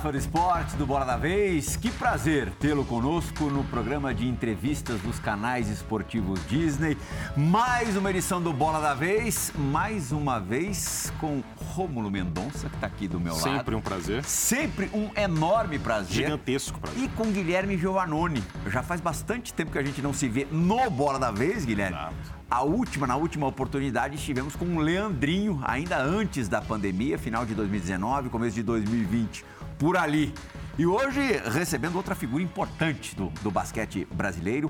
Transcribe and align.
Olá, 0.00 0.06
fã 0.06 0.12
do 0.12 0.16
esporte 0.16 0.76
do 0.76 0.86
Bola 0.86 1.04
da 1.04 1.18
Vez. 1.18 1.76
Que 1.76 1.90
prazer 1.90 2.50
tê-lo 2.58 2.86
conosco 2.86 3.44
no 3.50 3.62
programa 3.64 4.14
de 4.14 4.26
entrevistas 4.26 4.98
dos 5.02 5.18
canais 5.18 5.68
esportivos 5.68 6.40
Disney. 6.48 6.96
Mais 7.36 7.98
uma 7.98 8.08
edição 8.08 8.40
do 8.40 8.50
Bola 8.50 8.80
da 8.80 8.94
Vez, 8.94 9.52
mais 9.54 10.10
uma 10.10 10.40
vez 10.40 11.12
com 11.20 11.42
Rômulo 11.74 12.10
Mendonça, 12.10 12.70
que 12.70 12.76
está 12.76 12.86
aqui 12.86 13.06
do 13.06 13.20
meu 13.20 13.34
Sempre 13.34 13.50
lado. 13.50 13.58
Sempre 13.58 13.74
um 13.74 13.80
prazer. 13.82 14.24
Sempre 14.24 14.90
um 14.94 15.10
enorme 15.14 15.78
prazer. 15.78 16.24
Gigantesco 16.24 16.80
prazer. 16.80 17.04
E 17.04 17.08
com 17.08 17.30
Guilherme 17.30 17.76
Giovannone. 17.76 18.42
Já 18.68 18.82
faz 18.82 19.02
bastante 19.02 19.52
tempo 19.52 19.70
que 19.70 19.78
a 19.78 19.82
gente 19.82 20.00
não 20.00 20.14
se 20.14 20.28
vê 20.28 20.46
no 20.50 20.88
Bola 20.88 21.18
da 21.18 21.30
Vez, 21.30 21.66
Guilherme. 21.66 21.98
Exato. 21.98 22.39
A 22.50 22.64
última, 22.64 23.06
na 23.06 23.14
última 23.14 23.46
oportunidade, 23.46 24.16
estivemos 24.16 24.56
com 24.56 24.64
o 24.64 24.80
Leandrinho, 24.80 25.60
ainda 25.62 26.02
antes 26.02 26.48
da 26.48 26.60
pandemia, 26.60 27.16
final 27.16 27.46
de 27.46 27.54
2019, 27.54 28.28
começo 28.28 28.56
de 28.56 28.64
2020, 28.64 29.44
por 29.78 29.96
ali. 29.96 30.34
E 30.76 30.84
hoje 30.84 31.20
recebendo 31.48 31.94
outra 31.94 32.16
figura 32.16 32.42
importante 32.42 33.14
do, 33.14 33.28
do 33.40 33.52
basquete 33.52 34.04
brasileiro, 34.10 34.68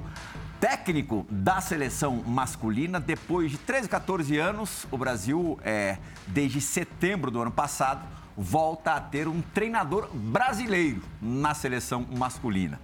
técnico 0.61 1.27
da 1.31 1.63
seleção 1.63 2.17
masculina. 2.17 3.01
Depois 3.01 3.51
de 3.51 3.57
13, 3.57 3.89
14 3.89 4.37
anos, 4.37 4.87
o 4.91 4.99
Brasil, 4.99 5.59
é, 5.65 5.97
desde 6.27 6.61
setembro 6.61 7.31
do 7.31 7.41
ano 7.41 7.51
passado, 7.51 8.07
volta 8.37 8.93
a 8.93 9.01
ter 9.01 9.27
um 9.27 9.41
treinador 9.41 10.11
brasileiro 10.13 11.01
na 11.21 11.55
seleção 11.55 12.07
masculina. 12.13 12.79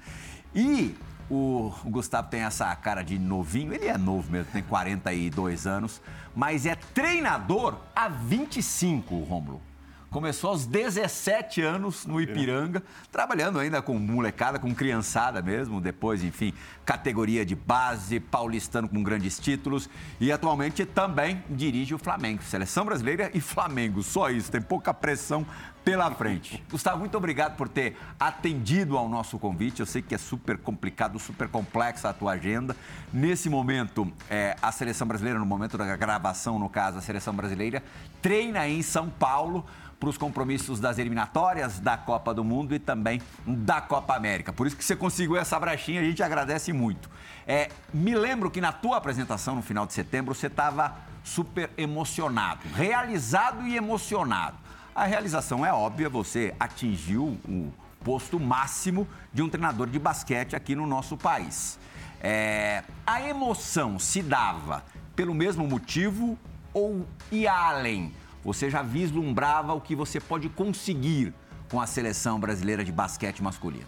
E 0.55 0.94
o 1.30 1.72
Gustavo 1.84 2.28
tem 2.28 2.42
essa 2.42 2.74
cara 2.77 3.02
de 3.02 3.19
novinho, 3.19 3.74
ele 3.74 3.86
é 3.86 3.98
novo 3.98 4.30
mesmo, 4.30 4.52
tem 4.52 4.62
42 4.62 5.66
anos, 5.66 6.00
mas 6.34 6.66
é 6.66 6.74
treinador 6.74 7.77
há 7.94 8.08
25, 8.08 9.18
Rômulo. 9.20 9.60
Começou 10.08 10.50
aos 10.50 10.64
17 10.64 11.60
anos 11.60 12.06
no 12.06 12.20
Ipiranga, 12.20 12.83
trabalhando 13.12 13.58
ainda 13.58 13.83
com 13.83 13.98
molecada, 13.98 14.58
com 14.58 14.74
criançada 14.74 15.42
mesmo. 15.42 15.80
Depois, 15.80 16.24
enfim, 16.24 16.55
categoria 16.86 17.44
de 17.44 17.55
base, 17.55 18.18
paulistano 18.20 18.88
com 18.88 19.02
grandes 19.02 19.38
títulos. 19.38 19.90
E 20.18 20.33
atualmente 20.33 20.86
também 20.86 21.44
dirige 21.50 21.94
o 21.94 21.98
Flamengo. 21.98 22.42
Seleção 22.42 22.86
brasileira 22.86 23.30
e 23.34 23.40
Flamengo. 23.40 24.02
Só 24.02 24.30
isso, 24.30 24.50
tem 24.50 24.62
pouca 24.62 24.94
pressão 24.94 25.44
pela 25.87 26.11
frente. 26.11 26.61
Gustavo, 26.69 26.98
muito 26.98 27.17
obrigado 27.17 27.56
por 27.56 27.69
ter 27.69 27.97
atendido 28.19 28.98
ao 28.98 29.09
nosso 29.09 29.39
convite. 29.39 29.79
Eu 29.79 29.87
sei 29.87 30.03
que 30.03 30.17
é 30.17 30.19
super 30.19 30.59
complicado, 30.59 31.17
super 31.20 31.47
complexa 31.47 32.09
a 32.09 32.12
tua 32.12 32.33
agenda. 32.33 32.75
Nesse 33.12 33.48
momento, 33.48 34.12
é, 34.29 34.57
a 34.61 34.73
seleção 34.73 35.07
brasileira, 35.07 35.39
no 35.39 35.47
momento 35.47 35.79
da 35.79 35.97
gravação, 35.97 36.59
no 36.59 36.69
caso, 36.69 36.98
a 36.98 37.01
seleção 37.01 37.33
brasileira, 37.33 37.84
treina 38.20 38.67
em 38.67 38.83
São 38.83 39.09
Paulo 39.09 39.64
para 40.01 40.09
os 40.09 40.19
compromissos 40.19 40.81
das 40.81 40.98
eliminatórias 40.98 41.79
da 41.79 41.97
Copa 41.97 42.34
do 42.34 42.42
Mundo 42.42 42.75
e 42.75 42.81
também 42.81 43.23
da 43.47 43.81
Copa 43.81 44.17
América. 44.17 44.53
Por 44.53 44.67
isso 44.67 44.75
que 44.75 44.84
você 44.84 44.97
conseguiu 44.97 45.37
essa 45.37 45.57
brachinha, 45.61 46.01
a 46.01 46.05
gente 46.05 46.20
agradece 46.20 46.73
muito. 46.73 47.09
É, 47.47 47.70
me 47.95 48.17
lembro 48.17 48.51
que 48.51 48.61
na 48.61 48.73
tua 48.73 48.97
apresentação 48.97 49.55
no 49.55 49.62
final 49.62 49.87
de 49.87 49.92
setembro 49.92 50.34
você 50.34 50.48
estava 50.48 50.97
super 51.23 51.70
emocionado, 51.79 52.62
realizado 52.75 53.64
e 53.69 53.77
emocionado. 53.77 54.66
A 54.97 55.05
realização 55.05 55.64
é 55.64 55.70
óbvia, 55.70 56.08
você 56.08 56.55
atingiu 56.58 57.39
o 57.47 57.70
posto 58.02 58.41
máximo 58.41 59.06
de 59.30 59.42
um 59.42 59.48
treinador 59.50 59.89
de 59.89 59.98
basquete 59.98 60.56
aqui 60.56 60.75
no 60.75 60.86
nosso 60.86 61.19
país. 61.19 61.78
É, 62.18 62.83
a 63.07 63.20
emoção 63.20 63.98
se 63.98 64.23
dava 64.23 64.83
pelo 65.14 65.34
mesmo 65.34 65.68
motivo 65.68 66.39
ou 66.73 67.07
ia 67.30 67.52
além? 67.52 68.14
Você 68.42 68.70
já 68.70 68.80
vislumbrava 68.80 69.74
o 69.74 69.83
que 69.83 69.95
você 69.95 70.18
pode 70.18 70.48
conseguir 70.48 71.34
com 71.70 71.78
a 71.78 71.86
seleção 71.86 72.40
brasileira 72.40 72.83
de 72.83 72.90
basquete 72.90 73.42
masculino? 73.42 73.86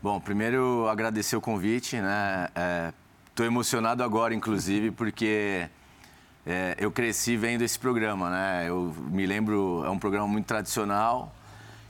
Bom, 0.00 0.20
primeiro 0.20 0.88
agradecer 0.88 1.34
o 1.34 1.40
convite, 1.40 2.00
né? 2.00 2.48
Estou 3.28 3.44
é, 3.44 3.48
emocionado 3.48 4.04
agora, 4.04 4.32
inclusive, 4.32 4.92
porque 4.92 5.68
é, 6.46 6.76
eu 6.78 6.92
cresci 6.92 7.36
vendo 7.36 7.62
esse 7.62 7.76
programa, 7.76 8.30
né? 8.30 8.68
Eu 8.68 8.94
me 9.10 9.26
lembro, 9.26 9.82
é 9.84 9.90
um 9.90 9.98
programa 9.98 10.28
muito 10.28 10.46
tradicional 10.46 11.34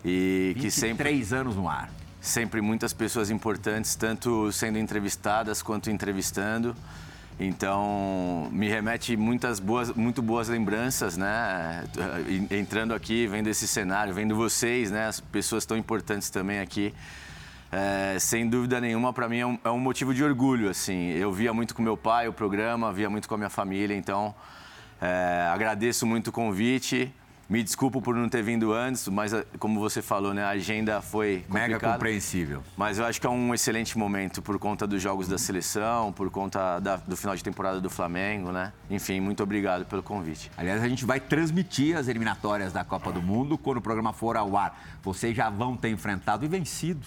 e 0.02 0.56
que 0.58 0.70
sempre 0.70 1.04
três 1.04 1.32
anos 1.32 1.56
no 1.56 1.68
ar. 1.68 1.90
Sempre 2.22 2.62
muitas 2.62 2.92
pessoas 2.92 3.30
importantes, 3.30 3.94
tanto 3.94 4.50
sendo 4.50 4.78
entrevistadas 4.78 5.60
quanto 5.62 5.90
entrevistando. 5.90 6.74
Então, 7.38 8.48
me 8.50 8.66
remete 8.66 9.14
muitas 9.14 9.60
boas, 9.60 9.92
muito 9.92 10.22
boas 10.22 10.48
lembranças, 10.48 11.18
né? 11.18 11.84
Entrando 12.50 12.94
aqui, 12.94 13.26
vendo 13.26 13.48
esse 13.48 13.68
cenário, 13.68 14.14
vendo 14.14 14.34
vocês, 14.34 14.90
né? 14.90 15.06
As 15.06 15.20
pessoas 15.20 15.66
tão 15.66 15.76
importantes 15.76 16.30
também 16.30 16.60
aqui. 16.60 16.94
É, 17.70 18.18
sem 18.18 18.48
dúvida 18.48 18.80
nenhuma, 18.80 19.12
para 19.12 19.28
mim 19.28 19.38
é 19.38 19.46
um, 19.46 19.58
é 19.64 19.70
um, 19.70 19.78
motivo 19.78 20.14
de 20.14 20.22
orgulho, 20.22 20.70
assim. 20.70 21.10
Eu 21.10 21.32
via 21.32 21.52
muito 21.52 21.74
com 21.74 21.82
meu 21.82 21.96
pai 21.96 22.28
o 22.28 22.32
programa, 22.32 22.92
via 22.92 23.10
muito 23.10 23.28
com 23.28 23.34
a 23.34 23.38
minha 23.38 23.50
família, 23.50 23.94
então 23.94 24.34
é, 25.00 25.48
agradeço 25.52 26.06
muito 26.06 26.28
o 26.28 26.32
convite. 26.32 27.12
Me 27.48 27.62
desculpo 27.62 28.02
por 28.02 28.12
não 28.12 28.28
ter 28.28 28.42
vindo 28.42 28.72
antes, 28.72 29.06
mas 29.06 29.32
eh, 29.32 29.46
como 29.60 29.78
você 29.78 30.02
falou, 30.02 30.34
né, 30.34 30.42
a 30.42 30.48
agenda 30.48 31.00
foi. 31.00 31.44
Mega 31.48 31.78
compreensível. 31.78 32.60
Mas 32.76 32.98
eu 32.98 33.04
acho 33.04 33.20
que 33.20 33.26
é 33.26 33.30
um 33.30 33.54
excelente 33.54 33.96
momento 33.96 34.42
por 34.42 34.58
conta 34.58 34.84
dos 34.84 35.00
jogos 35.00 35.28
da 35.28 35.38
seleção, 35.38 36.12
por 36.12 36.28
conta 36.28 36.80
da, 36.80 36.96
do 36.96 37.16
final 37.16 37.36
de 37.36 37.44
temporada 37.44 37.80
do 37.80 37.88
Flamengo, 37.88 38.50
né? 38.50 38.72
Enfim, 38.90 39.20
muito 39.20 39.44
obrigado 39.44 39.84
pelo 39.84 40.02
convite. 40.02 40.50
Aliás, 40.56 40.82
a 40.82 40.88
gente 40.88 41.04
vai 41.04 41.20
transmitir 41.20 41.96
as 41.96 42.08
eliminatórias 42.08 42.72
da 42.72 42.82
Copa 42.82 43.12
do 43.12 43.22
Mundo 43.22 43.56
quando 43.56 43.76
o 43.76 43.82
programa 43.82 44.12
for 44.12 44.36
ao 44.36 44.56
ar. 44.56 44.76
Vocês 45.04 45.36
já 45.36 45.48
vão 45.48 45.76
ter 45.76 45.90
enfrentado 45.90 46.44
e 46.44 46.48
vencido 46.48 47.06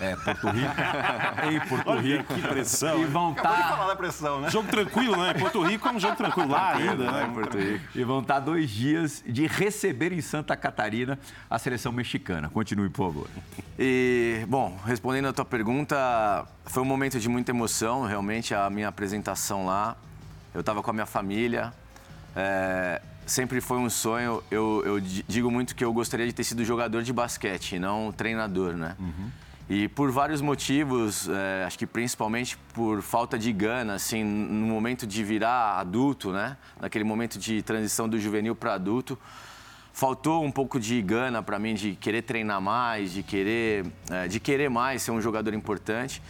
é, 0.00 0.16
Porto 0.16 0.48
Rico. 0.48 0.74
em 1.50 1.68
Porto 1.68 1.90
Olha, 1.90 2.00
Rico. 2.00 2.34
Que 2.34 2.42
pressão. 2.42 3.00
E 3.00 3.04
vão 3.06 3.30
estar. 3.30 3.42
Tá... 3.42 3.68
falar 3.68 3.86
da 3.88 3.96
pressão, 3.96 4.40
né? 4.40 4.50
Jogo 4.50 4.68
tranquilo, 4.68 5.16
né? 5.16 5.34
Porto 5.34 5.62
Rico 5.62 5.88
é 5.88 5.92
um 5.92 6.00
jogo 6.00 6.16
tranquilo 6.16 6.50
lá 6.50 6.74
ainda, 6.74 7.10
né? 7.10 7.30
Porto 7.32 7.58
Rico. 7.58 7.84
E 7.94 8.04
vão 8.04 8.20
estar 8.20 8.34
tá 8.34 8.40
dois 8.40 8.70
dias 8.70 9.22
de 9.26 9.46
receber 9.46 10.12
em 10.12 10.20
Santa 10.20 10.56
Catarina 10.56 11.18
a 11.48 11.58
seleção 11.58 11.92
mexicana. 11.92 12.48
Continue, 12.48 12.88
por 12.88 13.06
favor. 13.06 13.28
E, 13.78 14.44
bom, 14.48 14.78
respondendo 14.84 15.28
a 15.28 15.32
tua 15.32 15.44
pergunta, 15.44 16.46
foi 16.66 16.82
um 16.82 16.86
momento 16.86 17.18
de 17.18 17.28
muita 17.28 17.50
emoção, 17.50 18.04
realmente, 18.04 18.54
a 18.54 18.68
minha 18.70 18.88
apresentação 18.88 19.66
lá. 19.66 19.96
Eu 20.54 20.60
estava 20.60 20.82
com 20.82 20.90
a 20.90 20.92
minha 20.94 21.06
família. 21.06 21.72
É, 22.34 23.00
sempre 23.26 23.60
foi 23.60 23.78
um 23.78 23.90
sonho. 23.90 24.42
Eu, 24.50 24.82
eu, 24.84 25.00
digo 25.00 25.50
muito 25.50 25.74
que 25.74 25.84
eu 25.84 25.92
gostaria 25.92 26.26
de 26.26 26.32
ter 26.32 26.44
sido 26.44 26.64
jogador 26.64 27.02
de 27.02 27.12
basquete, 27.12 27.78
não 27.78 28.12
treinador, 28.12 28.74
né? 28.74 28.96
Uhum. 28.98 29.30
E 29.68 29.86
por 29.86 30.10
vários 30.10 30.40
motivos, 30.40 31.28
é, 31.28 31.64
acho 31.66 31.78
que 31.78 31.86
principalmente 31.86 32.56
por 32.72 33.02
falta 33.02 33.38
de 33.38 33.52
gana, 33.52 33.94
assim, 33.94 34.24
no 34.24 34.66
momento 34.66 35.06
de 35.06 35.22
virar 35.22 35.78
adulto, 35.78 36.32
né? 36.32 36.56
Naquele 36.80 37.04
momento 37.04 37.38
de 37.38 37.60
transição 37.62 38.08
do 38.08 38.18
juvenil 38.18 38.56
para 38.56 38.72
adulto, 38.74 39.18
faltou 39.92 40.42
um 40.42 40.50
pouco 40.50 40.80
de 40.80 41.02
gana 41.02 41.42
para 41.42 41.58
mim 41.58 41.74
de 41.74 41.94
querer 41.96 42.22
treinar 42.22 42.62
mais, 42.62 43.12
de 43.12 43.22
querer, 43.22 43.84
é, 44.10 44.26
de 44.26 44.40
querer 44.40 44.70
mais 44.70 45.02
ser 45.02 45.10
um 45.10 45.20
jogador 45.20 45.52
importante. 45.52 46.22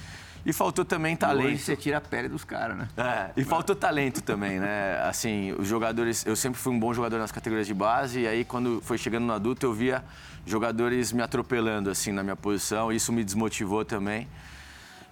E 0.44 0.52
faltou 0.52 0.84
também 0.84 1.14
talento. 1.14 1.46
Hoje 1.46 1.58
você 1.58 1.76
tira 1.76 1.98
a 1.98 2.00
pele 2.00 2.28
dos 2.28 2.42
caras, 2.42 2.76
né? 2.76 2.88
É, 2.96 3.40
e 3.40 3.44
faltou 3.44 3.76
talento 3.76 4.20
também, 4.20 4.58
né? 4.58 4.98
Assim, 5.02 5.52
os 5.52 5.68
jogadores. 5.68 6.26
Eu 6.26 6.34
sempre 6.34 6.58
fui 6.58 6.72
um 6.72 6.78
bom 6.78 6.92
jogador 6.92 7.18
nas 7.18 7.30
categorias 7.30 7.66
de 7.66 7.74
base, 7.74 8.20
e 8.20 8.26
aí 8.26 8.44
quando 8.44 8.80
foi 8.80 8.98
chegando 8.98 9.26
no 9.26 9.32
adulto 9.32 9.66
eu 9.66 9.72
via 9.72 10.02
jogadores 10.46 11.12
me 11.12 11.22
atropelando 11.22 11.90
assim 11.90 12.12
na 12.12 12.22
minha 12.22 12.36
posição, 12.36 12.92
isso 12.92 13.12
me 13.12 13.22
desmotivou 13.22 13.84
também. 13.84 14.26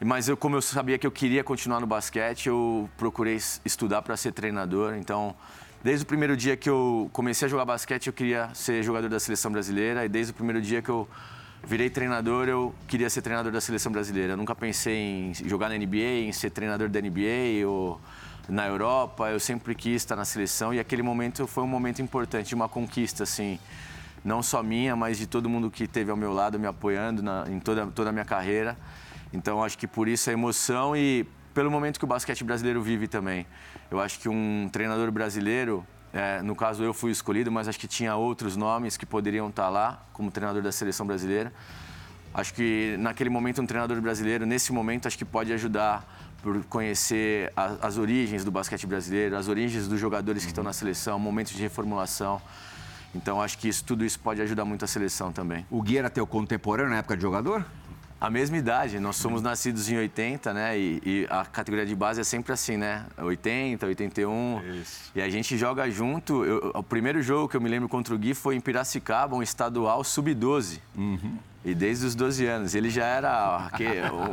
Mas 0.05 0.29
eu, 0.29 0.37
como 0.37 0.57
eu 0.57 0.63
sabia 0.63 0.99
que 0.99 1.07
eu 1.07 1.11
queria 1.11 1.43
continuar 1.43 1.81
no 1.81 1.87
basquete, 1.87 2.49
eu 2.49 2.89
procurei 2.99 3.39
estudar 3.65 4.03
para 4.03 4.15
ser 4.17 4.33
treinador. 4.33 4.95
Então, 4.95 5.35
desde 5.83 6.05
o 6.05 6.07
primeiro 6.07 6.37
dia 6.37 6.55
que 6.55 6.69
eu 6.69 7.09
comecei 7.15 7.47
a 7.47 7.49
jogar 7.49 7.65
basquete, 7.65 8.09
eu 8.09 8.13
queria 8.13 8.51
ser 8.53 8.83
jogador 8.83 9.09
da 9.09 9.19
seleção 9.19 9.51
brasileira. 9.51 10.05
E 10.05 10.09
desde 10.09 10.33
o 10.33 10.35
primeiro 10.35 10.61
dia 10.61 10.83
que 10.83 10.91
eu 10.91 11.09
virei 11.65 11.89
treinador, 11.89 12.47
eu 12.47 12.75
queria 12.87 13.09
ser 13.09 13.23
treinador 13.23 13.51
da 13.51 13.61
seleção 13.61 13.91
brasileira. 13.91 14.35
Eu 14.35 14.37
nunca 14.37 14.55
pensei 14.55 14.97
em 14.97 15.35
jogar 15.35 15.71
na 15.71 15.79
NBA, 15.79 16.27
em 16.27 16.33
ser 16.33 16.51
treinador 16.51 16.91
da 16.91 17.01
NBA 17.01 17.67
ou 17.67 17.99
na 18.51 18.67
Europa. 18.67 19.31
Eu 19.31 19.41
sempre 19.41 19.75
quis 19.75 20.03
estar 20.03 20.15
na 20.15 20.27
seleção 20.27 20.75
e 20.75 20.79
aquele 20.79 21.03
momento 21.03 21.47
foi 21.47 21.65
um 21.65 21.69
momento 21.69 22.03
importante, 22.03 22.55
uma 22.55 22.69
conquista, 22.69 23.23
assim 23.23 23.59
não 24.27 24.43
só 24.43 24.61
minha, 24.61 24.97
mas 24.97 25.17
de 25.17 25.27
todo 25.27 25.49
mundo 25.49 25.71
que 25.71 25.85
esteve 25.85 26.11
ao 26.11 26.17
meu 26.17 26.33
lado 26.33 26.59
me 26.59 26.67
apoiando 26.67 27.23
na, 27.23 27.45
em 27.49 27.61
toda, 27.61 27.87
toda 27.87 28.11
a 28.11 28.13
minha 28.13 28.25
carreira. 28.25 28.77
Então, 29.33 29.63
acho 29.63 29.79
que 29.79 29.87
por 29.87 30.09
isso 30.09 30.29
a 30.29 30.33
emoção 30.33 30.97
e 30.97 31.25
pelo 31.55 31.71
momento 31.71 31.99
que 31.99 32.05
o 32.05 32.09
basquete 32.09 32.43
brasileiro 32.43 32.83
vive 32.83 33.07
também. 33.07 33.47
Eu 33.89 34.01
acho 34.01 34.19
que 34.19 34.29
um 34.29 34.69
treinador 34.73 35.13
brasileiro, 35.13 35.87
é, 36.13 36.43
no 36.43 36.57
caso 36.57 36.83
eu 36.83 36.93
fui 36.93 37.13
escolhido, 37.13 37.53
mas 37.53 37.69
acho 37.69 37.79
que 37.79 37.87
tinha 37.87 38.17
outros 38.17 38.57
nomes 38.57 38.97
que 38.97 39.07
poderiam 39.07 39.49
estar 39.49 39.69
lá 39.69 40.05
como 40.13 40.29
treinador 40.29 40.61
da 40.61 40.73
seleção 40.73 41.07
brasileira. 41.07 41.53
Acho 42.35 42.53
que 42.53 42.97
naquele 42.99 43.31
momento 43.31 43.63
um 43.63 43.67
treinador 43.67 44.01
brasileiro, 44.01 44.45
nesse 44.45 44.73
momento, 44.73 45.07
acho 45.07 45.17
que 45.17 45.25
pode 45.25 45.53
ajudar 45.53 46.05
por 46.43 46.65
conhecer 46.65 47.53
a, 47.57 47.87
as 47.87 47.97
origens 47.97 48.45
do 48.45 48.51
basquete 48.51 48.89
brasileiro, 48.89 49.37
as 49.37 49.47
origens 49.47 49.87
dos 49.87 50.01
jogadores 50.01 50.43
que 50.43 50.51
estão 50.51 50.65
na 50.65 50.73
seleção, 50.73 51.17
momentos 51.17 51.53
de 51.53 51.63
reformulação. 51.63 52.43
Então 53.15 53.41
acho 53.41 53.59
que 53.59 53.69
isso, 53.69 53.85
tudo 53.85 54.05
isso 54.05 54.19
pode 54.19 54.41
ajudar 54.43 54.65
muito 54.65 54.85
a 54.85 54.89
seleção 54.89 55.33
também. 55.33 55.67
O 55.71 55.83
Gui 55.83 55.99
era 55.99 56.11
teu 56.11 56.27
contemporâneo 56.27 56.91
na 56.91 56.99
época 56.99 57.17
de 57.17 57.23
jogador? 57.23 57.65
A 58.19 58.31
mesma 58.31 58.57
idade, 58.57 58.99
nós 58.99 59.17
somos 59.17 59.43
nascidos 59.43 59.91
em 59.91 59.99
80, 59.99 60.55
né? 60.55 60.79
E, 60.79 61.03
e, 61.05 61.27
a 61.29 61.45
categoria 61.45 61.85
de 61.85 61.95
base 61.95 62.19
é 62.19 62.25
sempre 62.25 62.51
assim, 62.51 62.79
né? 62.79 63.05
80, 63.19 63.85
81. 63.87 64.63
Isso. 64.81 65.13
E 65.15 65.21
a 65.21 65.29
gente 65.29 65.57
joga 65.59 65.91
junto. 65.91 66.43
Eu, 66.43 66.73
o 66.75 66.83
primeiro 66.83 67.21
jogo 67.21 67.47
que 67.47 67.57
eu 67.57 67.61
me 67.61 67.69
lembro 67.69 67.91
contra 67.91 68.15
o 68.15 68.19
Gui 68.19 68.33
foi 68.33 68.57
em 68.57 68.61
Piracicaba, 68.61 69.37
um 69.37 69.43
estadual 69.43 70.03
sub-12. 70.03 70.81
Uhum. 70.97 71.37
E 71.67 71.75
desde 71.75 72.07
os 72.07 72.15
12 72.15 72.47
anos. 72.47 72.75
Ele 72.77 72.89
já 72.89 73.05
era 73.05 73.69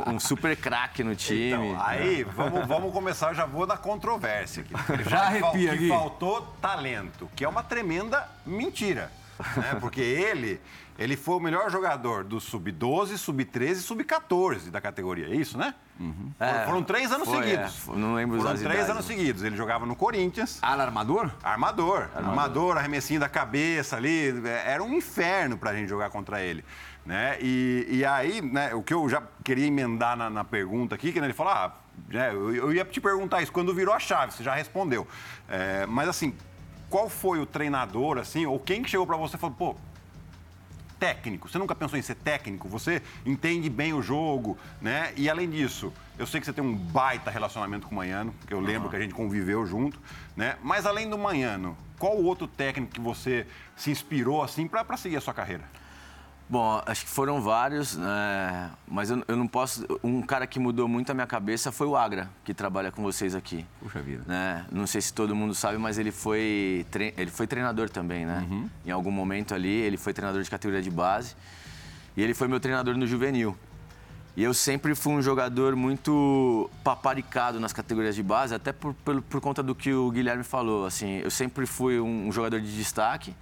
um 0.06 0.20
super 0.20 0.56
craque 0.56 1.02
no 1.02 1.16
time. 1.16 1.48
Então, 1.48 1.82
aí, 1.84 2.22
vamos, 2.22 2.64
vamos 2.64 2.92
começar, 2.92 3.34
já 3.34 3.44
vou 3.44 3.66
na 3.66 3.76
controvérsia 3.76 4.62
aqui. 4.62 4.92
Ele 4.92 5.02
já 5.10 5.22
arrepia 5.22 5.76
que 5.76 5.88
faltou 5.88 6.42
talento, 6.62 7.28
que 7.34 7.44
é 7.44 7.48
uma 7.48 7.64
tremenda 7.64 8.24
mentira. 8.46 9.10
Né? 9.56 9.76
Porque 9.80 10.00
ele 10.00 10.60
ele 10.96 11.16
foi 11.16 11.34
o 11.34 11.40
melhor 11.40 11.70
jogador 11.70 12.22
do 12.22 12.40
sub-12, 12.40 13.16
sub-13 13.16 13.70
e 13.70 13.74
sub-14 13.76 14.70
da 14.70 14.80
categoria. 14.80 15.26
É 15.26 15.34
isso, 15.34 15.58
né? 15.58 15.74
Uhum. 15.98 16.30
É, 16.38 16.64
foram 16.66 16.84
três 16.84 17.10
anos 17.10 17.28
foi, 17.28 17.42
seguidos. 17.42 17.88
É, 17.88 17.96
não 17.96 18.14
lembro 18.14 18.38
Foram 18.38 18.54
três 18.54 18.62
idades. 18.62 18.90
anos 18.90 19.04
seguidos. 19.04 19.42
Ele 19.42 19.56
jogava 19.56 19.84
no 19.86 19.96
Corinthians. 19.96 20.58
Ah, 20.62 20.80
armador? 20.80 21.32
armador? 21.42 22.02
Armador. 22.02 22.28
Armador, 22.28 22.76
arremessinho 22.78 23.18
da 23.18 23.28
cabeça 23.28 23.96
ali. 23.96 24.32
Era 24.64 24.84
um 24.84 24.94
inferno 24.94 25.58
pra 25.58 25.74
gente 25.74 25.88
jogar 25.88 26.10
contra 26.10 26.40
ele. 26.40 26.64
Né? 27.04 27.36
E, 27.40 27.86
e 27.90 28.04
aí, 28.04 28.40
né, 28.40 28.74
o 28.74 28.82
que 28.82 28.94
eu 28.94 29.08
já 29.08 29.22
queria 29.42 29.66
emendar 29.66 30.16
na, 30.16 30.30
na 30.30 30.44
pergunta 30.44 30.94
aqui, 30.94 31.12
que 31.12 31.20
né, 31.20 31.26
ele 31.26 31.34
falou, 31.34 31.52
ah, 31.52 31.76
né, 32.08 32.30
eu, 32.30 32.54
eu, 32.54 32.72
ia 32.72 32.84
te 32.84 33.00
perguntar 33.00 33.42
isso, 33.42 33.52
quando 33.52 33.74
virou 33.74 33.94
a 33.94 33.98
chave, 33.98 34.32
você 34.32 34.42
já 34.42 34.54
respondeu. 34.54 35.06
É, 35.48 35.84
mas 35.86 36.08
assim, 36.08 36.34
qual 36.88 37.10
foi 37.10 37.38
o 37.40 37.46
treinador, 37.46 38.18
assim, 38.18 38.46
ou 38.46 38.58
quem 38.58 38.82
que 38.82 38.88
chegou 38.88 39.06
para 39.06 39.16
você 39.16 39.36
e 39.36 39.38
falou, 39.38 39.54
pô, 39.56 39.76
técnico. 40.98 41.48
Você 41.48 41.58
nunca 41.58 41.74
pensou 41.74 41.98
em 41.98 42.02
ser 42.02 42.14
técnico? 42.14 42.66
Você 42.68 43.02
entende 43.26 43.68
bem 43.68 43.92
o 43.92 44.00
jogo, 44.00 44.56
né? 44.80 45.12
E 45.16 45.28
além 45.28 45.50
disso, 45.50 45.92
eu 46.18 46.26
sei 46.26 46.40
que 46.40 46.46
você 46.46 46.52
tem 46.52 46.64
um 46.64 46.74
baita 46.74 47.30
relacionamento 47.30 47.86
com 47.86 47.92
o 47.92 47.96
Manhano, 47.96 48.34
que 48.46 48.54
eu 48.54 48.60
lembro 48.60 48.84
uhum. 48.84 48.88
que 48.90 48.96
a 48.96 49.00
gente 49.00 49.12
conviveu 49.12 49.66
junto, 49.66 50.00
né? 50.34 50.56
Mas 50.62 50.86
além 50.86 51.10
do 51.10 51.18
Manhano, 51.18 51.76
qual 51.98 52.16
outro 52.16 52.46
técnico 52.46 52.92
que 52.92 53.00
você 53.00 53.46
se 53.76 53.90
inspirou 53.90 54.42
assim 54.42 54.66
para 54.66 54.96
seguir 54.96 55.16
a 55.16 55.20
sua 55.20 55.34
carreira? 55.34 55.64
Bom, 56.48 56.82
acho 56.84 57.04
que 57.06 57.10
foram 57.10 57.40
vários, 57.40 57.96
né? 57.96 58.70
mas 58.86 59.10
eu, 59.10 59.24
eu, 59.26 59.36
não 59.36 59.46
posso. 59.46 59.86
Um 60.02 60.20
cara 60.20 60.46
que 60.46 60.58
mudou 60.58 60.86
muito 60.86 61.10
a 61.10 61.14
minha 61.14 61.26
cabeça 61.26 61.72
foi 61.72 61.86
o 61.86 61.96
Agra, 61.96 62.28
que 62.44 62.52
trabalha 62.52 62.92
com 62.92 63.02
vocês 63.02 63.34
aqui. 63.34 63.64
Puxa 63.80 64.02
vida. 64.02 64.24
Né? 64.26 64.66
Não 64.70 64.86
sei 64.86 65.00
se 65.00 65.12
todo 65.12 65.34
mundo 65.34 65.54
sabe, 65.54 65.78
mas 65.78 65.98
ele 65.98 66.12
foi, 66.12 66.84
tre... 66.90 67.14
ele 67.16 67.30
foi 67.30 67.46
treinador 67.46 67.88
também, 67.88 68.26
né? 68.26 68.46
Uhum. 68.50 68.68
Em 68.84 68.90
algum 68.90 69.10
momento 69.10 69.54
ali, 69.54 69.70
ele 69.70 69.96
foi 69.96 70.12
treinador 70.12 70.42
de 70.42 70.50
categoria 70.50 70.82
de 70.82 70.90
base. 70.90 71.34
E 72.16 72.22
ele 72.22 72.34
foi 72.34 72.46
meu 72.46 72.60
treinador 72.60 72.96
no 72.96 73.06
juvenil. 73.06 73.56
E 74.36 74.42
eu 74.42 74.52
sempre 74.52 74.96
fui 74.96 75.12
um 75.12 75.22
jogador 75.22 75.76
muito 75.76 76.68
paparicado 76.82 77.60
nas 77.60 77.72
categorias 77.72 78.16
de 78.16 78.22
base, 78.22 78.52
até 78.52 78.72
por, 78.72 78.92
por, 78.92 79.22
por 79.22 79.40
conta 79.40 79.62
do 79.62 79.74
que 79.76 79.92
o 79.94 80.10
Guilherme 80.10 80.42
falou. 80.42 80.86
Assim, 80.86 81.18
eu 81.18 81.30
sempre 81.30 81.66
fui 81.66 82.00
um, 82.00 82.28
um 82.28 82.32
jogador 82.32 82.60
de 82.60 82.76
destaque. 82.76 83.34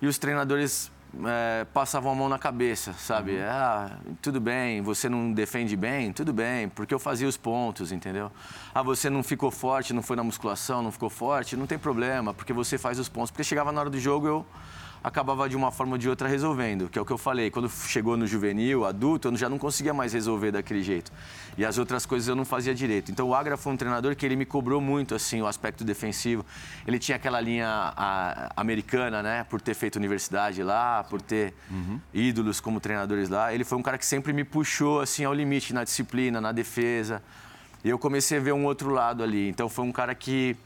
E 0.00 0.06
os 0.06 0.18
treinadores 0.18 0.91
é, 1.26 1.64
passavam 1.72 2.12
a 2.12 2.14
mão 2.14 2.28
na 2.28 2.38
cabeça, 2.38 2.92
sabe? 2.94 3.32
Uhum. 3.32 3.44
Ah, 3.44 3.90
tudo 4.20 4.40
bem, 4.40 4.80
você 4.80 5.08
não 5.08 5.32
defende 5.32 5.76
bem? 5.76 6.12
Tudo 6.12 6.32
bem, 6.32 6.68
porque 6.68 6.94
eu 6.94 6.98
fazia 6.98 7.28
os 7.28 7.36
pontos, 7.36 7.92
entendeu? 7.92 8.30
Ah, 8.74 8.82
você 8.82 9.10
não 9.10 9.22
ficou 9.22 9.50
forte, 9.50 9.92
não 9.92 10.02
foi 10.02 10.16
na 10.16 10.24
musculação, 10.24 10.82
não 10.82 10.90
ficou 10.90 11.10
forte? 11.10 11.56
Não 11.56 11.66
tem 11.66 11.78
problema, 11.78 12.32
porque 12.32 12.52
você 12.52 12.78
faz 12.78 12.98
os 12.98 13.08
pontos. 13.08 13.30
Porque 13.30 13.44
chegava 13.44 13.70
na 13.72 13.80
hora 13.80 13.90
do 13.90 13.98
jogo, 14.00 14.26
eu 14.26 14.46
acabava 15.02 15.48
de 15.48 15.56
uma 15.56 15.72
forma 15.72 15.92
ou 15.92 15.98
de 15.98 16.08
outra 16.08 16.28
resolvendo, 16.28 16.88
que 16.88 16.98
é 16.98 17.02
o 17.02 17.04
que 17.04 17.12
eu 17.12 17.18
falei. 17.18 17.50
Quando 17.50 17.68
chegou 17.68 18.16
no 18.16 18.26
juvenil, 18.26 18.84
adulto, 18.84 19.28
eu 19.28 19.36
já 19.36 19.48
não 19.48 19.58
conseguia 19.58 19.92
mais 19.92 20.12
resolver 20.12 20.52
daquele 20.52 20.82
jeito. 20.82 21.12
E 21.58 21.64
as 21.64 21.76
outras 21.76 22.06
coisas 22.06 22.28
eu 22.28 22.36
não 22.36 22.44
fazia 22.44 22.74
direito. 22.74 23.10
Então 23.10 23.28
o 23.28 23.34
Agra 23.34 23.56
foi 23.56 23.72
um 23.72 23.76
treinador 23.76 24.14
que 24.14 24.24
ele 24.24 24.36
me 24.36 24.44
cobrou 24.44 24.80
muito 24.80 25.14
assim 25.14 25.42
o 25.42 25.46
aspecto 25.46 25.84
defensivo. 25.84 26.46
Ele 26.86 26.98
tinha 26.98 27.16
aquela 27.16 27.40
linha 27.40 27.66
a, 27.68 28.52
americana, 28.56 29.22
né, 29.22 29.44
por 29.44 29.60
ter 29.60 29.74
feito 29.74 29.96
universidade 29.96 30.62
lá, 30.62 31.04
por 31.04 31.20
ter 31.20 31.52
uhum. 31.70 32.00
ídolos 32.14 32.60
como 32.60 32.78
treinadores 32.78 33.28
lá. 33.28 33.52
Ele 33.52 33.64
foi 33.64 33.78
um 33.78 33.82
cara 33.82 33.98
que 33.98 34.06
sempre 34.06 34.32
me 34.32 34.44
puxou 34.44 35.00
assim 35.00 35.24
ao 35.24 35.34
limite 35.34 35.74
na 35.74 35.82
disciplina, 35.82 36.40
na 36.40 36.52
defesa. 36.52 37.22
E 37.84 37.88
eu 37.88 37.98
comecei 37.98 38.38
a 38.38 38.40
ver 38.40 38.52
um 38.52 38.64
outro 38.64 38.90
lado 38.90 39.22
ali. 39.24 39.48
Então 39.48 39.68
foi 39.68 39.84
um 39.84 39.90
cara 39.90 40.14
que 40.14 40.56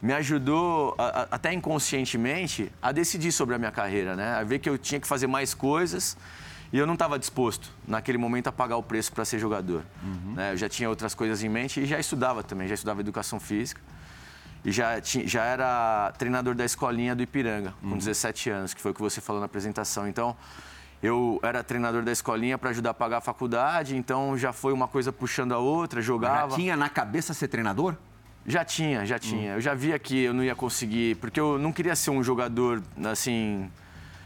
me 0.00 0.12
ajudou, 0.12 0.94
a, 0.98 1.04
a, 1.04 1.22
até 1.32 1.52
inconscientemente, 1.52 2.70
a 2.80 2.92
decidir 2.92 3.32
sobre 3.32 3.54
a 3.54 3.58
minha 3.58 3.72
carreira, 3.72 4.14
né? 4.14 4.34
A 4.34 4.44
ver 4.44 4.58
que 4.58 4.68
eu 4.68 4.76
tinha 4.76 5.00
que 5.00 5.06
fazer 5.06 5.26
mais 5.26 5.54
coisas 5.54 6.16
e 6.72 6.78
eu 6.78 6.86
não 6.86 6.94
estava 6.94 7.18
disposto, 7.18 7.70
naquele 7.86 8.18
momento, 8.18 8.48
a 8.48 8.52
pagar 8.52 8.76
o 8.76 8.82
preço 8.82 9.12
para 9.12 9.24
ser 9.24 9.38
jogador. 9.38 9.82
Uhum. 10.02 10.34
Né? 10.34 10.52
Eu 10.52 10.56
já 10.56 10.68
tinha 10.68 10.88
outras 10.88 11.14
coisas 11.14 11.42
em 11.42 11.48
mente 11.48 11.80
e 11.80 11.86
já 11.86 11.98
estudava 11.98 12.42
também, 12.42 12.66
já 12.66 12.74
estudava 12.74 13.00
educação 13.00 13.38
física. 13.38 13.80
E 14.64 14.72
já, 14.72 15.00
tinha, 15.00 15.26
já 15.26 15.44
era 15.44 16.12
treinador 16.18 16.54
da 16.54 16.64
escolinha 16.64 17.14
do 17.14 17.22
Ipiranga, 17.22 17.72
com 17.80 17.90
uhum. 17.90 17.98
17 17.98 18.50
anos, 18.50 18.74
que 18.74 18.80
foi 18.80 18.90
o 18.90 18.94
que 18.94 19.00
você 19.00 19.20
falou 19.20 19.38
na 19.38 19.46
apresentação. 19.46 20.08
Então, 20.08 20.36
eu 21.00 21.38
era 21.42 21.62
treinador 21.62 22.02
da 22.02 22.10
escolinha 22.10 22.58
para 22.58 22.70
ajudar 22.70 22.90
a 22.90 22.94
pagar 22.94 23.18
a 23.18 23.20
faculdade, 23.20 23.96
então 23.96 24.36
já 24.36 24.52
foi 24.52 24.72
uma 24.72 24.88
coisa 24.88 25.12
puxando 25.12 25.52
a 25.52 25.58
outra, 25.58 26.02
jogava. 26.02 26.50
Já 26.50 26.56
tinha 26.56 26.76
na 26.76 26.88
cabeça 26.88 27.32
ser 27.32 27.46
treinador? 27.46 27.94
Já 28.46 28.64
tinha, 28.64 29.04
já 29.04 29.18
tinha. 29.18 29.54
Eu 29.54 29.60
já 29.60 29.74
via 29.74 29.98
que 29.98 30.24
eu 30.24 30.32
não 30.32 30.44
ia 30.44 30.54
conseguir, 30.54 31.16
porque 31.16 31.40
eu 31.40 31.58
não 31.58 31.72
queria 31.72 31.96
ser 31.96 32.10
um 32.10 32.22
jogador, 32.22 32.80
assim. 33.04 33.68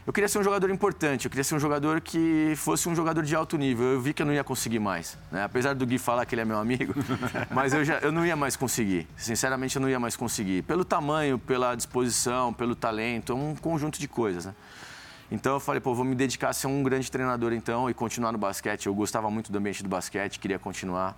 Eu 0.05 0.13
queria 0.13 0.27
ser 0.27 0.39
um 0.39 0.43
jogador 0.43 0.69
importante, 0.69 1.25
eu 1.25 1.29
queria 1.29 1.43
ser 1.43 1.55
um 1.55 1.59
jogador 1.59 2.01
que 2.01 2.53
fosse 2.55 2.89
um 2.89 2.95
jogador 2.95 3.23
de 3.23 3.35
alto 3.35 3.57
nível. 3.57 3.85
Eu 3.85 4.01
vi 4.01 4.13
que 4.13 4.21
eu 4.21 4.25
não 4.25 4.33
ia 4.33 4.43
conseguir 4.43 4.79
mais. 4.79 5.17
Né? 5.31 5.43
Apesar 5.43 5.73
do 5.73 5.85
Gui 5.85 5.97
falar 5.97 6.25
que 6.25 6.35
ele 6.35 6.41
é 6.41 6.45
meu 6.45 6.57
amigo, 6.57 6.93
mas 7.49 7.73
eu, 7.73 7.83
já, 7.85 7.99
eu 7.99 8.11
não 8.11 8.25
ia 8.25 8.35
mais 8.35 8.55
conseguir. 8.55 9.07
Sinceramente, 9.15 9.75
eu 9.75 9.81
não 9.81 9.89
ia 9.89 9.99
mais 9.99 10.15
conseguir. 10.15 10.63
Pelo 10.63 10.83
tamanho, 10.83 11.37
pela 11.37 11.75
disposição, 11.75 12.51
pelo 12.51 12.75
talento, 12.75 13.31
é 13.31 13.35
um 13.35 13.55
conjunto 13.55 13.99
de 13.99 14.07
coisas. 14.07 14.45
Né? 14.45 14.55
Então 15.31 15.53
eu 15.53 15.59
falei, 15.59 15.79
pô, 15.79 15.95
vou 15.95 16.03
me 16.03 16.13
dedicar 16.13 16.49
a 16.49 16.53
ser 16.53 16.67
um 16.67 16.83
grande 16.83 17.09
treinador 17.09 17.53
então 17.53 17.89
e 17.89 17.93
continuar 17.93 18.31
no 18.31 18.37
basquete. 18.37 18.87
Eu 18.87 18.93
gostava 18.93 19.31
muito 19.31 19.51
do 19.51 19.57
ambiente 19.57 19.81
do 19.81 19.89
basquete, 19.89 20.39
queria 20.39 20.59
continuar. 20.59 21.15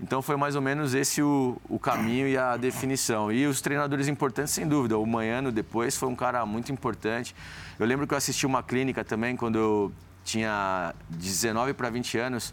Então 0.00 0.20
foi 0.20 0.36
mais 0.36 0.56
ou 0.56 0.62
menos 0.62 0.94
esse 0.94 1.22
o, 1.22 1.56
o, 1.68 1.78
caminho 1.78 2.26
e 2.26 2.36
a 2.36 2.56
definição. 2.56 3.30
E 3.30 3.46
os 3.46 3.60
treinadores 3.60 4.08
importantes, 4.08 4.52
sem 4.52 4.66
dúvida. 4.66 4.98
O 4.98 5.06
Manhano 5.06 5.52
depois 5.52 5.96
foi 5.96 6.08
um 6.08 6.16
cara 6.16 6.44
muito 6.44 6.72
importante. 6.72 7.34
Eu 7.78 7.86
lembro 7.86 8.06
que 8.06 8.12
eu 8.12 8.18
assisti 8.18 8.44
uma 8.44 8.62
clínica 8.62 9.04
também 9.04 9.36
quando 9.36 9.56
eu 9.56 9.92
tinha 10.24 10.94
19 11.08 11.74
para 11.74 11.90
20 11.90 12.18
anos. 12.18 12.52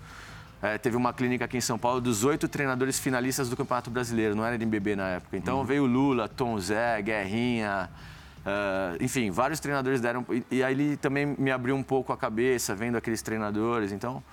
É, 0.62 0.78
teve 0.78 0.96
uma 0.96 1.12
clínica 1.12 1.46
aqui 1.46 1.58
em 1.58 1.62
São 1.62 1.80
Paulo 1.80 2.00
dos 2.00 2.24
oito 2.24 2.48
treinadores 2.48 3.00
finalistas 3.00 3.50
do 3.50 3.58
Campeonato 3.58 3.90
Brasileiro, 3.90 4.36
não 4.36 4.46
era 4.46 4.54
NBB 4.54 4.96
na 4.96 5.08
época. 5.08 5.36
Então 5.36 5.58
uhum. 5.58 5.64
veio 5.66 5.86
Lula, 5.88 6.30
Tom 6.30 6.60
Zé, 6.60 7.02
Guerrinha, 7.02 7.90
uh, 8.46 9.04
enfim, 9.04 9.32
vários 9.32 9.60
treinadores 9.60 10.00
deram. 10.00 10.24
E, 10.30 10.58
e 10.58 10.64
aí 10.64 10.72
ele 10.72 10.98
também 10.98 11.26
me 11.26 11.50
abriu 11.50 11.76
um 11.76 11.82
pouco 11.82 12.14
a 12.14 12.18
cabeça, 12.18 12.76
vendo 12.76 12.96
aqueles 12.96 13.24
treinadores. 13.24 13.92
Então 13.92 14.24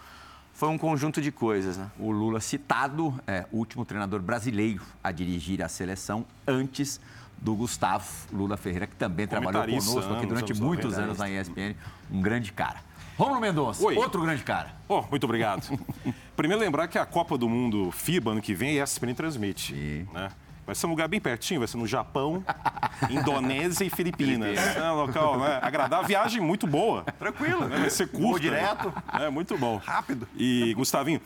foi 0.58 0.68
um 0.70 0.76
conjunto 0.76 1.22
de 1.22 1.30
coisas, 1.30 1.76
né? 1.76 1.88
O 2.00 2.10
Lula 2.10 2.40
citado, 2.40 3.14
é 3.28 3.46
o 3.52 3.58
último 3.58 3.84
treinador 3.84 4.20
brasileiro 4.20 4.82
a 5.04 5.12
dirigir 5.12 5.62
a 5.62 5.68
seleção 5.68 6.26
antes 6.48 7.00
do 7.40 7.54
Gustavo 7.54 8.04
Lula 8.32 8.56
Ferreira, 8.56 8.88
que 8.88 8.96
também 8.96 9.28
trabalhou 9.28 9.62
conosco 9.62 10.14
aqui 10.14 10.26
durante 10.26 10.54
muitos 10.54 10.98
anos 10.98 11.16
na 11.16 11.30
ESPN, 11.30 11.76
um 12.10 12.20
grande 12.20 12.50
cara. 12.50 12.80
Romulo 13.16 13.40
Mendonça, 13.40 13.84
Oi. 13.84 13.94
outro 13.94 14.20
grande 14.20 14.42
cara. 14.42 14.74
Oh, 14.88 15.02
muito 15.02 15.22
obrigado. 15.22 15.78
Primeiro 16.34 16.60
lembrar 16.60 16.88
que 16.88 16.98
a 16.98 17.06
Copa 17.06 17.38
do 17.38 17.48
Mundo 17.48 17.92
FIBA 17.92 18.32
ano 18.32 18.42
que 18.42 18.52
vem 18.52 18.80
a 18.80 18.82
ESPN 18.82 19.14
transmite. 19.14 19.74
Sim. 19.74 20.08
Né? 20.12 20.28
Vai 20.68 20.74
ser 20.74 20.84
um 20.84 20.90
lugar 20.90 21.08
bem 21.08 21.18
pertinho, 21.18 21.60
vai 21.60 21.66
ser 21.66 21.78
no 21.78 21.86
Japão, 21.86 22.44
Indonésia 23.08 23.86
e 23.86 23.88
Filipinas. 23.88 24.58
É 24.76 24.92
um 24.92 24.96
local 24.96 25.38
né? 25.40 25.58
agradável, 25.62 26.06
viagem 26.06 26.42
muito 26.42 26.66
boa. 26.66 27.04
Tranquilo. 27.18 27.66
Né? 27.66 27.78
Vai 27.78 27.88
ser 27.88 28.06
curto. 28.08 28.38
direto. 28.38 28.92
É 29.18 29.30
muito 29.30 29.56
bom. 29.56 29.78
Rápido. 29.78 30.28
E, 30.36 30.74
Gustavinho, 30.74 31.22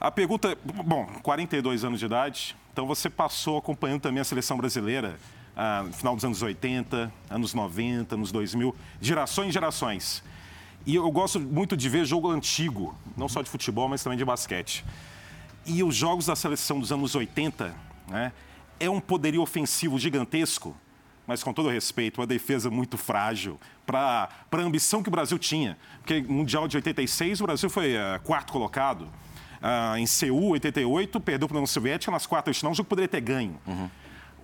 a 0.00 0.10
pergunta, 0.10 0.56
bom, 0.64 1.04
42 1.22 1.84
anos 1.84 2.00
de 2.00 2.06
idade, 2.06 2.56
então 2.72 2.86
você 2.86 3.10
passou 3.10 3.58
acompanhando 3.58 4.00
também 4.00 4.22
a 4.22 4.24
seleção 4.24 4.56
brasileira 4.56 5.18
ah, 5.54 5.82
no 5.86 5.92
final 5.92 6.14
dos 6.16 6.24
anos 6.24 6.40
80, 6.40 7.12
anos 7.28 7.52
90, 7.52 8.14
anos 8.14 8.32
2000, 8.32 8.74
gerações 9.02 9.50
e 9.50 9.52
gerações. 9.52 10.24
E 10.86 10.94
eu 10.94 11.10
gosto 11.10 11.38
muito 11.38 11.76
de 11.76 11.90
ver 11.90 12.06
jogo 12.06 12.30
antigo, 12.30 12.94
não 13.14 13.28
só 13.28 13.42
de 13.42 13.50
futebol, 13.50 13.86
mas 13.86 14.02
também 14.02 14.16
de 14.16 14.24
basquete. 14.24 14.82
E 15.66 15.82
os 15.82 15.94
jogos 15.94 16.24
da 16.24 16.34
seleção 16.34 16.80
dos 16.80 16.90
anos 16.90 17.14
80, 17.14 17.74
né, 18.08 18.32
é 18.80 18.88
um 18.88 19.00
poderio 19.00 19.42
ofensivo 19.42 19.98
gigantesco, 19.98 20.76
mas 21.26 21.42
com 21.42 21.52
todo 21.52 21.68
respeito, 21.68 22.20
uma 22.20 22.26
defesa 22.26 22.70
muito 22.70 22.96
frágil 22.96 23.58
para 23.84 24.28
a 24.50 24.56
ambição 24.56 25.02
que 25.02 25.08
o 25.08 25.12
Brasil 25.12 25.38
tinha. 25.38 25.76
Porque 25.98 26.20
no 26.22 26.32
Mundial 26.32 26.66
de 26.66 26.76
86, 26.76 27.40
o 27.40 27.44
Brasil 27.44 27.68
foi 27.68 27.96
uh, 27.96 28.20
quarto 28.24 28.52
colocado. 28.52 29.02
Uh, 29.02 29.96
em 29.98 30.06
Seul, 30.06 30.50
88, 30.50 31.20
perdeu 31.20 31.48
para 31.48 31.56
a 31.56 31.58
União 31.58 31.66
Soviética 31.66 32.10
nas 32.10 32.26
quartas 32.26 32.56
de 32.56 32.60
final, 32.60 32.72
um 32.72 32.74
jogo 32.74 32.86
que 32.86 32.90
poderia 32.90 33.08
ter 33.08 33.20
ganho. 33.20 33.58
Uhum. 33.66 33.90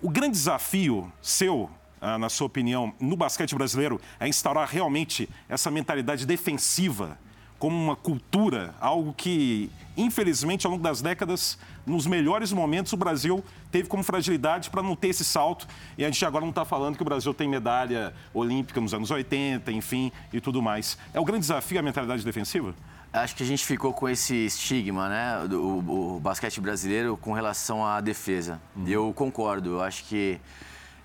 O 0.01 0.09
grande 0.09 0.33
desafio 0.33 1.11
seu 1.21 1.69
ah, 2.01 2.19
na 2.19 2.29
sua 2.29 2.45
opinião, 2.45 2.93
no 2.99 3.15
basquete 3.15 3.55
brasileiro 3.55 3.99
é 4.19 4.27
instaurar 4.27 4.67
realmente 4.69 5.27
essa 5.49 5.71
mentalidade 5.71 6.23
defensiva 6.23 7.17
como 7.59 7.75
uma 7.75 7.95
cultura, 7.95 8.75
algo 8.79 9.13
que, 9.13 9.69
infelizmente, 9.95 10.65
ao 10.65 10.71
longo 10.71 10.83
das 10.83 11.01
décadas, 11.01 11.57
nos 11.85 12.07
melhores 12.07 12.51
momentos, 12.51 12.91
o 12.93 12.97
Brasil 12.97 13.43
teve 13.71 13.87
como 13.87 14.03
fragilidade 14.03 14.69
para 14.69 14.81
não 14.81 14.95
ter 14.95 15.09
esse 15.09 15.23
salto. 15.23 15.67
E 15.97 16.03
a 16.03 16.07
gente 16.07 16.25
agora 16.25 16.43
não 16.43 16.49
está 16.49 16.65
falando 16.65 16.95
que 16.95 17.01
o 17.01 17.05
Brasil 17.05 17.33
tem 17.33 17.47
medalha 17.47 18.13
olímpica 18.33 18.81
nos 18.81 18.93
anos 18.93 19.11
80, 19.11 19.71
enfim, 19.71 20.11
e 20.33 20.41
tudo 20.41 20.61
mais. 20.61 20.97
É 21.13 21.19
o 21.19 21.25
grande 21.25 21.41
desafio 21.41 21.79
a 21.79 21.81
mentalidade 21.81 22.23
defensiva? 22.23 22.75
Acho 23.13 23.35
que 23.35 23.43
a 23.43 23.45
gente 23.45 23.65
ficou 23.65 23.93
com 23.93 24.09
esse 24.09 24.45
estigma, 24.45 25.07
né, 25.07 25.47
do 25.47 26.19
basquete 26.21 26.59
brasileiro 26.59 27.15
com 27.15 27.31
relação 27.31 27.85
à 27.85 28.01
defesa. 28.01 28.59
Uhum. 28.75 28.87
Eu 28.87 29.13
concordo. 29.13 29.75
Eu 29.75 29.81
acho 29.81 30.03
que 30.03 30.37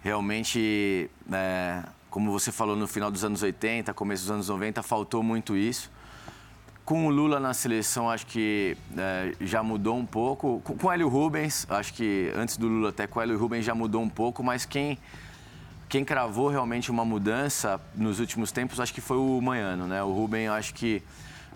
realmente, 0.03 1.09
é, 1.31 1.85
como 2.09 2.33
você 2.33 2.51
falou 2.51 2.75
no 2.75 2.89
final 2.89 3.13
dos 3.13 3.23
anos 3.23 3.43
80, 3.43 3.95
começo 3.95 4.25
dos 4.25 4.31
anos 4.33 4.49
90, 4.49 4.83
faltou 4.83 5.23
muito 5.23 5.57
isso. 5.57 5.89
Com 6.91 7.07
o 7.07 7.09
Lula 7.09 7.39
na 7.39 7.55
seleção, 7.55 8.11
acho 8.11 8.27
que 8.27 8.77
é, 8.99 9.33
já 9.43 9.63
mudou 9.63 9.97
um 9.97 10.05
pouco. 10.05 10.61
Com, 10.65 10.77
com 10.77 10.89
o 10.89 10.91
Hélio 10.91 11.09
Rubens, 11.09 11.65
acho 11.71 11.95
que 11.95 12.33
antes 12.35 12.57
do 12.57 12.67
Lula 12.67 12.89
até 12.89 13.07
com 13.07 13.21
o 13.21 13.23
Hélio 13.23 13.39
Rubens 13.39 13.65
já 13.65 13.77
mudou 13.77 14.03
um 14.03 14.09
pouco, 14.09 14.43
mas 14.43 14.67
quem, 14.67 14.99
quem 15.89 16.05
cravou 16.05 16.49
realmente 16.49 16.91
uma 16.91 17.05
mudança 17.05 17.81
nos 17.95 18.19
últimos 18.19 18.51
tempos, 18.51 18.81
acho 18.81 18.93
que 18.93 19.01
foi 19.01 19.19
o 19.19 19.41
Manhano, 19.41 19.87
né? 19.87 20.03
O 20.03 20.13
Rubens, 20.13 20.51
acho 20.51 20.75
que 20.75 21.01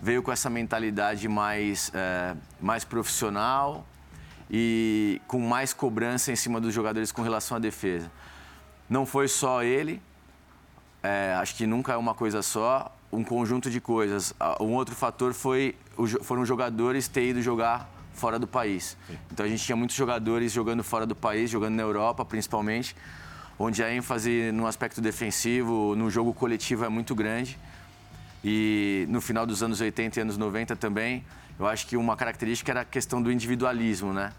veio 0.01 0.23
com 0.23 0.31
essa 0.31 0.49
mentalidade 0.49 1.27
mais, 1.27 1.91
é, 1.93 2.33
mais 2.61 2.85
profissional 2.85 3.85
e 4.49 5.21
com 5.27 5.41
mais 5.41 5.73
cobrança 5.73 6.31
em 6.31 6.37
cima 6.37 6.61
dos 6.61 6.73
jogadores 6.73 7.11
com 7.11 7.21
relação 7.21 7.57
à 7.57 7.59
defesa. 7.59 8.09
Não 8.89 9.05
foi 9.05 9.27
só 9.27 9.61
ele, 9.61 10.01
é, 11.03 11.35
acho 11.37 11.55
que 11.55 11.67
nunca 11.67 11.91
é 11.91 11.97
uma 11.97 12.13
coisa 12.13 12.41
só 12.41 12.89
um 13.15 13.23
conjunto 13.23 13.69
de 13.69 13.79
coisas. 13.79 14.33
Um 14.59 14.73
outro 14.73 14.95
fator 14.95 15.33
foi 15.33 15.75
foram 16.21 16.45
jogadores 16.45 17.07
ter 17.07 17.29
ido 17.29 17.41
jogar 17.41 17.89
fora 18.13 18.37
do 18.37 18.47
país. 18.47 18.97
Então 19.31 19.45
a 19.45 19.49
gente 19.49 19.63
tinha 19.63 19.75
muitos 19.75 19.95
jogadores 19.95 20.51
jogando 20.51 20.83
fora 20.83 21.05
do 21.05 21.15
país, 21.15 21.49
jogando 21.49 21.75
na 21.75 21.83
Europa 21.83 22.23
principalmente, 22.25 22.95
onde 23.57 23.83
a 23.83 23.93
ênfase 23.93 24.51
no 24.51 24.67
aspecto 24.67 25.01
defensivo, 25.01 25.95
no 25.95 26.09
jogo 26.09 26.33
coletivo 26.33 26.85
é 26.85 26.89
muito 26.89 27.15
grande. 27.15 27.57
E 28.43 29.05
no 29.09 29.21
final 29.21 29.45
dos 29.45 29.63
anos 29.63 29.81
80 29.81 30.19
e 30.19 30.21
anos 30.21 30.37
90 30.37 30.75
também, 30.75 31.23
eu 31.57 31.65
acho 31.65 31.87
que 31.87 31.97
uma 31.97 32.15
característica 32.15 32.71
era 32.71 32.81
a 32.81 32.85
questão 32.85 33.21
do 33.21 33.31
individualismo, 33.31 34.13
né? 34.13 34.31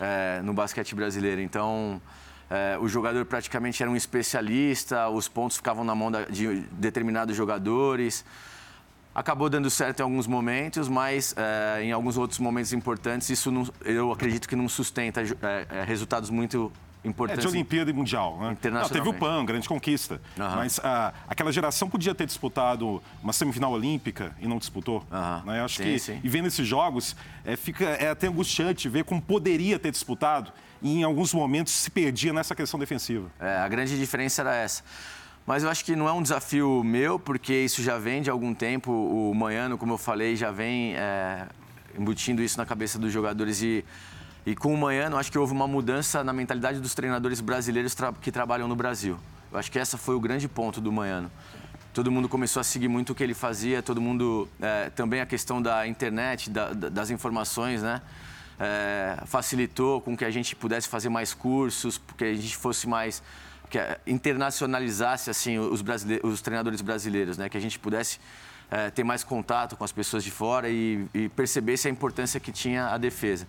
É, 0.00 0.40
no 0.42 0.52
basquete 0.52 0.94
brasileiro. 0.94 1.40
Então, 1.40 2.00
é, 2.48 2.78
o 2.78 2.88
jogador 2.88 3.24
praticamente 3.24 3.82
era 3.82 3.90
um 3.90 3.96
especialista, 3.96 5.08
os 5.08 5.28
pontos 5.28 5.56
ficavam 5.56 5.84
na 5.84 5.94
mão 5.94 6.10
de 6.30 6.60
determinados 6.72 7.36
jogadores. 7.36 8.24
Acabou 9.14 9.48
dando 9.48 9.70
certo 9.70 10.00
em 10.00 10.02
alguns 10.02 10.26
momentos, 10.26 10.88
mas 10.88 11.34
é, 11.36 11.82
em 11.82 11.90
alguns 11.90 12.16
outros 12.18 12.38
momentos 12.38 12.72
importantes, 12.72 13.30
isso 13.30 13.50
não, 13.50 13.66
eu 13.84 14.12
acredito 14.12 14.46
que 14.46 14.54
não 14.54 14.68
sustenta 14.68 15.22
é, 15.22 15.66
é 15.70 15.84
resultados 15.84 16.28
muito 16.28 16.70
importantes. 17.02 17.44
É 17.44 17.48
de 17.48 17.54
Olimpíada 17.54 17.90
e 17.90 17.94
Mundial, 17.94 18.38
né? 18.38 18.56
Não, 18.70 18.88
teve 18.88 19.08
o 19.08 19.14
PAN, 19.14 19.44
grande 19.44 19.68
conquista. 19.68 20.20
Uhum. 20.36 20.56
Mas 20.56 20.78
ah, 20.84 21.14
aquela 21.26 21.50
geração 21.50 21.88
podia 21.88 22.14
ter 22.14 22.26
disputado 22.26 23.02
uma 23.22 23.32
semifinal 23.32 23.72
olímpica 23.72 24.36
e 24.40 24.46
não 24.46 24.58
disputou. 24.58 25.02
Uhum. 25.10 25.46
Né? 25.50 25.64
Acho 25.64 25.76
sim, 25.76 25.82
que, 25.84 25.98
sim. 25.98 26.20
e 26.22 26.28
vendo 26.28 26.46
esses 26.46 26.66
jogos, 26.66 27.16
é, 27.44 27.56
fica, 27.56 27.84
é 27.84 28.10
até 28.10 28.26
angustiante 28.26 28.88
ver 28.88 29.04
como 29.04 29.20
poderia 29.20 29.78
ter 29.78 29.90
disputado 29.90 30.52
e 30.82 31.00
em 31.00 31.02
alguns 31.02 31.32
momentos 31.32 31.72
se 31.72 31.90
perdia 31.90 32.32
nessa 32.32 32.54
questão 32.54 32.78
defensiva. 32.78 33.30
É, 33.40 33.58
a 33.58 33.68
grande 33.68 33.98
diferença 33.98 34.42
era 34.42 34.54
essa. 34.54 34.82
Mas 35.46 35.62
eu 35.62 35.70
acho 35.70 35.84
que 35.84 35.94
não 35.94 36.08
é 36.08 36.12
um 36.12 36.22
desafio 36.22 36.82
meu, 36.82 37.20
porque 37.20 37.54
isso 37.54 37.80
já 37.80 37.98
vem 37.98 38.20
de 38.20 38.28
algum 38.28 38.52
tempo. 38.52 38.90
O 38.90 39.32
Manhano, 39.32 39.78
como 39.78 39.92
eu 39.92 39.98
falei, 39.98 40.34
já 40.34 40.50
vem 40.50 40.94
é, 40.96 41.46
embutindo 41.96 42.42
isso 42.42 42.58
na 42.58 42.66
cabeça 42.66 42.98
dos 42.98 43.12
jogadores. 43.12 43.62
E, 43.62 43.84
e 44.44 44.56
com 44.56 44.74
o 44.74 44.76
Manhano, 44.76 45.16
acho 45.16 45.30
que 45.30 45.38
houve 45.38 45.52
uma 45.52 45.68
mudança 45.68 46.24
na 46.24 46.32
mentalidade 46.32 46.80
dos 46.80 46.94
treinadores 46.94 47.40
brasileiros 47.40 47.94
tra 47.94 48.12
que 48.12 48.32
trabalham 48.32 48.66
no 48.66 48.74
Brasil. 48.74 49.16
Eu 49.52 49.58
acho 49.58 49.70
que 49.70 49.78
essa 49.78 49.96
foi 49.96 50.16
o 50.16 50.20
grande 50.20 50.48
ponto 50.48 50.80
do 50.80 50.90
Manhano. 50.90 51.30
Todo 51.94 52.10
mundo 52.10 52.28
começou 52.28 52.60
a 52.60 52.64
seguir 52.64 52.88
muito 52.88 53.10
o 53.10 53.14
que 53.14 53.22
ele 53.22 53.32
fazia, 53.32 53.80
todo 53.82 54.00
mundo. 54.00 54.48
É, 54.60 54.90
também 54.90 55.20
a 55.20 55.26
questão 55.26 55.62
da 55.62 55.86
internet, 55.86 56.50
da, 56.50 56.72
das 56.72 57.08
informações, 57.08 57.82
né? 57.82 58.02
É, 58.58 59.18
facilitou 59.26 60.00
com 60.00 60.16
que 60.16 60.24
a 60.24 60.30
gente 60.30 60.56
pudesse 60.56 60.88
fazer 60.88 61.08
mais 61.08 61.34
cursos, 61.34 61.98
porque 61.98 62.24
a 62.24 62.34
gente 62.34 62.56
fosse 62.56 62.88
mais 62.88 63.22
que 63.68 63.78
internacionalizasse 64.06 65.28
assim 65.28 65.58
os, 65.58 65.82
os 66.22 66.40
treinadores 66.40 66.80
brasileiros, 66.80 67.36
né? 67.36 67.48
Que 67.48 67.56
a 67.56 67.60
gente 67.60 67.78
pudesse 67.78 68.20
é, 68.70 68.90
ter 68.90 69.04
mais 69.04 69.24
contato 69.24 69.76
com 69.76 69.84
as 69.84 69.92
pessoas 69.92 70.24
de 70.24 70.30
fora 70.30 70.68
e, 70.68 71.06
e, 71.12 71.28
percebesse 71.30 71.88
a 71.88 71.90
importância 71.90 72.38
que 72.40 72.52
tinha 72.52 72.86
a 72.88 72.98
defesa. 72.98 73.46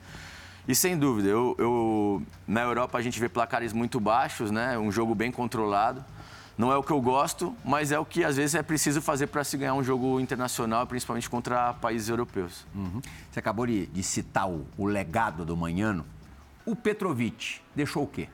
E 0.67 0.75
sem 0.75 0.97
dúvida, 0.97 1.29
eu, 1.29 1.55
eu, 1.57 2.23
na 2.47 2.61
Europa 2.61 2.97
a 2.97 3.01
gente 3.01 3.19
vê 3.19 3.29
placares 3.29 3.71
muito 3.71 3.99
baixos, 3.99 4.51
né? 4.51 4.77
Um 4.77 4.91
jogo 4.91 5.15
bem 5.15 5.31
controlado. 5.31 6.03
Não 6.57 6.71
é 6.71 6.77
o 6.77 6.81
que 6.81 6.91
eu 6.91 6.99
gosto, 6.99 7.55
mas 7.63 7.91
é 7.91 7.99
o 7.99 8.05
que 8.05 8.23
às 8.23 8.35
vezes 8.35 8.55
é 8.55 8.63
preciso 8.63 8.99
fazer 8.99 9.27
para 9.27 9.43
se 9.43 9.55
ganhar 9.57 9.75
um 9.75 9.83
jogo 9.83 10.19
internacional, 10.19 10.87
principalmente 10.87 11.29
contra 11.29 11.73
países 11.75 12.09
europeus. 12.09 12.65
Uhum. 12.73 12.99
Você 13.31 13.39
acabou 13.39 13.67
de, 13.67 13.85
de 13.85 14.01
citar 14.01 14.49
o, 14.49 14.65
o, 14.75 14.85
legado 14.87 15.45
do 15.45 15.55
Manhano. 15.55 16.03
O 16.65 16.75
Petrovic 16.75 17.61
deixou 17.75 18.03
o 18.03 18.07
quê? 18.07 18.27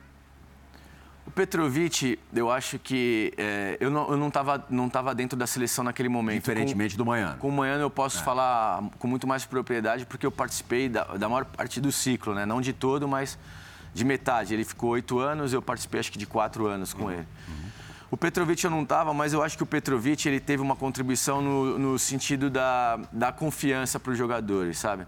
O 1.26 1.30
Petrovic, 1.30 2.18
eu 2.34 2.50
acho 2.50 2.78
que 2.78 3.32
é, 3.36 3.76
eu 3.78 3.90
não 3.90 4.28
estava 4.28 4.64
não 4.70 4.88
tava 4.88 5.14
dentro 5.14 5.38
da 5.38 5.46
seleção 5.46 5.84
naquele 5.84 6.08
momento. 6.08 6.36
Diferentemente 6.36 6.94
com, 6.94 6.98
do 6.98 7.06
Manhano. 7.06 7.38
Com 7.38 7.48
o 7.48 7.52
Manhano 7.52 7.82
eu 7.82 7.90
posso 7.90 8.20
é. 8.20 8.22
falar 8.22 8.82
com 8.98 9.06
muito 9.06 9.26
mais 9.26 9.44
propriedade 9.44 10.06
porque 10.06 10.24
eu 10.24 10.32
participei 10.32 10.88
da, 10.88 11.04
da 11.04 11.28
maior 11.28 11.44
parte 11.44 11.78
do 11.78 11.92
ciclo, 11.92 12.34
né? 12.34 12.46
Não 12.46 12.60
de 12.60 12.72
todo, 12.72 13.06
mas 13.06 13.38
de 13.92 14.04
metade. 14.04 14.54
Ele 14.54 14.64
ficou 14.64 14.90
oito 14.90 15.18
anos, 15.18 15.52
eu 15.52 15.62
participei 15.62 16.00
acho 16.00 16.12
que 16.12 16.18
de 16.18 16.26
quatro 16.26 16.66
anos 16.66 16.92
com 16.92 17.04
uhum. 17.04 17.10
ele. 17.10 17.26
Uhum. 17.48 17.63
O 18.14 18.16
Petrovic 18.16 18.62
eu 18.62 18.70
não 18.70 18.84
estava, 18.84 19.12
mas 19.12 19.32
eu 19.32 19.42
acho 19.42 19.56
que 19.56 19.64
o 19.64 19.66
Petrovic 19.66 20.28
ele 20.28 20.38
teve 20.38 20.62
uma 20.62 20.76
contribuição 20.76 21.42
no, 21.42 21.76
no 21.76 21.98
sentido 21.98 22.48
da, 22.48 22.96
da 23.10 23.32
confiança 23.32 23.98
para 23.98 24.12
os 24.12 24.16
jogadores, 24.16 24.78
sabe? 24.78 25.04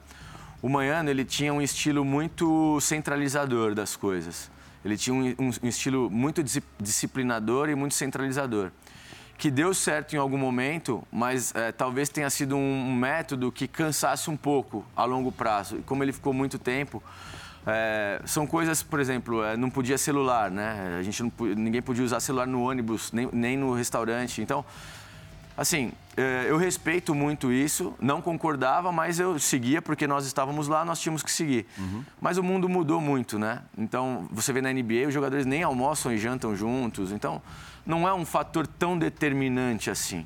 O 0.61 0.69
Manhano 0.69 1.09
ele 1.09 1.25
tinha 1.25 1.55
um 1.55 1.63
estilo 1.63 2.05
muito 2.05 2.81
centralizador 2.81 3.77
das 3.77 3.95
coisas. 3.95 4.51
Ele 4.85 4.97
tinha 4.97 5.15
um, 5.15 5.29
um, 5.39 5.51
um 5.63 5.69
estilo 5.69 6.11
muito 6.11 6.43
disciplinador 6.81 7.69
e 7.69 7.77
muito 7.77 7.95
centralizador 7.95 8.73
que 9.39 9.51
deu 9.51 9.73
certo 9.75 10.17
em 10.17 10.19
algum 10.19 10.39
momento, 10.39 11.07
mas 11.13 11.55
é, 11.55 11.71
talvez 11.71 12.09
tenha 12.09 12.29
sido 12.31 12.57
um, 12.57 12.95
método 12.95 13.53
que 13.53 13.69
cansasse 13.69 14.31
um 14.31 14.37
pouco 14.37 14.85
a 14.97 15.05
longo 15.05 15.31
prazo. 15.31 15.77
E 15.77 15.83
como 15.83 16.03
ele 16.03 16.13
ficou 16.13 16.33
muito 16.33 16.59
tempo, 16.59 17.03
é, 17.67 18.21
são 18.25 18.47
coisas, 18.47 18.83
por 18.83 19.01
exemplo, 19.01 19.43
é, 19.43 19.57
não 19.57 19.69
podia 19.69 19.99
celular, 19.99 20.51
né? 20.51 20.97
A 20.99 21.03
gente 21.03 21.21
não, 21.23 21.33
ninguém 21.57 21.83
podia 21.83 22.05
usar 22.05 22.21
celular 22.21 22.47
no 22.47 22.63
ônibus, 22.63 23.11
nem, 23.11 23.29
nem 23.33 23.57
no 23.57 23.75
restaurante. 23.75 24.41
Então, 24.41 24.65
assim, 25.57 25.91
é, 26.17 26.47
eu 26.49 26.57
respeito 26.57 27.13
muito 27.13 27.51
isso, 27.51 27.93
não 28.01 28.23
concordava, 28.23 28.93
mas 28.93 29.19
eu 29.19 29.37
seguia 29.41 29.83
porque 29.83 30.07
nós 30.07 30.27
estávamos 30.27 30.69
lá, 30.69 30.85
nós 30.85 31.01
tínhamos 31.01 31.25
que 31.25 31.31
seguir. 31.31 31.67
Uhum. 31.77 32.05
Mas 32.21 32.39
o 32.39 32.43
mundo 32.43 32.69
mudou 32.69 33.01
muito, 33.01 33.37
né? 33.37 33.63
Então, 33.77 34.29
você 34.31 34.53
vê 34.53 34.63
na 34.63 34.73
NBA, 34.73 35.09
os 35.09 35.15
jogadores 35.15 35.45
nem 35.45 35.65
almoçam 35.65 36.13
e 36.13 36.19
jantam 36.19 36.55
juntos. 36.55 37.11
Então, 37.11 37.43
não 37.85 38.07
é 38.07 38.15
um 38.15 38.25
fator 38.25 38.65
tão 38.65 38.97
determinante 38.97 39.91
assim. 39.91 40.25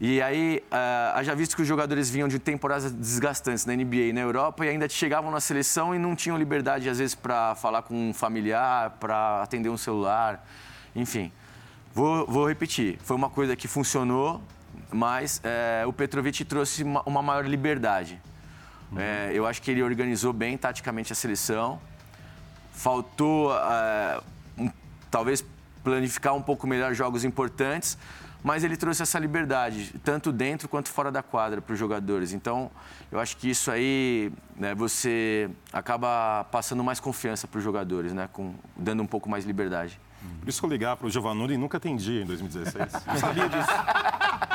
E 0.00 0.22
aí, 0.22 0.62
uh, 0.72 1.18
haja 1.18 1.34
visto 1.34 1.54
que 1.54 1.60
os 1.60 1.68
jogadores 1.68 2.08
vinham 2.08 2.26
de 2.26 2.38
temporadas 2.38 2.90
desgastantes 2.90 3.66
na 3.66 3.76
NBA 3.76 3.96
e 3.96 4.12
na 4.14 4.22
Europa 4.22 4.64
e 4.64 4.68
ainda 4.70 4.88
chegavam 4.88 5.30
na 5.30 5.40
seleção 5.40 5.94
e 5.94 5.98
não 5.98 6.16
tinham 6.16 6.38
liberdade, 6.38 6.88
às 6.88 6.96
vezes, 6.96 7.14
para 7.14 7.54
falar 7.56 7.82
com 7.82 8.08
um 8.08 8.14
familiar, 8.14 8.96
para 8.98 9.42
atender 9.42 9.68
um 9.68 9.76
celular, 9.76 10.42
enfim. 10.96 11.30
Vou, 11.92 12.26
vou, 12.26 12.48
repetir, 12.48 12.98
foi 13.02 13.14
uma 13.14 13.28
coisa 13.28 13.54
que 13.54 13.68
funcionou, 13.68 14.40
mas 14.90 15.38
é, 15.44 15.84
o 15.86 15.92
Petrovic 15.92 16.46
trouxe 16.46 16.82
uma, 16.82 17.02
uma 17.02 17.20
maior 17.20 17.44
liberdade. 17.44 18.18
Uhum. 18.90 18.98
É, 18.98 19.32
eu 19.34 19.46
acho 19.46 19.60
que 19.60 19.70
ele 19.70 19.82
organizou 19.82 20.32
bem 20.32 20.56
taticamente 20.56 21.12
a 21.12 21.16
seleção. 21.16 21.78
Faltou, 22.72 23.52
é, 23.54 24.18
um, 24.56 24.70
talvez, 25.10 25.44
planificar 25.84 26.34
um 26.34 26.40
pouco 26.40 26.66
melhor 26.66 26.94
jogos 26.94 27.22
importantes, 27.22 27.98
mas 28.42 28.64
ele 28.64 28.76
trouxe 28.76 29.02
essa 29.02 29.18
liberdade, 29.18 29.94
tanto 30.04 30.32
dentro 30.32 30.68
quanto 30.68 30.88
fora 30.88 31.10
da 31.10 31.22
quadra 31.22 31.60
para 31.60 31.72
os 31.72 31.78
jogadores. 31.78 32.32
Então, 32.32 32.70
eu 33.10 33.20
acho 33.20 33.36
que 33.36 33.50
isso 33.50 33.70
aí, 33.70 34.32
né, 34.56 34.74
você 34.74 35.50
acaba 35.72 36.44
passando 36.44 36.82
mais 36.82 37.00
confiança 37.00 37.46
para 37.46 37.58
os 37.58 37.64
jogadores, 37.64 38.12
né, 38.12 38.28
com, 38.32 38.54
dando 38.76 39.02
um 39.02 39.06
pouco 39.06 39.28
mais 39.28 39.44
liberdade. 39.44 40.00
Por 40.40 40.48
isso 40.48 40.60
que 40.60 40.66
eu 40.66 40.70
ligar 40.70 40.96
para 40.96 41.06
o 41.06 41.10
Giovanni 41.10 41.54
e 41.54 41.56
nunca 41.56 41.76
atendi 41.76 42.22
em 42.22 42.24
2016. 42.26 42.92
Não 43.06 43.16
sabia 43.18 43.48
disso. 43.48 43.68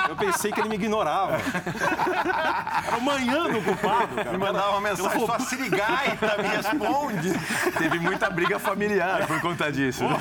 Eu 0.09 0.15
pensei 0.15 0.51
que 0.51 0.59
ele 0.59 0.69
me 0.69 0.75
ignorava. 0.75 1.37
Era 2.87 2.97
o 2.97 3.01
manhã 3.01 3.43
do 3.49 3.61
culpado, 3.61 4.15
cara. 4.15 4.31
Me 4.31 4.37
mandava 4.37 4.69
uma 4.71 4.81
mensagem, 4.81 5.25
só 5.25 5.39
Sirigaita 5.39 6.37
me 6.41 6.47
responde. 6.47 7.33
Teve 7.77 7.99
muita 7.99 8.29
briga 8.29 8.59
familiar 8.59 9.25
por 9.25 9.39
conta 9.41 9.71
disso. 9.71 10.03
né? 10.03 10.15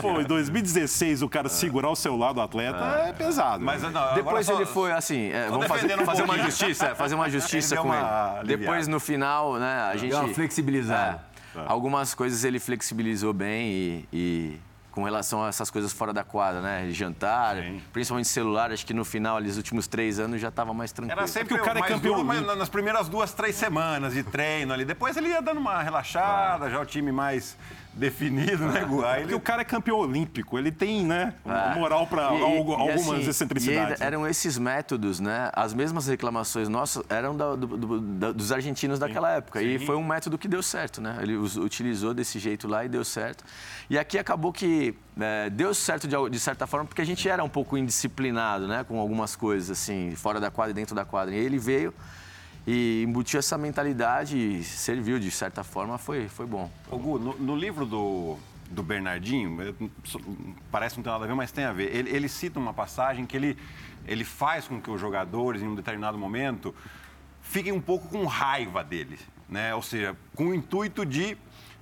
Pô, 0.00 0.20
em 0.20 0.24
2016 0.24 1.22
o 1.22 1.28
cara 1.28 1.48
segurar 1.48 1.90
o 1.90 1.96
celular 1.96 2.32
do 2.32 2.40
atleta 2.40 2.78
é 3.06 3.12
pesado. 3.12 3.64
Mas 3.64 3.82
não, 3.82 4.14
Depois 4.14 4.46
só- 4.46 4.54
ele 4.54 4.66
foi 4.66 4.92
assim, 4.92 5.30
é, 5.32 5.48
vamos 5.48 5.66
fazer, 5.66 5.98
um 6.00 6.04
fazer 6.04 6.22
uma 6.22 6.38
justiça, 6.38 6.86
é, 6.86 6.94
fazer 6.94 7.14
uma 7.14 7.28
justiça 7.30 7.74
Ele 7.74 7.82
com 7.82 7.88
uma 7.88 7.96
ele. 7.96 8.04
aliviada. 8.06 8.46
Depois 8.58 8.88
no 8.88 9.00
final, 9.00 9.54
né, 9.58 9.90
a 9.92 9.96
gente 9.96 10.10
Deu 10.10 10.20
uma 10.20 10.34
flexibilizada. 10.34 11.20
É, 11.32 11.35
algumas 11.66 12.14
coisas 12.14 12.44
ele 12.44 12.58
flexibilizou 12.58 13.32
bem 13.32 13.68
e, 13.68 14.08
e 14.12 14.60
com 14.96 15.04
relação 15.04 15.44
a 15.44 15.48
essas 15.48 15.70
coisas 15.70 15.92
fora 15.92 16.10
da 16.10 16.24
quadra, 16.24 16.62
né, 16.62 16.88
jantar, 16.90 17.56
Sim. 17.56 17.82
principalmente 17.92 18.28
celular, 18.28 18.72
acho 18.72 18.86
que 18.86 18.94
no 18.94 19.04
final, 19.04 19.36
ali, 19.36 19.50
os 19.50 19.58
últimos 19.58 19.86
três 19.86 20.18
anos 20.18 20.40
já 20.40 20.48
estava 20.48 20.72
mais 20.72 20.90
tranquilo. 20.90 21.18
Era 21.20 21.26
sempre 21.26 21.52
o 21.52 21.62
cara 21.62 21.80
é 21.80 21.82
campeão 21.82 22.24
duro, 22.24 22.56
nas 22.56 22.70
primeiras 22.70 23.06
duas, 23.06 23.34
três 23.34 23.56
semanas 23.56 24.14
de 24.14 24.22
treino 24.22 24.72
ali. 24.72 24.86
Depois 24.86 25.14
ele 25.18 25.28
ia 25.28 25.42
dando 25.42 25.60
uma 25.60 25.82
relaxada, 25.82 26.70
já 26.70 26.80
o 26.80 26.86
time 26.86 27.12
mais 27.12 27.58
definido, 27.96 28.66
né, 28.66 28.84
Gu? 28.84 29.04
Aí 29.04 29.14
Porque 29.20 29.22
ele 29.28 29.34
o 29.34 29.40
cara 29.40 29.62
é 29.62 29.64
campeão 29.64 29.96
olímpico, 29.98 30.58
ele 30.58 30.70
tem, 30.70 31.04
né, 31.04 31.34
É. 31.44 31.74
moral 31.74 32.06
para 32.06 32.26
algumas 32.26 32.94
assim, 33.20 33.28
excentricidades. 33.30 34.00
eram 34.00 34.26
esses 34.26 34.58
métodos, 34.58 35.18
né? 35.18 35.50
As 35.54 35.72
mesmas 35.72 36.06
reclamações 36.06 36.68
nossas 36.68 37.02
eram 37.08 37.36
da- 37.36 37.56
do- 37.56 37.66
do- 37.66 38.00
da- 38.00 38.32
dos 38.32 38.52
argentinos 38.52 38.98
daquela 38.98 39.30
época. 39.32 39.62
E 39.62 39.78
foi 39.78 39.96
um 39.96 40.04
método 40.04 40.36
que 40.36 40.46
deu 40.46 40.62
certo, 40.62 41.00
né? 41.00 41.18
Ele 41.22 41.36
us- 41.36 41.56
utilizou 41.56 42.12
desse 42.12 42.38
jeito 42.38 42.68
lá 42.68 42.84
e 42.84 42.88
deu 42.88 43.04
certo. 43.04 43.42
E 43.88 43.98
aqui 43.98 44.18
acabou 44.18 44.52
que 44.52 44.94
é, 45.18 45.48
deu 45.48 45.72
certo 45.72 46.06
de, 46.06 46.14
de 46.30 46.38
certa 46.38 46.66
forma 46.66 46.84
porque 46.86 47.00
a 47.00 47.06
gente 47.06 47.26
era 47.26 47.42
um 47.42 47.48
pouco 47.48 47.78
indisciplinado, 47.78 48.68
né? 48.68 48.84
Com 48.86 49.00
algumas 49.00 49.34
coisas, 49.34 49.70
assim, 49.70 50.10
fora 50.14 50.38
da 50.38 50.50
quadra 50.50 50.72
e 50.72 50.74
dentro 50.74 50.94
da 50.94 51.04
quadra. 51.06 51.34
E 51.34 51.38
ele 51.38 51.58
veio 51.58 51.94
e 52.66 53.04
embutiu 53.06 53.38
essa 53.38 53.56
mentalidade 53.56 54.36
e 54.36 54.64
serviu 54.64 55.18
de 55.20 55.30
certa 55.30 55.62
forma, 55.62 55.98
foi, 55.98 56.28
foi 56.28 56.46
bom. 56.46 56.70
Ô, 56.90 56.98
Gu, 56.98 57.18
no, 57.18 57.38
no 57.38 57.56
livro 57.56 57.86
do, 57.86 58.36
do 58.70 58.82
Bernardinho, 58.82 59.56
parece 60.70 60.96
não 60.96 61.04
tem 61.04 61.12
nada 61.12 61.24
a 61.24 61.28
ver, 61.28 61.34
mas 61.34 61.52
tem 61.52 61.64
a 61.64 61.72
ver. 61.72 61.94
Ele, 61.94 62.10
ele 62.10 62.28
cita 62.28 62.58
uma 62.58 62.74
passagem 62.74 63.24
que 63.24 63.36
ele, 63.36 63.56
ele 64.04 64.24
faz 64.24 64.66
com 64.66 64.80
que 64.80 64.90
os 64.90 65.00
jogadores, 65.00 65.62
em 65.62 65.68
um 65.68 65.76
determinado 65.76 66.18
momento, 66.18 66.74
fiquem 67.40 67.72
um 67.72 67.80
pouco 67.80 68.08
com 68.08 68.24
raiva 68.26 68.82
dele. 68.82 69.18
Né? 69.48 69.72
Ou 69.72 69.82
seja, 69.82 70.16
com 70.34 70.48
o 70.48 70.54
intuito 70.54 71.06
de 71.06 71.38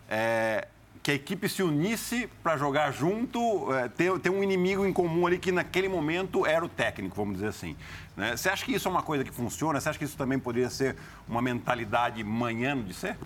é, 0.07 0.69
que 1.05 1.11
a 1.11 1.15
equipe 1.15 1.47
se 1.51 1.63
unisse 1.63 2.27
para 2.43 2.57
jogar 2.57 2.91
junto, 2.91 3.71
é, 3.75 3.89
ter, 3.89 4.19
ter 4.21 4.31
um 4.31 4.43
inimigo 4.43 4.87
em 4.87 4.93
comum 4.93 5.27
ali 5.27 5.39
que 5.39 5.53
naquele 5.53 5.87
momento 5.87 6.47
era 6.47 6.65
o 6.65 6.69
técnico, 6.69 7.15
vamos 7.15 7.35
dizer 7.35 7.49
assim. 7.49 7.77
né? 8.17 8.35
Você 8.35 8.49
acha 8.49 8.65
que 8.65 8.73
isso 8.73 8.89
é 8.89 8.91
uma 8.91 9.03
coisa 9.03 9.23
que 9.23 9.31
funciona? 9.31 9.79
Você 9.79 9.91
acha 9.91 9.99
que 9.99 10.05
isso 10.07 10.17
também 10.17 10.39
poderia 10.39 10.71
ser 10.71 10.97
uma 11.29 11.43
mentalidade 11.43 12.25
manhã 12.25 12.75
de 12.83 12.95
ser? 12.95 13.19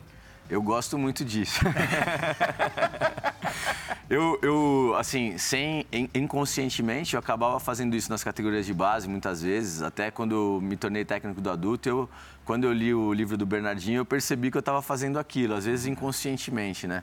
Eu 0.50 0.60
gosto 0.60 0.98
muito 0.98 1.24
disso. 1.24 1.60
eu, 4.10 4.38
eu, 4.42 4.94
assim, 4.98 5.36
sem 5.38 5.86
in- 5.92 6.08
inconscientemente, 6.14 7.14
eu 7.14 7.20
acabava 7.20 7.60
fazendo 7.60 7.94
isso 7.94 8.10
nas 8.10 8.24
categorias 8.24 8.66
de 8.66 8.74
base 8.74 9.08
muitas 9.08 9.42
vezes. 9.42 9.82
Até 9.82 10.10
quando 10.10 10.58
me 10.62 10.76
tornei 10.76 11.04
técnico 11.04 11.40
do 11.40 11.50
adulto, 11.50 11.88
eu, 11.88 12.08
quando 12.44 12.64
eu 12.64 12.72
li 12.72 12.92
o 12.94 13.12
livro 13.12 13.36
do 13.36 13.46
Bernardinho, 13.46 13.98
eu 13.98 14.04
percebi 14.04 14.50
que 14.50 14.56
eu 14.56 14.60
estava 14.60 14.80
fazendo 14.82 15.18
aquilo, 15.18 15.54
às 15.54 15.64
vezes 15.66 15.86
inconscientemente, 15.86 16.86
né? 16.86 17.02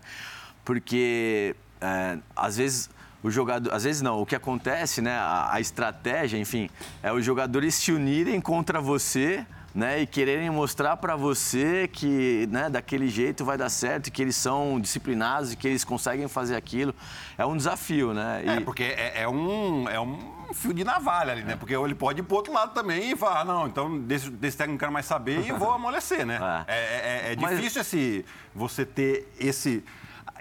Porque 0.66 1.56
é, 1.80 2.18
às 2.36 2.58
vezes 2.58 2.90
o 3.24 3.30
jogador, 3.32 3.72
às 3.74 3.84
vezes 3.84 4.02
não, 4.02 4.22
o 4.22 4.26
que 4.26 4.36
acontece, 4.36 5.02
né, 5.02 5.16
a, 5.18 5.54
a 5.54 5.60
estratégia, 5.62 6.38
enfim, 6.38 6.70
é 7.02 7.12
os 7.14 7.24
jogadores 7.24 7.76
se 7.76 7.92
unirem 7.92 8.40
contra 8.42 8.80
você, 8.82 9.46
né, 9.74 10.02
e 10.02 10.08
quererem 10.08 10.50
mostrar 10.50 10.96
para 10.98 11.16
você 11.16 11.88
que, 11.92 12.48
né, 12.52 12.70
daquele 12.70 13.08
jeito 13.10 13.44
vai 13.44 13.58
dar 13.58 13.70
certo, 13.70 14.12
que 14.12 14.22
eles 14.22 14.36
são 14.36 14.80
disciplinados 14.80 15.52
e 15.54 15.56
que 15.56 15.68
eles 15.68 15.84
conseguem 15.84 16.28
fazer 16.28 16.56
aquilo. 16.56 16.94
É 17.38 17.46
um 17.46 17.58
desafio, 17.58 18.14
né? 18.14 18.44
É, 18.46 18.56
E- 18.58 18.62
porque 18.62 18.84
é, 18.84 19.22
é 19.24 19.28
um, 19.28 19.90
é 19.90 20.00
um 20.00 20.54
fio 20.54 20.74
de 20.74 20.84
navalha 20.84 21.34
ali, 21.34 21.44
né? 21.44 21.56
Porque 21.58 21.76
ele 21.76 21.96
pode 21.96 22.20
ir 22.22 22.24
pro 22.24 22.38
outro 22.38 22.54
lado 22.54 22.74
também 22.74 23.12
e 23.12 23.16
falar, 23.16 23.42
ah, 23.42 23.46
não, 23.46 23.68
então 23.68 24.00
desse, 24.00 24.30
desse 24.30 24.56
técnico 24.56 24.74
não 24.76 24.80
quero 24.80 24.92
mais 24.94 25.06
saber 25.08 25.46
e 25.46 25.52
vou 25.52 25.72
amolecer, 25.72 26.26
né? 26.26 26.40
É. 26.68 26.74
É, 26.76 27.30
é- 27.30 27.34
é 27.34 27.36
Mas- 27.38 27.58
difícil 27.58 27.82
esse, 27.82 28.26
você 28.54 28.86
ter 28.86 29.28
esse... 29.40 29.84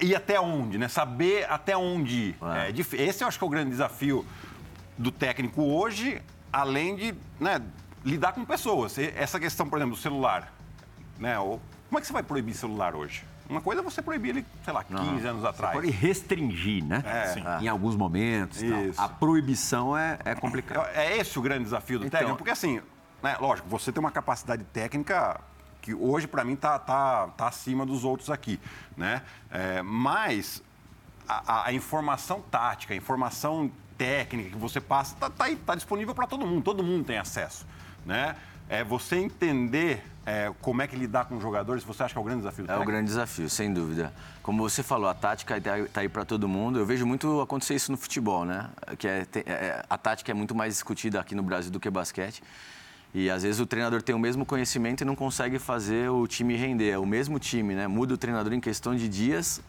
Ir 0.00 0.14
até 0.14 0.40
onde, 0.40 0.76
né? 0.78 0.88
Saber 0.88 1.46
até 1.50 1.76
onde 1.76 2.14
ir. 2.30 2.36
É. 2.96 2.96
É 2.96 3.02
esse 3.06 3.22
eu 3.22 3.28
acho 3.28 3.38
que 3.38 3.44
é 3.44 3.46
o 3.46 3.50
grande 3.50 3.70
desafio 3.70 4.26
do 4.98 5.10
técnico 5.10 5.62
hoje, 5.62 6.20
além 6.52 6.96
de 6.96 7.14
né, 7.38 7.60
lidar 8.04 8.32
com 8.32 8.44
pessoas. 8.44 8.96
Essa 8.98 9.38
questão, 9.38 9.68
por 9.68 9.78
exemplo, 9.78 9.94
do 9.96 10.00
celular. 10.00 10.52
Né? 11.18 11.38
O- 11.38 11.60
Como 11.88 11.98
é 11.98 12.00
que 12.00 12.06
você 12.06 12.12
vai 12.12 12.22
proibir 12.24 12.54
celular 12.54 12.94
hoje? 12.96 13.24
Uma 13.48 13.60
coisa 13.60 13.82
é 13.82 13.84
você 13.84 14.00
proibir 14.00 14.30
ele, 14.30 14.46
sei 14.64 14.72
lá, 14.72 14.82
15 14.82 15.26
anos 15.26 15.44
atrás. 15.44 15.74
Pode 15.74 15.90
restringir, 15.90 16.82
né? 16.82 17.02
É. 17.06 17.62
Em 17.64 17.68
alguns 17.68 17.94
momentos. 17.94 18.60
A 18.96 19.08
proibição 19.08 19.96
é, 19.96 20.18
é 20.24 20.34
complicada. 20.34 20.90
É 20.94 21.18
esse 21.18 21.38
o 21.38 21.42
grande 21.42 21.64
desafio 21.64 21.98
do 22.00 22.06
Então- 22.06 22.18
técnico, 22.18 22.38
porque 22.38 22.50
assim, 22.50 22.80
né, 23.22 23.36
lógico, 23.38 23.68
você 23.68 23.92
tem 23.92 24.00
uma 24.00 24.10
capacidade 24.10 24.64
técnica 24.64 25.40
que 25.84 25.92
hoje 25.94 26.26
para 26.26 26.42
mim 26.42 26.56
tá, 26.56 26.78
tá, 26.78 27.26
tá 27.36 27.46
acima 27.48 27.84
dos 27.84 28.04
outros 28.04 28.30
aqui, 28.30 28.58
né? 28.96 29.20
É, 29.50 29.82
mas 29.82 30.62
a, 31.28 31.66
a- 31.66 31.72
informação 31.74 32.40
tática, 32.40 32.94
a 32.94 32.96
informação 32.96 33.70
técnica 33.98 34.48
que 34.50 34.56
você 34.56 34.80
passa 34.80 35.14
tá, 35.20 35.28
tá, 35.28 35.44
aí, 35.44 35.56
tá 35.56 35.74
disponível 35.74 36.14
para 36.14 36.26
todo 36.26 36.46
mundo, 36.46 36.62
todo 36.64 36.82
mundo 36.82 37.04
tem 37.04 37.18
acesso, 37.18 37.66
né? 38.06 38.34
É 38.66 38.82
você 38.82 39.16
entender 39.16 40.02
é, 40.24 40.50
como 40.62 40.80
é 40.80 40.86
que 40.86 40.96
lidar 40.96 41.26
com 41.26 41.36
os 41.36 41.42
jogadores, 41.42 41.84
você 41.84 42.02
acha 42.02 42.14
que 42.14 42.18
é 42.18 42.22
o 42.22 42.24
grande 42.24 42.38
desafio 42.40 42.64
É 42.66 42.78
o 42.78 42.84
grande 42.86 43.04
desafio, 43.08 43.50
sem 43.50 43.70
dúvida. 43.70 44.10
Como 44.42 44.62
você 44.66 44.82
falou, 44.82 45.06
a 45.06 45.12
tática 45.12 45.58
está 45.58 46.00
aí 46.00 46.08
para 46.08 46.24
todo 46.24 46.48
mundo. 46.48 46.78
Eu 46.78 46.86
vejo 46.86 47.04
muito 47.04 47.42
acontecer 47.42 47.74
isso 47.74 47.92
no 47.92 47.98
futebol, 47.98 48.46
né? 48.46 48.70
Que 48.98 49.06
é, 49.06 49.24
te- 49.26 49.44
é- 49.46 49.84
a 49.88 49.98
tática 49.98 50.30
é 50.32 50.34
muito 50.34 50.54
mais 50.54 50.72
discutida 50.72 51.20
aqui 51.20 51.34
no 51.34 51.42
Brasil 51.42 51.70
do 51.70 51.78
que 51.78 51.90
basquete. 51.90 52.42
E 53.14 53.30
às 53.30 53.44
vezes 53.44 53.60
o 53.60 53.66
treinador 53.66 54.02
tem 54.02 54.14
o 54.14 54.18
mesmo 54.18 54.44
conhecimento 54.44 55.02
e 55.02 55.04
não 55.04 55.14
consegue 55.14 55.58
fazer 55.58 56.10
o 56.10 56.26
time 56.26 56.56
render. 56.56 56.90
É 56.90 56.98
o 56.98 57.06
mesmo 57.06 57.38
time, 57.38 57.74
né? 57.74 57.86
Muda 57.86 58.14
o 58.14 58.18
treinador 58.18 58.52
em 58.52 58.58
questão 58.60 58.94
de 58.96 59.08
dias, 59.08 59.60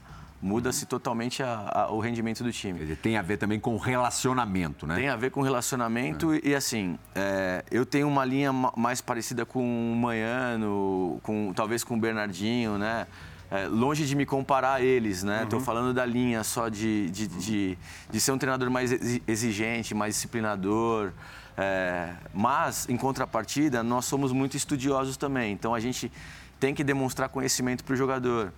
muda-se 0.41 0.85
totalmente 0.87 1.43
a- 1.43 1.69
a- 1.71 1.91
o 1.91 1.99
rendimento 1.99 2.43
do 2.43 2.51
time. 2.51 2.79
Quer 2.79 2.85
dizer, 2.85 2.95
tem 2.97 3.17
a 3.17 3.21
ver 3.21 3.37
também 3.37 3.59
com 3.59 3.77
relacionamento, 3.77 4.87
né? 4.87 4.95
Tem 4.95 5.09
a 5.09 5.15
ver 5.15 5.29
com 5.29 5.41
relacionamento 5.41 6.33
e 6.43 6.55
assim, 6.55 6.97
é, 7.13 7.63
eu 7.69 7.85
tenho 7.85 8.07
uma 8.07 8.25
linha 8.25 8.51
ma- 8.51 8.73
mais 8.75 8.99
parecida 8.99 9.45
com 9.45 9.61
o 9.61 9.95
Manhano, 9.95 11.19
com, 11.21 11.53
talvez 11.55 11.83
com 11.83 11.95
o 11.95 11.99
Bernardinho, 11.99 12.79
né? 12.79 13.05
É, 13.51 13.67
longe 13.67 14.07
de 14.07 14.15
me 14.15 14.25
comparar 14.25 14.73
a 14.75 14.81
eles, 14.81 15.21
né? 15.23 15.43
Estou 15.43 15.59
falando 15.59 15.93
da 15.93 16.03
linha 16.03 16.43
só 16.43 16.67
de, 16.67 17.09
de, 17.11 17.27
de, 17.27 17.77
de 18.09 18.19
ser 18.19 18.31
um 18.31 18.39
treinador 18.39 18.71
mais 18.71 18.91
exi- 18.91 19.21
exigente, 19.27 19.93
mais 19.93 20.15
disciplinador. 20.15 21.11
É, 21.57 22.13
mas, 22.33 22.87
em 22.89 22.97
contrapartida, 22.97 23.83
nós 23.83 24.05
somos 24.05 24.31
muito 24.31 24.57
estudiosos 24.57 25.17
também. 25.17 25.53
Então, 25.53 25.73
a 25.73 25.79
gente 25.79 26.11
tem 26.59 26.73
que 26.73 26.83
demonstrar 26.83 27.29
conhecimento 27.29 27.83
para 27.83 27.93
o 27.93 27.97
jogador 27.97 28.51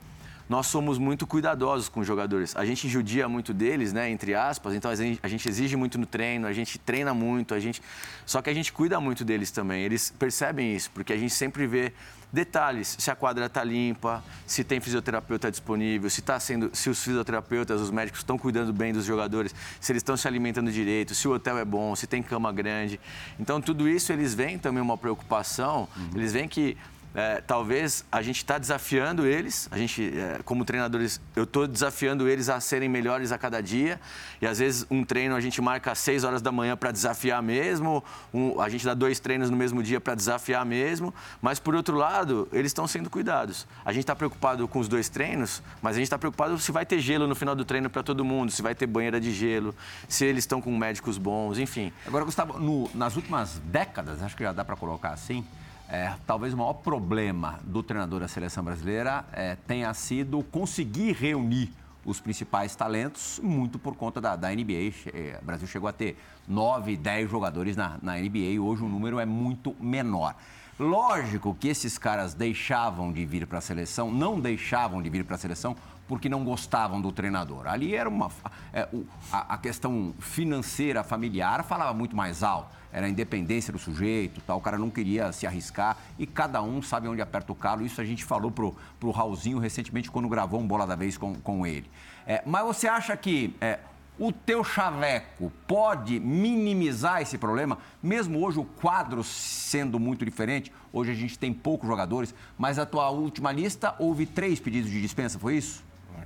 nós 0.50 0.68
somos 0.68 0.98
muito 0.98 1.28
cuidadosos 1.28 1.90
com 1.90 2.00
os 2.00 2.08
jogadores. 2.08 2.56
A 2.56 2.66
gente 2.66 2.88
judia 2.88 3.28
muito 3.28 3.54
deles, 3.54 3.92
né, 3.92 4.10
entre 4.10 4.34
aspas, 4.34 4.74
então 4.74 4.90
a 4.90 4.96
gente, 4.96 5.50
exige 5.50 5.76
muito 5.76 5.98
no 5.98 6.06
treino, 6.06 6.48
a 6.48 6.54
gente 6.54 6.80
treina 6.80 7.14
muito, 7.14 7.54
a 7.54 7.60
gente 7.60 7.82
só 8.26 8.42
que 8.42 8.50
a 8.50 8.54
gente 8.54 8.72
cuida 8.72 9.00
muito 9.00 9.26
deles 9.26 9.52
também. 9.52 9.84
Eles 9.84 10.14
percebem 10.18 10.76
isso, 10.76 10.90
porque 10.94 11.12
a 11.12 11.18
gente 11.18 11.34
sempre 11.34 11.68
vê 11.68 11.92
detalhes, 12.32 12.96
se 13.00 13.10
a 13.10 13.16
quadra 13.16 13.46
está 13.46 13.64
limpa, 13.64 14.24
se 14.46 14.64
tem 14.64 14.80
fisioterapeuta 14.80 15.50
disponível, 15.50 16.10
se 16.10 16.22
tá 16.22 16.40
sendo, 16.40 16.70
se 16.74 16.90
os 16.90 17.02
fisioterapeutas, 17.02 17.80
os 17.82 17.90
médicos 17.90 18.20
estão 18.20 18.38
cuidando 18.38 18.74
bem 18.74 18.94
dos 18.94 19.06
jogadores, 19.06 19.56
se 19.80 19.92
eles 19.92 20.02
estão 20.02 20.18
se 20.18 20.28
alimentando 20.28 20.72
direito, 20.72 21.16
se 21.16 21.28
o 21.28 21.34
hotel 21.34 21.58
é 21.58 21.66
bom, 21.66 21.96
se 21.96 22.06
tem 22.06 22.22
cama 22.22 22.52
grande. 22.52 23.00
Então 23.40 23.62
tudo 23.62 23.88
isso 23.88 24.12
eles 24.12 24.34
veem 24.34 24.58
também 24.58 24.82
uma 24.82 24.98
preocupação, 24.98 25.88
eles 26.14 26.34
veem 26.34 26.48
que 26.48 26.78
é, 27.16 27.42
talvez 27.42 28.06
a 28.12 28.22
gente 28.22 28.38
está 28.38 28.58
desafiando 28.58 29.26
eles, 29.26 29.68
a 29.72 29.78
gente, 29.78 30.14
é, 30.16 30.40
como 30.46 30.64
treinadores, 30.64 31.20
eu 31.36 31.46
estou 31.46 31.66
desafiando 31.68 32.28
eles 32.30 32.48
a 32.50 32.60
serem 32.60 32.88
melhores 32.88 33.32
a 33.32 33.38
cada 33.38 33.62
dia. 33.62 34.00
E 34.40 34.46
às 34.46 34.60
vezes 34.60 34.86
um 34.92 35.04
treino 35.04 35.36
a 35.36 35.42
gente 35.42 35.60
marca 35.62 35.92
às 35.92 35.98
6 36.00 36.24
horas 36.24 36.42
da 36.44 36.52
manhã 36.52 36.78
para 36.78 36.92
desafiar 36.92 37.42
mesmo, 37.42 38.04
um- 38.34 38.62
a 38.62 38.70
gente 38.70 38.86
dá 38.86 38.94
dois 38.94 39.20
treinos 39.20 39.50
no 39.50 39.58
mesmo 39.58 39.82
dia 39.82 40.00
para 40.00 40.14
desafiar 40.14 40.64
mesmo. 40.66 41.12
Mas 41.42 41.58
por 41.60 41.74
outro 41.74 41.96
lado, 41.98 42.48
eles 42.52 42.70
estão 42.70 42.88
sendo 42.88 43.10
cuidados. 43.10 43.66
A 43.84 43.92
gente 43.92 44.04
está 44.04 44.16
preocupado 44.16 44.68
com 44.68 44.78
os 44.80 44.88
dois 44.88 45.10
treinos, 45.10 45.64
mas 45.82 45.96
a 45.96 46.00
gente 46.00 46.06
está 46.06 46.20
preocupado 46.20 46.60
se 46.60 46.72
vai 46.72 46.86
ter 46.86 47.00
gelo 47.00 47.26
no 47.26 47.34
final 47.36 47.56
do 47.56 47.66
treino 47.66 47.90
para 47.90 48.04
todo 48.04 48.24
mundo, 48.24 48.52
se 48.52 48.62
vai 48.62 48.76
ter 48.76 48.86
banheira 48.86 49.20
de 49.20 49.34
gelo, 49.34 49.74
se 50.08 50.24
eles 50.24 50.44
estão 50.44 50.62
com 50.62 50.76
médicos 50.78 51.18
bons, 51.18 51.58
enfim. 51.58 51.92
Agora, 52.06 52.24
Gustavo, 52.26 52.60
no- 52.60 52.90
nas 52.94 53.16
últimas 53.16 53.60
décadas, 53.66 54.22
acho 54.22 54.36
que 54.38 54.44
já 54.44 54.54
dá 54.54 54.64
para 54.64 54.76
colocar 54.76 55.10
assim, 55.10 55.44
é, 55.90 56.14
talvez 56.26 56.54
o 56.54 56.58
maior 56.58 56.74
problema 56.74 57.60
do 57.64 57.82
treinador 57.82 58.20
da 58.20 58.28
seleção 58.28 58.64
brasileira 58.64 59.26
é, 59.32 59.56
tenha 59.56 59.94
sido 59.94 60.44
conseguir 60.44 61.14
reunir 61.14 61.72
os 62.06 62.20
principais 62.22 62.76
talentos, 62.76 63.40
muito 63.44 63.78
por 63.78 63.96
conta 63.96 64.22
da, 64.22 64.36
da 64.36 64.50
NBA. 64.50 65.40
O 65.42 65.46
Brasil 65.46 65.68
chegou 65.68 65.90
a 65.90 65.94
ter 65.94 66.18
9, 66.48 66.96
10 66.96 67.30
jogadores 67.30 67.76
na, 67.76 67.98
na 68.02 68.18
NBA 68.18 68.38
e 68.38 68.60
hoje 68.60 68.84
o 68.84 68.88
número 68.88 69.20
é 69.20 69.26
muito 69.26 69.76
menor. 69.80 70.36
Lógico 70.80 71.56
que 71.60 71.68
esses 71.68 71.98
caras 71.98 72.34
deixavam 72.34 73.12
de 73.12 73.26
vir 73.26 73.48
para 73.48 73.58
a 73.58 73.62
seleção, 73.62 74.12
não 74.12 74.40
deixavam 74.40 75.02
de 75.02 75.10
vir 75.10 75.26
para 75.26 75.36
a 75.36 75.38
seleção 75.38 75.76
porque 76.08 76.30
não 76.30 76.44
gostavam 76.44 77.02
do 77.02 77.12
treinador. 77.12 77.68
Ali 77.68 77.96
era 77.96 78.08
uma. 78.08 78.32
É, 78.72 78.88
a, 79.32 79.56
a, 79.56 79.58
questão 79.58 80.14
financeira, 80.20 81.04
familiar, 81.04 81.64
falava 81.64 81.94
muito 81.94 82.16
mais 82.16 82.44
alto. 82.44 82.70
Era 82.92 83.06
a 83.06 83.10
independência 83.10 83.72
do 83.72 83.80
sujeito, 83.80 84.42
tal. 84.42 84.58
o 84.58 84.62
cara 84.62 84.78
não 84.78 84.90
queria 84.90 85.32
se 85.32 85.46
arriscar 85.46 85.98
e 86.18 86.26
cada 86.26 86.62
um 86.62 86.82
sabe 86.82 87.08
onde 87.08 87.22
aperta 87.22 87.52
o 87.52 87.56
calo. 87.56 87.86
Isso 87.86 88.00
a 88.00 88.06
gente 88.06 88.24
falou 88.24 88.50
pro, 88.50 88.76
pro 89.00 89.12
Raulzinho 89.12 89.60
recentemente 89.60 90.10
quando 90.10 90.28
gravou 90.30 90.60
um 90.60 90.68
Bola 90.68 90.88
da 90.88 90.96
Vez 90.96 91.18
com, 91.18 91.36
com 91.36 91.66
ele. 91.66 91.90
É, 92.26 92.42
mas 92.46 92.66
você 92.66 92.88
acha 92.88 93.16
que 93.16 93.56
é, 93.62 93.80
o 94.20 94.32
teu 94.32 94.64
chaveco 94.64 95.52
pode 95.68 96.20
minimizar 96.20 97.22
esse 97.22 97.38
problema? 97.38 97.78
Mesmo 98.02 98.44
hoje 98.44 98.60
o 98.60 98.66
quadro 98.66 99.24
sendo 99.24 100.00
muito 100.00 100.26
diferente, 100.26 100.72
hoje 100.92 101.12
a 101.12 101.16
gente 101.16 101.38
tem 101.38 101.54
poucos 101.54 101.88
jogadores, 101.88 102.34
mas 102.58 102.80
a 102.80 102.86
tua 102.86 103.10
última 103.10 103.52
lista 103.52 103.96
houve 104.00 104.26
três 104.26 104.60
pedidos 104.60 104.90
de 104.90 105.02
dispensa, 105.02 105.38
foi 105.38 105.58
isso? 105.58 105.84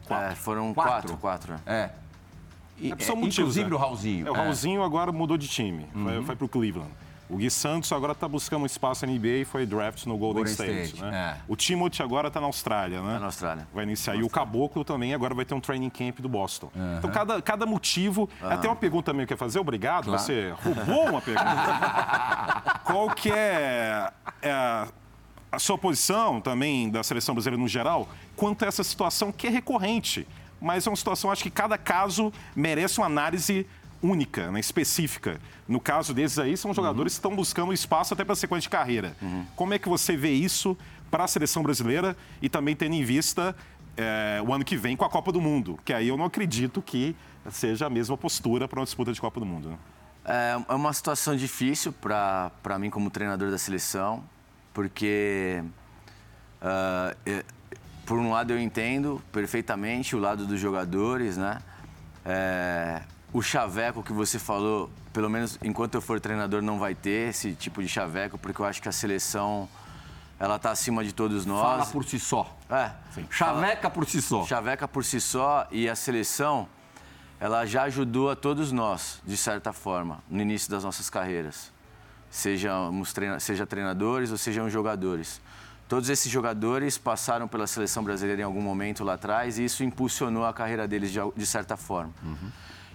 Quatro. 0.07 0.31
É, 0.31 0.35
foram 0.35 0.73
quatro. 0.73 1.17
Quatro, 1.17 1.17
quatro. 1.17 1.55
É. 1.65 1.91
É, 2.81 2.87
é, 2.89 3.11
inclusive 3.27 3.69
né? 3.69 3.75
o 3.75 3.77
Raulzinho. 3.77 4.27
É, 4.27 4.31
o 4.31 4.33
Raulzinho 4.33 4.83
agora 4.83 5.11
mudou 5.11 5.37
de 5.37 5.47
time, 5.47 5.87
uhum. 5.93 6.03
foi, 6.03 6.23
foi 6.23 6.35
para 6.35 6.45
o 6.45 6.49
Cleveland. 6.49 6.91
O 7.31 7.37
Gui 7.37 7.49
Santos 7.49 7.89
agora 7.93 8.11
está 8.11 8.27
buscando 8.27 8.63
um 8.63 8.65
espaço 8.65 9.05
na 9.05 9.13
NBA 9.13 9.27
e 9.27 9.45
foi 9.45 9.65
draft 9.65 10.05
no 10.05 10.17
Golden, 10.17 10.43
Golden 10.43 10.51
State. 10.51 10.95
State 10.95 11.01
né? 11.01 11.37
é. 11.37 11.41
O 11.47 11.55
Timothy 11.55 12.03
agora 12.03 12.27
está 12.27 12.41
na 12.41 12.47
Austrália, 12.47 13.01
né? 13.01 13.13
Tá 13.13 13.19
na 13.19 13.25
Austrália. 13.27 13.67
Vai 13.73 13.85
iniciar. 13.85 14.15
E 14.15 14.23
o 14.23 14.29
Caboclo 14.29 14.83
também 14.83 15.13
agora 15.13 15.33
vai 15.33 15.45
ter 15.45 15.53
um 15.53 15.61
training 15.61 15.89
camp 15.89 16.19
do 16.19 16.27
Boston. 16.27 16.69
Uhum. 16.75 16.97
Então, 16.97 17.09
cada, 17.09 17.41
cada 17.41 17.65
motivo... 17.65 18.29
Uhum. 18.41 18.49
Até 18.49 18.67
uma 18.67 18.75
pergunta 18.75 19.13
também 19.13 19.25
que 19.25 19.33
quer 19.33 19.37
fazer. 19.37 19.59
Obrigado, 19.59 20.05
claro. 20.05 20.19
você 20.21 20.53
roubou 20.61 21.09
uma 21.09 21.21
pergunta. 21.21 22.81
Qual 22.83 23.09
que 23.11 23.31
é, 23.31 24.11
é 24.41 24.51
a 25.49 25.57
sua 25.57 25.77
posição 25.77 26.41
também 26.41 26.89
da 26.89 27.01
seleção 27.01 27.33
brasileira 27.33 27.61
no 27.61 27.67
geral 27.67 28.09
quanto 28.35 28.65
a 28.65 28.67
essa 28.67 28.83
situação 28.83 29.31
que 29.31 29.47
é 29.47 29.49
recorrente? 29.49 30.27
Mas 30.61 30.85
é 30.85 30.89
uma 30.89 30.95
situação, 30.95 31.31
acho 31.31 31.43
que 31.43 31.49
cada 31.49 31.77
caso 31.77 32.31
merece 32.55 32.99
uma 32.99 33.07
análise 33.07 33.65
única, 34.01 34.51
né, 34.51 34.59
específica. 34.59 35.39
No 35.67 35.79
caso 35.79 36.13
desses 36.13 36.39
aí, 36.39 36.57
são 36.57 36.73
jogadores 36.73 37.13
uhum. 37.13 37.17
que 37.17 37.19
estão 37.19 37.35
buscando 37.35 37.73
espaço 37.73 38.13
até 38.13 38.23
para 38.23 38.33
a 38.33 38.35
sequência 38.35 38.63
de 38.63 38.69
carreira. 38.69 39.15
Uhum. 39.21 39.45
Como 39.55 39.73
é 39.73 39.79
que 39.79 39.87
você 39.87 40.15
vê 40.17 40.31
isso 40.31 40.77
para 41.09 41.23
a 41.23 41.27
seleção 41.27 41.61
brasileira 41.61 42.15
e 42.41 42.49
também 42.49 42.75
tendo 42.75 42.95
em 42.95 43.03
vista 43.03 43.55
é, 43.97 44.41
o 44.45 44.53
ano 44.53 44.63
que 44.63 44.75
vem 44.75 44.95
com 44.95 45.05
a 45.05 45.09
Copa 45.09 45.31
do 45.31 45.41
Mundo? 45.41 45.79
Que 45.83 45.93
aí 45.93 46.07
eu 46.07 46.17
não 46.17 46.25
acredito 46.25 46.81
que 46.81 47.15
seja 47.49 47.87
a 47.87 47.89
mesma 47.89 48.17
postura 48.17 48.67
para 48.67 48.79
uma 48.79 48.85
disputa 48.85 49.13
de 49.13 49.21
Copa 49.21 49.39
do 49.39 49.45
Mundo. 49.45 49.69
Né? 49.69 49.77
É, 50.25 50.57
é 50.69 50.75
uma 50.75 50.93
situação 50.93 51.35
difícil 51.35 51.93
para 51.93 52.79
mim 52.79 52.89
como 52.89 53.09
treinador 53.09 53.49
da 53.49 53.57
seleção, 53.57 54.23
porque 54.73 55.63
uh, 56.61 57.43
por 58.11 58.19
um 58.19 58.29
lado 58.29 58.51
eu 58.51 58.59
entendo 58.59 59.21
perfeitamente 59.31 60.17
o 60.17 60.19
lado 60.19 60.45
dos 60.45 60.59
jogadores, 60.59 61.37
né? 61.37 61.59
É, 62.25 63.01
o 63.31 63.41
chaveco 63.41 64.03
que 64.03 64.11
você 64.11 64.37
falou, 64.37 64.89
pelo 65.13 65.29
menos 65.29 65.57
enquanto 65.63 65.95
eu 65.95 66.01
for 66.01 66.19
treinador, 66.19 66.61
não 66.61 66.77
vai 66.77 66.93
ter 66.93 67.29
esse 67.29 67.53
tipo 67.53 67.81
de 67.81 67.87
chaveco, 67.87 68.37
porque 68.37 68.61
eu 68.61 68.65
acho 68.65 68.81
que 68.81 68.89
a 68.89 68.91
seleção 68.91 69.69
ela 70.37 70.57
está 70.57 70.71
acima 70.71 71.05
de 71.05 71.13
todos 71.13 71.45
nós. 71.45 71.61
Fala 71.61 71.85
por 71.85 72.03
si 72.03 72.19
só. 72.19 72.53
É. 72.69 72.91
Sim. 73.15 73.25
Chaveca 73.29 73.89
por 73.89 74.05
si 74.05 74.21
só. 74.21 74.45
Chaveca 74.45 74.89
por 74.89 75.05
si 75.05 75.21
só 75.21 75.65
e 75.71 75.87
a 75.87 75.95
seleção, 75.95 76.67
ela 77.39 77.65
já 77.65 77.83
ajudou 77.83 78.29
a 78.29 78.35
todos 78.35 78.73
nós, 78.73 79.21
de 79.25 79.37
certa 79.37 79.71
forma, 79.71 80.21
no 80.29 80.41
início 80.41 80.69
das 80.69 80.83
nossas 80.83 81.09
carreiras. 81.09 81.71
Sejamos 82.29 83.13
treina 83.13 83.39
seja 83.39 83.65
treinadores 83.65 84.31
ou 84.31 84.37
sejam 84.37 84.69
jogadores. 84.69 85.39
Todos 85.91 86.07
esses 86.07 86.31
jogadores 86.31 86.97
passaram 86.97 87.49
pela 87.49 87.67
seleção 87.67 88.01
brasileira 88.01 88.41
em 88.41 88.45
algum 88.45 88.61
momento 88.61 89.03
lá 89.03 89.15
atrás 89.15 89.59
e 89.59 89.65
isso 89.65 89.83
impulsionou 89.83 90.45
a 90.45 90.53
carreira 90.53 90.87
deles 90.87 91.11
de, 91.11 91.19
de 91.35 91.45
certa 91.45 91.75
forma. 91.75 92.13
Uhum. 92.23 92.49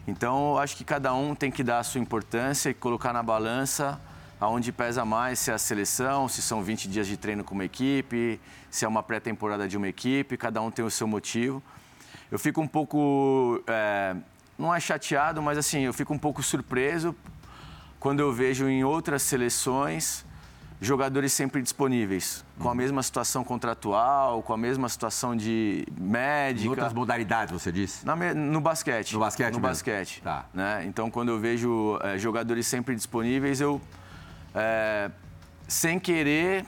Então, 0.08 0.52
eu 0.52 0.58
acho 0.58 0.74
que 0.74 0.82
cada 0.82 1.12
um 1.12 1.34
tem 1.34 1.50
que 1.50 1.62
dar 1.62 1.80
a 1.80 1.82
sua 1.84 2.00
importância 2.00 2.70
e 2.70 2.74
colocar 2.74 3.12
na 3.12 3.22
balança 3.22 4.00
aonde 4.40 4.72
pesa 4.72 5.04
mais, 5.04 5.40
se 5.40 5.50
é 5.50 5.54
a 5.54 5.58
seleção, 5.58 6.26
se 6.26 6.40
são 6.40 6.62
20 6.62 6.88
dias 6.88 7.06
de 7.06 7.18
treino 7.18 7.44
com 7.44 7.54
uma 7.54 7.66
equipe, 7.66 8.40
se 8.70 8.86
é 8.86 8.88
uma 8.88 9.02
pré-temporada 9.02 9.68
de 9.68 9.76
uma 9.76 9.88
equipe, 9.88 10.34
cada 10.38 10.62
um 10.62 10.70
tem 10.70 10.82
o 10.82 10.90
seu 10.90 11.06
motivo. 11.06 11.62
Eu 12.30 12.38
fico 12.38 12.62
um 12.62 12.66
pouco, 12.66 13.62
é, 13.66 14.16
não 14.58 14.74
é 14.74 14.80
chateado, 14.80 15.42
mas 15.42 15.58
assim, 15.58 15.80
eu 15.80 15.92
fico 15.92 16.14
um 16.14 16.18
pouco 16.18 16.42
surpreso 16.42 17.14
quando 18.00 18.20
eu 18.20 18.32
vejo 18.32 18.66
em 18.66 18.84
outras 18.84 19.20
seleções 19.20 20.24
jogadores 20.80 21.32
sempre 21.32 21.62
disponíveis, 21.62 22.44
com 22.58 22.68
a 22.68 22.70
uhum. 22.70 22.76
mesma 22.76 23.02
situação 23.02 23.42
contratual, 23.42 24.42
com 24.42 24.52
a 24.52 24.56
mesma 24.56 24.88
situação 24.88 25.34
de 25.34 25.86
médica. 25.98 26.66
Em 26.66 26.68
outras 26.68 26.92
modalidades, 26.92 27.52
você 27.52 27.72
disse? 27.72 28.04
Na, 28.04 28.14
no 28.14 28.60
basquete. 28.60 29.12
No 29.14 29.20
basquete 29.20 29.52
No 29.52 29.58
mesmo. 29.58 29.68
basquete. 29.68 30.20
Tá. 30.22 30.44
Né? 30.52 30.84
Então, 30.86 31.10
quando 31.10 31.30
eu 31.30 31.38
vejo 31.38 31.98
é, 32.02 32.18
jogadores 32.18 32.66
sempre 32.66 32.94
disponíveis, 32.94 33.60
eu, 33.60 33.80
é, 34.54 35.10
sem 35.66 35.98
querer, 35.98 36.66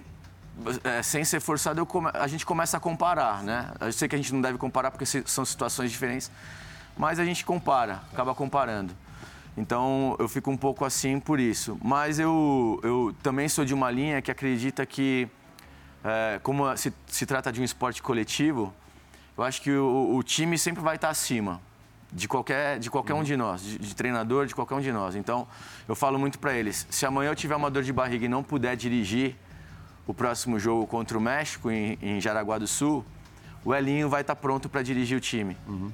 é, 0.82 1.02
sem 1.02 1.22
ser 1.24 1.40
forçado, 1.40 1.84
come... 1.84 2.10
a 2.14 2.26
gente 2.26 2.46
começa 2.46 2.78
a 2.78 2.80
comparar, 2.80 3.42
né? 3.42 3.72
Eu 3.80 3.92
sei 3.92 4.08
que 4.08 4.14
a 4.14 4.18
gente 4.18 4.32
não 4.32 4.40
deve 4.40 4.56
comparar 4.56 4.90
porque 4.90 5.04
são 5.06 5.44
situações 5.44 5.90
diferentes, 5.90 6.30
mas 6.96 7.20
a 7.20 7.24
gente 7.24 7.44
compara, 7.44 8.00
acaba 8.10 8.34
comparando. 8.34 8.94
Então 9.58 10.14
eu 10.20 10.28
fico 10.28 10.50
um 10.52 10.56
pouco 10.56 10.84
assim 10.84 11.18
por 11.18 11.40
isso. 11.40 11.76
Mas 11.82 12.20
eu, 12.20 12.80
eu 12.84 13.14
também 13.22 13.48
sou 13.48 13.64
de 13.64 13.74
uma 13.74 13.90
linha 13.90 14.22
que 14.22 14.30
acredita 14.30 14.86
que, 14.86 15.28
é, 16.04 16.38
como 16.44 16.74
se, 16.76 16.92
se 17.08 17.26
trata 17.26 17.52
de 17.52 17.60
um 17.60 17.64
esporte 17.64 18.00
coletivo, 18.00 18.72
eu 19.36 19.42
acho 19.42 19.60
que 19.60 19.72
o, 19.72 20.14
o 20.14 20.22
time 20.22 20.56
sempre 20.56 20.80
vai 20.80 20.94
estar 20.94 21.10
acima 21.10 21.60
de 22.12 22.28
qualquer, 22.28 22.78
de 22.78 22.88
qualquer 22.88 23.14
um 23.14 23.24
de 23.24 23.36
nós, 23.36 23.60
de, 23.60 23.78
de, 23.78 23.96
treinador, 23.96 24.46
de 24.46 24.54
qualquer 24.54 24.76
um 24.76 24.80
de 24.80 24.92
nós. 24.92 25.16
Então, 25.16 25.46
eu 25.88 25.96
falo 25.96 26.20
muito 26.20 26.38
para 26.38 26.54
eles: 26.54 26.86
se 26.88 27.04
amanhã 27.04 27.30
eu 27.30 27.36
tiver 27.36 27.56
uma 27.56 27.70
dor 27.70 27.82
de 27.82 27.92
barriga 27.92 28.26
e 28.26 28.28
não 28.28 28.44
puder 28.44 28.76
dirigir 28.76 29.34
o 30.06 30.14
próximo 30.14 30.56
jogo 30.58 30.86
contra 30.86 31.18
o 31.18 31.20
México, 31.20 31.68
em, 31.68 31.98
em 32.00 32.20
Jaraguá 32.20 32.58
do 32.58 32.66
Sul, 32.68 33.04
o 33.64 33.74
Elinho 33.74 34.08
vai 34.08 34.20
estar 34.20 34.36
pronto 34.36 34.68
para 34.68 34.82
dirigir 34.82 35.18
o 35.18 35.20
time. 35.20 35.56
Uhum. 35.66 35.92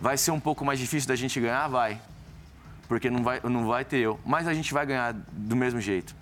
Vai 0.00 0.18
ser 0.18 0.32
um 0.32 0.40
pouco 0.40 0.64
mais 0.64 0.80
difícil 0.80 1.08
da 1.08 1.14
gente 1.14 1.40
ganhar? 1.40 1.68
Vai 1.68 2.00
porque 2.88 3.10
não 3.10 3.22
vai, 3.22 3.40
não 3.42 3.66
vai 3.66 3.84
ter 3.84 3.98
eu. 3.98 4.18
Mas 4.24 4.46
a 4.46 4.54
gente 4.54 4.72
vai 4.72 4.86
ganhar 4.86 5.12
do 5.12 5.56
mesmo 5.56 5.80
jeito. 5.80 6.14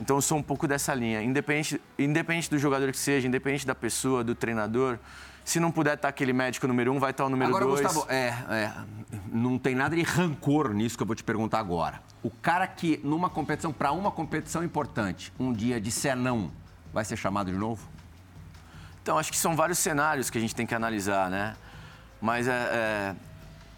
Então 0.00 0.16
eu 0.16 0.22
sou 0.22 0.38
um 0.38 0.42
pouco 0.42 0.68
dessa 0.68 0.94
linha. 0.94 1.22
Independente, 1.22 1.80
independente 1.98 2.50
do 2.50 2.58
jogador 2.58 2.90
que 2.92 2.98
seja, 2.98 3.26
independente 3.26 3.66
da 3.66 3.74
pessoa, 3.74 4.22
do 4.22 4.34
treinador, 4.34 4.98
se 5.44 5.60
não 5.60 5.70
puder 5.70 5.94
estar 5.94 6.08
aquele 6.08 6.32
médico 6.32 6.66
número 6.66 6.92
um, 6.92 6.98
vai 6.98 7.12
estar 7.12 7.24
o 7.24 7.30
número 7.30 7.50
agora, 7.50 7.64
dois. 7.64 7.80
Gustavo, 7.80 8.06
é, 8.10 8.34
é, 8.50 8.72
não 9.32 9.58
tem 9.58 9.74
nada 9.74 9.94
de 9.94 10.02
rancor 10.02 10.72
nisso 10.74 10.96
que 10.96 11.02
eu 11.02 11.06
vou 11.06 11.16
te 11.16 11.24
perguntar 11.24 11.60
agora. 11.60 12.00
O 12.22 12.30
cara 12.30 12.66
que, 12.66 13.00
numa 13.04 13.30
competição, 13.30 13.72
para 13.72 13.92
uma 13.92 14.10
competição 14.10 14.64
importante, 14.64 15.32
um 15.38 15.52
dia 15.52 15.80
disser 15.80 16.16
não, 16.16 16.50
vai 16.92 17.04
ser 17.04 17.16
chamado 17.16 17.50
de 17.50 17.56
novo? 17.56 17.88
Então, 19.02 19.18
acho 19.18 19.30
que 19.30 19.38
são 19.38 19.54
vários 19.54 19.78
cenários 19.78 20.30
que 20.30 20.36
a 20.36 20.40
gente 20.40 20.54
tem 20.54 20.66
que 20.66 20.74
analisar, 20.74 21.30
né? 21.30 21.54
Mas 22.20 22.48
é, 22.48 22.52
é 22.52 23.16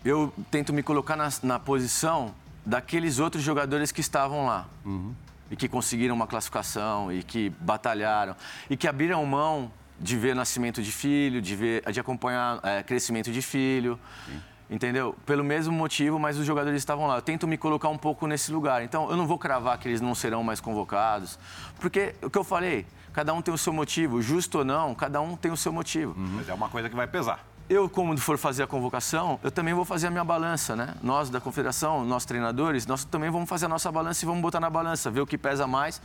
eu 0.05 0.33
tento 0.51 0.73
me 0.73 0.83
colocar 0.83 1.17
na, 1.17 1.29
na 1.43 1.59
posição 1.59 2.35
daqueles 2.65 3.19
outros 3.19 3.43
jogadores 3.43 3.91
que 3.91 4.01
estavam 4.01 4.47
lá. 4.47 4.67
Uhum. 4.85 5.15
E 5.51 5.57
que 5.57 5.67
conseguiram 5.67 6.15
uma 6.15 6.27
classificação, 6.27 7.11
e 7.11 7.23
que 7.23 7.49
batalharam, 7.61 8.37
e 8.69 8.77
que 8.77 8.87
abriram 8.87 9.25
mão 9.25 9.71
de 9.99 10.17
ver 10.17 10.35
nascimento 10.35 10.83
de 10.83 10.93
filho, 10.93 11.41
de, 11.41 11.57
ver, 11.57 11.91
de 11.91 11.99
acompanhar 11.99 12.61
é, 12.63 12.83
crescimento 12.83 13.33
de 13.33 13.41
filho. 13.41 13.99
Sim. 14.27 14.41
Entendeu? 14.71 15.17
Pelo 15.25 15.43
mesmo 15.43 15.73
motivo, 15.73 16.19
mas 16.19 16.37
os 16.37 16.45
jogadores 16.45 16.77
estavam 16.79 17.07
lá. 17.07 17.17
Eu 17.17 17.23
tento 17.23 17.49
me 17.49 17.57
colocar 17.57 17.89
um 17.89 17.97
pouco 17.97 18.27
nesse 18.27 18.53
lugar. 18.53 18.83
Então, 18.83 19.11
eu 19.11 19.17
não 19.17 19.27
vou 19.27 19.39
cravar 19.39 19.79
que 19.79 19.89
eles 19.89 20.03
não 20.03 20.15
serão 20.15 20.45
mais 20.45 20.61
convocados. 20.61 21.39
Porque, 21.81 22.15
o 22.21 22.29
que 22.29 22.37
eu 22.37 22.45
falei, 22.45 22.87
cada 23.15 23.33
um 23.33 23.41
tem 23.41 23.53
o 23.53 23.57
seu 23.57 23.73
motivo. 23.73 24.21
Justo 24.21 24.59
ou 24.59 24.65
não, 24.67 24.95
cada 24.95 25.23
um 25.23 25.35
tem 25.35 25.51
o 25.51 25.57
seu 25.57 25.73
motivo. 25.73 26.13
Uhum. 26.13 26.35
Mas 26.37 26.51
é 26.51 26.53
uma 26.53 26.69
coisa 26.69 26.91
que 26.91 26.95
vai 26.95 27.07
pesar 27.07 27.43
eu, 27.69 27.89
como 27.89 28.17
for 28.17 28.39
fazer 28.39 28.63
a 28.63 28.67
convocação, 28.67 29.39
eu 29.43 29.51
também 29.51 29.75
vou 29.75 29.85
fazer 29.85 30.07
a 30.07 30.11
minha 30.11 30.25
balança, 30.25 30.75
né? 30.75 30.95
Nós 31.03 31.29
da 31.29 31.41
confederação, 31.41 32.05
nós 32.05 32.25
treinadores, 32.25 32.87
nós 32.87 33.05
também 33.05 33.31
vamos 33.31 33.49
fazer 33.49 33.67
a 33.67 33.69
nossa 33.69 33.93
balança 33.93 34.25
e 34.25 34.27
vamos 34.27 34.41
botar 34.41 34.59
na 34.59 34.71
balança, 34.71 35.11
ver 35.11 35.21
o 35.21 35.27
que 35.27 35.37
pesa 35.37 35.67
mais 35.67 36.01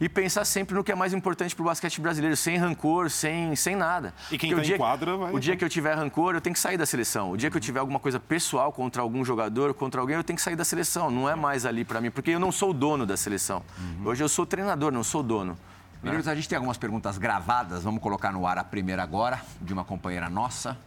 e 0.00 0.08
pensar 0.08 0.46
sempre 0.46 0.74
no 0.74 0.82
que 0.82 0.90
é 0.90 0.94
mais 0.94 1.12
importante 1.12 1.54
para 1.54 1.62
o 1.62 1.66
basquete 1.66 2.00
brasileiro, 2.00 2.34
sem 2.34 2.56
rancor, 2.56 3.10
sem, 3.10 3.54
sem 3.54 3.76
nada. 3.76 4.14
E 4.30 4.38
quem 4.38 4.50
está 4.50 4.74
em 4.74 4.78
quadra 4.78 5.14
vai... 5.16 5.34
O 5.34 5.38
dia 5.38 5.56
que 5.56 5.64
eu 5.64 5.68
tiver 5.68 5.94
rancor, 5.94 6.34
eu 6.34 6.40
tenho 6.40 6.54
que 6.54 6.60
sair 6.60 6.78
da 6.78 6.86
seleção. 6.86 7.30
O 7.30 7.36
dia 7.36 7.50
que 7.50 7.56
eu 7.56 7.60
tiver 7.60 7.80
alguma 7.80 8.00
coisa 8.00 8.18
pessoal 8.18 8.72
contra 8.72 9.02
algum 9.02 9.22
jogador, 9.22 9.74
contra 9.74 10.00
alguém, 10.00 10.16
eu 10.16 10.24
tenho 10.24 10.36
que 10.36 10.42
sair 10.42 10.56
da 10.56 10.64
seleção. 10.64 11.10
Não 11.10 11.28
é 11.28 11.34
mais 11.34 11.66
ali 11.66 11.84
para 11.84 12.00
mim, 12.00 12.10
porque 12.10 12.30
eu 12.30 12.40
não 12.40 12.50
sou 12.50 12.70
o 12.70 12.72
dono 12.72 13.04
da 13.04 13.16
seleção. 13.16 13.62
Uhum. 13.78 14.06
Hoje 14.06 14.24
eu 14.24 14.28
sou 14.28 14.46
treinador, 14.46 14.90
não 14.90 15.04
sou 15.04 15.22
dono. 15.22 15.58
Meninos, 16.02 16.24
né? 16.24 16.32
a 16.32 16.34
gente 16.34 16.48
tem 16.48 16.56
algumas 16.56 16.78
perguntas 16.78 17.18
gravadas, 17.18 17.82
vamos 17.82 18.00
colocar 18.00 18.32
no 18.32 18.46
ar 18.46 18.56
a 18.56 18.64
primeira 18.64 19.02
agora, 19.02 19.42
de 19.60 19.74
uma 19.74 19.84
companheira 19.84 20.30
nossa 20.30 20.78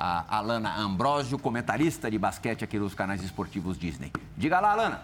a 0.00 0.38
Alana 0.38 0.76
Ambrosio, 0.76 1.38
comentarista 1.38 2.10
de 2.10 2.18
basquete 2.18 2.64
aqui 2.64 2.78
nos 2.78 2.94
canais 2.94 3.22
esportivos 3.22 3.78
Disney. 3.78 4.10
Diga 4.34 4.58
lá, 4.58 4.72
Alana. 4.72 5.02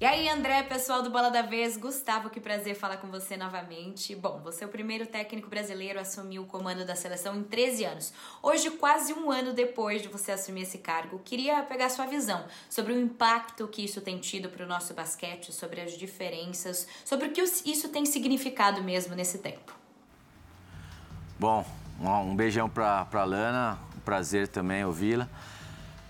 E 0.00 0.04
aí, 0.04 0.28
André, 0.28 0.64
pessoal 0.64 1.00
do 1.00 1.10
Bola 1.10 1.30
da 1.30 1.42
Vez, 1.42 1.76
Gustavo, 1.76 2.28
que 2.28 2.40
prazer 2.40 2.74
falar 2.74 2.96
com 2.96 3.06
você 3.06 3.36
novamente. 3.36 4.16
Bom, 4.16 4.40
você 4.42 4.64
é 4.64 4.66
o 4.66 4.70
primeiro 4.70 5.06
técnico 5.06 5.48
brasileiro 5.48 6.00
a 6.00 6.02
assumir 6.02 6.40
o 6.40 6.44
comando 6.44 6.84
da 6.84 6.96
seleção 6.96 7.36
em 7.36 7.44
13 7.44 7.84
anos. 7.84 8.12
Hoje, 8.42 8.68
quase 8.72 9.12
um 9.12 9.30
ano 9.30 9.52
depois 9.52 10.02
de 10.02 10.08
você 10.08 10.32
assumir 10.32 10.62
esse 10.62 10.78
cargo, 10.78 11.20
queria 11.24 11.62
pegar 11.62 11.88
sua 11.88 12.06
visão 12.06 12.44
sobre 12.68 12.92
o 12.92 13.00
impacto 13.00 13.68
que 13.68 13.84
isso 13.84 14.00
tem 14.00 14.18
tido 14.18 14.48
para 14.48 14.64
o 14.64 14.68
nosso 14.68 14.92
basquete, 14.92 15.52
sobre 15.52 15.80
as 15.80 15.92
diferenças, 15.96 16.88
sobre 17.04 17.28
o 17.28 17.30
que 17.30 17.40
isso 17.40 17.88
tem 17.88 18.04
significado 18.04 18.82
mesmo 18.82 19.14
nesse 19.14 19.38
tempo. 19.38 19.72
Bom, 21.38 21.64
um 22.00 22.34
beijão 22.34 22.68
para 22.68 23.06
a 23.12 23.24
Lana, 23.24 23.78
um 23.96 24.00
prazer 24.00 24.48
também 24.48 24.84
ouvi-la. 24.84 25.24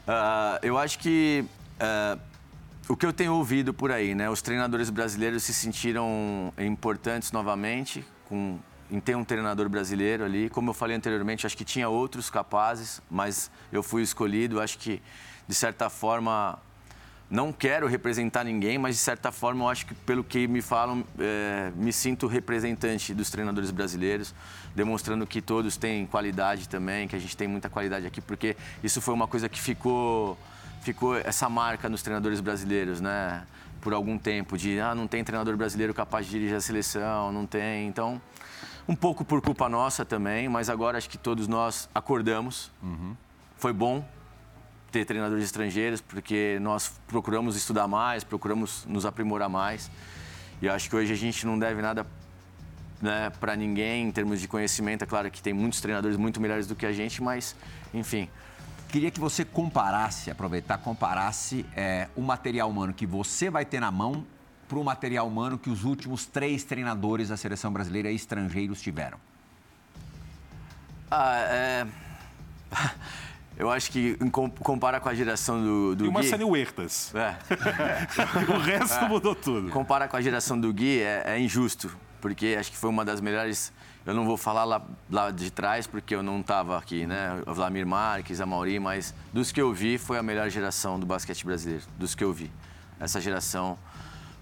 Uh, 0.06 0.58
eu 0.62 0.78
acho 0.78 0.98
que 0.98 1.44
uh, 1.80 2.20
o 2.88 2.96
que 2.96 3.06
eu 3.06 3.12
tenho 3.12 3.34
ouvido 3.34 3.72
por 3.72 3.92
aí, 3.92 4.14
né? 4.14 4.28
Os 4.28 4.42
treinadores 4.42 4.90
brasileiros 4.90 5.44
se 5.44 5.54
sentiram 5.54 6.52
importantes 6.58 7.30
novamente 7.30 8.04
com, 8.28 8.58
em 8.90 8.98
ter 8.98 9.16
um 9.16 9.24
treinador 9.24 9.68
brasileiro 9.68 10.24
ali. 10.24 10.50
Como 10.50 10.70
eu 10.70 10.74
falei 10.74 10.96
anteriormente, 10.96 11.46
acho 11.46 11.56
que 11.56 11.64
tinha 11.64 11.88
outros 11.88 12.28
capazes, 12.28 13.00
mas 13.10 13.50
eu 13.70 13.82
fui 13.82 14.02
escolhido. 14.02 14.60
Acho 14.60 14.78
que, 14.78 15.00
de 15.46 15.54
certa 15.54 15.88
forma, 15.88 16.58
não 17.32 17.50
quero 17.50 17.86
representar 17.86 18.44
ninguém, 18.44 18.76
mas 18.76 18.96
de 18.96 19.00
certa 19.00 19.32
forma 19.32 19.64
eu 19.64 19.68
acho 19.70 19.86
que, 19.86 19.94
pelo 19.94 20.22
que 20.22 20.46
me 20.46 20.60
falam, 20.60 21.02
é, 21.18 21.72
me 21.74 21.90
sinto 21.90 22.26
representante 22.26 23.14
dos 23.14 23.30
treinadores 23.30 23.70
brasileiros, 23.70 24.34
demonstrando 24.76 25.26
que 25.26 25.40
todos 25.40 25.78
têm 25.78 26.04
qualidade 26.04 26.68
também, 26.68 27.08
que 27.08 27.16
a 27.16 27.18
gente 27.18 27.34
tem 27.34 27.48
muita 27.48 27.70
qualidade 27.70 28.06
aqui, 28.06 28.20
porque 28.20 28.54
isso 28.84 29.00
foi 29.00 29.14
uma 29.14 29.26
coisa 29.26 29.48
que 29.48 29.58
ficou 29.58 30.36
ficou 30.82 31.16
essa 31.16 31.48
marca 31.48 31.88
nos 31.88 32.02
treinadores 32.02 32.40
brasileiros, 32.40 33.00
né? 33.00 33.44
Por 33.80 33.94
algum 33.94 34.18
tempo, 34.18 34.58
de 34.58 34.78
ah, 34.78 34.94
não 34.94 35.06
tem 35.06 35.24
treinador 35.24 35.56
brasileiro 35.56 35.94
capaz 35.94 36.26
de 36.26 36.32
dirigir 36.32 36.56
a 36.56 36.60
seleção, 36.60 37.32
não 37.32 37.46
tem. 37.46 37.86
Então, 37.86 38.20
um 38.86 38.94
pouco 38.94 39.24
por 39.24 39.40
culpa 39.40 39.70
nossa 39.70 40.04
também, 40.04 40.50
mas 40.50 40.68
agora 40.68 40.98
acho 40.98 41.08
que 41.08 41.16
todos 41.16 41.48
nós 41.48 41.88
acordamos. 41.94 42.70
Uhum. 42.82 43.16
Foi 43.56 43.72
bom 43.72 44.04
ter 44.92 45.04
treinadores 45.04 45.44
estrangeiros, 45.44 46.00
porque 46.00 46.58
nós 46.60 46.92
procuramos 47.08 47.56
estudar 47.56 47.88
mais, 47.88 48.22
procuramos 48.22 48.84
nos 48.86 49.04
aprimorar 49.04 49.48
mais. 49.48 49.90
E 50.60 50.68
acho 50.68 50.88
que 50.88 50.94
hoje 50.94 51.12
a 51.12 51.16
gente 51.16 51.44
não 51.44 51.58
deve 51.58 51.82
nada 51.82 52.06
né, 53.00 53.30
para 53.40 53.56
ninguém 53.56 54.06
em 54.06 54.12
termos 54.12 54.40
de 54.40 54.46
conhecimento. 54.46 55.02
É 55.02 55.06
claro 55.06 55.30
que 55.30 55.42
tem 55.42 55.52
muitos 55.52 55.80
treinadores 55.80 56.16
muito 56.16 56.40
melhores 56.40 56.68
do 56.68 56.76
que 56.76 56.86
a 56.86 56.92
gente, 56.92 57.20
mas, 57.22 57.56
enfim, 57.92 58.28
Queria 58.92 59.10
que 59.10 59.18
você 59.18 59.42
comparasse, 59.42 60.30
aproveitar, 60.30 60.76
comparasse 60.76 61.64
é, 61.74 62.08
o 62.14 62.20
material 62.20 62.68
humano 62.68 62.92
que 62.92 63.06
você 63.06 63.48
vai 63.48 63.64
ter 63.64 63.80
na 63.80 63.90
mão 63.90 64.22
para 64.68 64.78
o 64.78 64.84
material 64.84 65.26
humano 65.26 65.56
que 65.56 65.70
os 65.70 65.82
últimos 65.82 66.26
três 66.26 66.62
treinadores 66.62 67.30
da 67.30 67.36
seleção 67.38 67.72
brasileira 67.72 68.12
estrangeiros 68.12 68.82
tiveram. 68.82 69.18
Ah, 71.10 71.38
é... 71.38 71.86
Eu 73.56 73.70
acho 73.70 73.90
que 73.90 74.16
compara 74.60 74.98
com 74.98 75.08
a 75.08 75.14
geração 75.14 75.62
do, 75.62 75.94
do 75.94 76.04
e 76.06 76.08
o 76.08 76.12
Marcelo 76.12 76.48
Huertas. 76.48 77.14
É. 77.14 77.36
o 78.52 78.58
resto 78.58 79.04
é. 79.04 79.08
mudou 79.08 79.34
tudo. 79.34 79.70
Compara 79.70 80.08
com 80.08 80.16
a 80.16 80.20
geração 80.20 80.58
do 80.58 80.72
Gui 80.72 81.00
é, 81.00 81.22
é 81.26 81.38
injusto, 81.38 81.94
porque 82.20 82.56
acho 82.58 82.70
que 82.70 82.76
foi 82.76 82.90
uma 82.90 83.04
das 83.04 83.20
melhores 83.20 83.72
eu 84.04 84.14
não 84.14 84.24
vou 84.24 84.36
falar 84.36 84.64
lá, 84.64 84.84
lá 85.08 85.30
de 85.30 85.50
trás, 85.50 85.86
porque 85.86 86.14
eu 86.14 86.22
não 86.22 86.40
estava 86.40 86.76
aqui, 86.76 87.06
né? 87.06 87.40
O 87.46 87.54
Vladimir 87.54 87.86
Marques, 87.86 88.40
a 88.40 88.46
Mauri, 88.46 88.80
mas 88.80 89.14
dos 89.32 89.52
que 89.52 89.60
eu 89.60 89.72
vi, 89.72 89.96
foi 89.96 90.18
a 90.18 90.22
melhor 90.22 90.50
geração 90.50 90.98
do 90.98 91.06
basquete 91.06 91.46
brasileiro. 91.46 91.84
Dos 91.96 92.14
que 92.14 92.24
eu 92.24 92.32
vi. 92.32 92.50
Essa 92.98 93.20
geração 93.20 93.78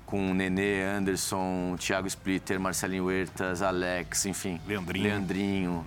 com 0.06 0.32
Nenê, 0.32 0.82
Anderson, 0.82 1.76
Thiago 1.78 2.08
Splitter, 2.08 2.58
Marcelinho 2.58 3.04
Huertas, 3.04 3.60
Alex, 3.60 4.24
enfim. 4.24 4.58
Leandrinho. 4.66 5.04
Leandrinho. 5.04 5.86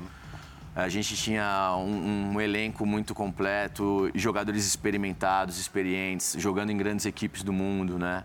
A 0.75 0.89
gente 0.89 1.15
tinha 1.15 1.75
um, 1.77 2.33
um, 2.33 2.41
elenco 2.41 2.83
muito 2.83 3.13
completo, 3.13 4.09
jogadores 4.15 4.65
experimentados, 4.65 5.59
experientes, 5.59 6.35
jogando 6.39 6.71
em 6.71 6.77
grandes 6.77 7.05
equipes 7.05 7.43
do 7.43 7.53
mundo, 7.53 7.99
né? 7.99 8.23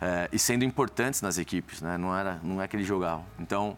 É, 0.00 0.28
e 0.32 0.38
sendo 0.38 0.64
importantes 0.64 1.20
nas 1.20 1.36
equipes, 1.36 1.82
né? 1.82 1.98
Não, 1.98 2.16
era, 2.16 2.40
não 2.42 2.62
é 2.62 2.68
que 2.68 2.76
eles 2.76 2.86
jogavam. 2.86 3.26
Então, 3.38 3.76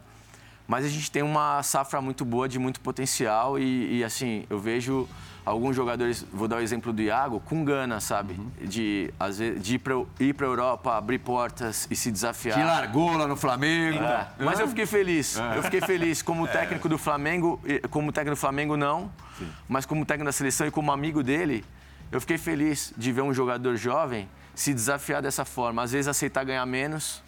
mas 0.66 0.84
a 0.84 0.88
gente 0.88 1.10
tem 1.10 1.22
uma 1.22 1.60
safra 1.64 2.00
muito 2.00 2.24
boa, 2.24 2.48
de 2.48 2.58
muito 2.58 2.80
potencial 2.80 3.58
e, 3.58 3.98
e 3.98 4.04
assim, 4.04 4.44
eu 4.48 4.60
vejo 4.60 5.08
alguns 5.48 5.74
jogadores, 5.74 6.24
vou 6.32 6.46
dar 6.46 6.56
o 6.56 6.60
exemplo 6.60 6.92
do 6.92 7.00
Iago, 7.00 7.40
com 7.40 7.64
gana, 7.64 8.00
sabe? 8.00 8.34
Uhum. 8.34 8.50
De, 8.60 9.12
às 9.18 9.38
vezes, 9.38 9.62
de 9.62 9.74
ir 9.74 9.78
para 9.78 9.94
ir 10.20 10.36
a 10.38 10.44
Europa, 10.44 10.96
abrir 10.96 11.18
portas 11.18 11.88
e 11.90 11.96
se 11.96 12.10
desafiar. 12.10 12.58
Que 12.58 12.64
largou 12.64 13.16
lá 13.16 13.26
no 13.26 13.36
Flamengo. 13.36 14.02
É. 14.02 14.28
Mas 14.38 14.60
eu 14.60 14.68
fiquei 14.68 14.86
feliz. 14.86 15.38
É. 15.38 15.58
Eu 15.58 15.62
fiquei 15.62 15.80
feliz 15.80 16.22
como 16.22 16.46
é. 16.46 16.50
técnico 16.50 16.88
do 16.88 16.98
Flamengo, 16.98 17.60
como 17.90 18.12
técnico 18.12 18.36
do 18.36 18.40
Flamengo 18.40 18.76
não, 18.76 19.10
Sim. 19.38 19.48
mas 19.68 19.86
como 19.86 20.04
técnico 20.04 20.26
da 20.26 20.32
seleção 20.32 20.66
e 20.66 20.70
como 20.70 20.92
amigo 20.92 21.22
dele, 21.22 21.64
eu 22.12 22.20
fiquei 22.20 22.38
feliz 22.38 22.92
de 22.96 23.10
ver 23.12 23.22
um 23.22 23.32
jogador 23.32 23.76
jovem 23.76 24.28
se 24.54 24.74
desafiar 24.74 25.22
dessa 25.22 25.44
forma. 25.44 25.82
Às 25.82 25.92
vezes 25.92 26.08
aceitar 26.08 26.44
ganhar 26.44 26.66
menos, 26.66 27.22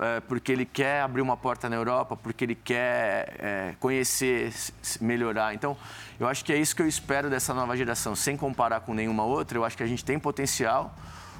é, 0.00 0.20
porque 0.20 0.50
ele 0.50 0.64
quer 0.64 1.02
abrir 1.02 1.20
uma 1.20 1.36
porta 1.36 1.68
na 1.68 1.76
Europa, 1.76 2.16
porque 2.16 2.44
ele 2.44 2.54
quer 2.54 3.34
é, 3.38 3.74
conhecer, 3.78 4.52
melhorar. 5.00 5.54
Então, 5.54 5.76
eu 6.18 6.26
acho 6.26 6.44
que 6.44 6.52
é 6.52 6.56
isso 6.56 6.74
que 6.74 6.82
eu 6.82 6.88
espero 6.88 7.28
dessa 7.28 7.52
nova 7.52 7.76
geração. 7.76 8.16
Sem 8.16 8.36
comparar 8.36 8.80
com 8.80 8.94
nenhuma 8.94 9.24
outra, 9.24 9.58
eu 9.58 9.64
acho 9.64 9.76
que 9.76 9.82
a 9.82 9.86
gente 9.86 10.04
tem 10.04 10.18
potencial. 10.18 10.96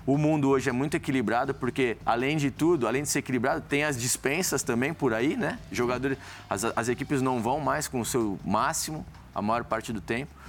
O 0.07 0.19
mundo 0.19 0.49
hoje 0.49 0.69
é 0.69 0.73
muito 0.73 0.97
equilibrado, 0.97 1.55
porque, 1.55 1.97
além 2.05 2.37
de 2.37 2.51
tudo, 2.51 2.87
além 2.87 3.03
de 3.03 3.09
ser 3.09 3.21
equilibrado, 3.21 3.63
tem 3.63 3.85
as 3.85 3.99
dispensas 3.99 4.63
também 4.63 4.93
por 4.93 5.15
aí, 5.15 5.37
né? 5.37 5.59
Jogadores, 5.73 6.19
as, 6.49 6.65
as 6.65 6.89
equipes 6.89 7.23
não 7.23 7.41
vão 7.41 7.61
mais 7.61 7.89
com 7.89 8.01
o 8.01 8.05
seu 8.05 8.39
máximo 8.45 9.07
a 9.35 9.41
maior 9.41 9.65
parte 9.65 9.93
do 9.93 10.01
tempo. 10.01 10.40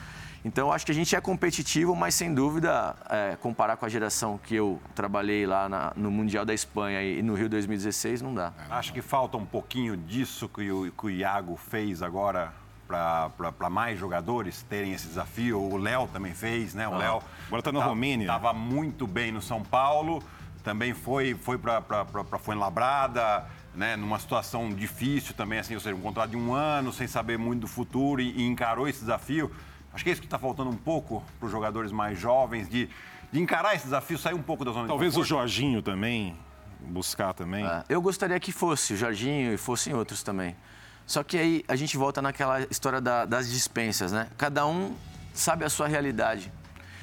Então, 0.44 0.72
acho 0.72 0.86
que 0.86 0.92
a 0.92 0.96
gente 0.96 1.16
é 1.16 1.22
competitivo, 1.22 1.96
mas 1.96 2.16
sem 2.16 2.34
dúvida, 2.34 2.96
é, 3.10 3.38
comparar 3.40 3.78
com 3.78 3.86
a 3.86 3.90
geração 3.90 4.40
que 4.40 4.56
eu 4.56 4.82
trabalhei 4.96 5.46
lá 5.46 5.70
na, 5.70 5.94
no 5.96 6.10
Mundial 6.10 6.44
da 6.44 6.54
Espanha 6.54 7.04
e 7.04 7.22
no 7.22 7.36
Rio 7.36 7.48
2016, 7.48 8.24
não 8.24 8.34
dá. 8.34 8.52
Acho 8.70 8.92
que 8.92 9.02
falta 9.02 9.38
um 9.38 9.46
pouquinho 9.46 9.96
disso 9.96 10.50
que 10.50 10.72
o, 10.72 10.92
que 10.92 11.06
o 11.06 11.10
Iago 11.10 11.56
fez 11.56 12.02
agora 12.02 12.52
para 13.58 13.70
mais 13.70 13.98
jogadores 13.98 14.64
terem 14.64 14.94
esse 14.94 15.08
desafio. 15.08 15.62
O 15.62 15.78
Léo 15.78 16.10
também 16.12 16.34
fez, 16.34 16.74
né? 16.74 16.88
O 16.88 16.96
ah, 16.96 16.98
Léo. 16.98 17.24
Agora 17.48 17.60
está 17.60 17.72
na 17.72 17.80
tá, 17.80 17.86
Romênia. 17.86 18.26
Estava 18.26 18.52
muito 18.52 19.08
bem 19.08 19.32
no 19.32 19.42
São 19.42 19.62
Paulo, 19.64 20.22
também 20.64 20.94
foi, 20.94 21.36
foi 21.36 21.58
para 21.58 21.84
Fuenlabrada, 22.40 23.46
né? 23.76 23.96
Numa 23.96 24.20
situação 24.20 24.70
difícil 24.70 25.34
também, 25.36 25.60
assim, 25.60 25.76
ou 25.76 25.80
seja, 25.80 25.96
um 25.96 26.02
contrato 26.02 26.32
de 26.32 26.38
um 26.38 26.54
ano, 26.54 26.92
sem 26.92 27.08
saber 27.08 27.38
muito 27.38 27.62
do 27.62 27.68
futuro 27.68 28.20
e, 28.20 28.32
e 28.32 28.44
encarou 28.44 28.88
esse 28.88 29.00
desafio. 29.00 29.52
Acho 29.94 30.04
que 30.04 30.10
é 30.10 30.14
isso 30.14 30.22
que 30.22 30.28
está 30.28 30.40
faltando 30.40 30.70
um 30.70 30.76
pouco 30.76 31.24
para 31.40 31.46
os 31.46 31.52
jogadores 31.52 31.92
mais 31.92 32.20
jovens, 32.20 32.70
de, 32.70 32.90
de 33.32 33.42
encarar 33.42 33.76
esse 33.76 33.86
desafio, 33.86 34.18
sair 34.18 34.34
um 34.34 34.42
pouco 34.42 34.64
da 34.64 34.72
zona 34.72 34.88
Talvez 34.88 35.12
de 35.12 35.16
Talvez 35.16 35.32
o 35.32 35.36
Jorginho 35.36 35.82
também, 35.82 36.38
buscar 36.80 37.34
também. 37.34 37.66
É, 37.66 37.84
eu 37.90 38.02
gostaria 38.02 38.40
que 38.40 38.52
fosse 38.52 38.94
o 38.94 38.98
Jorginho 38.98 39.54
e 39.54 39.58
fossem 39.58 39.94
outros 39.94 40.24
também. 40.24 40.56
Só 41.06 41.24
que 41.24 41.38
aí 41.38 41.66
a 41.68 41.76
gente 41.76 41.98
volta 41.98 42.22
naquela 42.22 42.62
história 42.62 43.02
da, 43.02 43.26
das 43.26 43.50
dispensas, 43.52 44.12
né? 44.12 44.28
Cada 44.38 44.66
um 44.66 44.96
sabe 45.34 45.66
a 45.66 45.70
sua 45.70 45.88
realidade. 45.88 46.52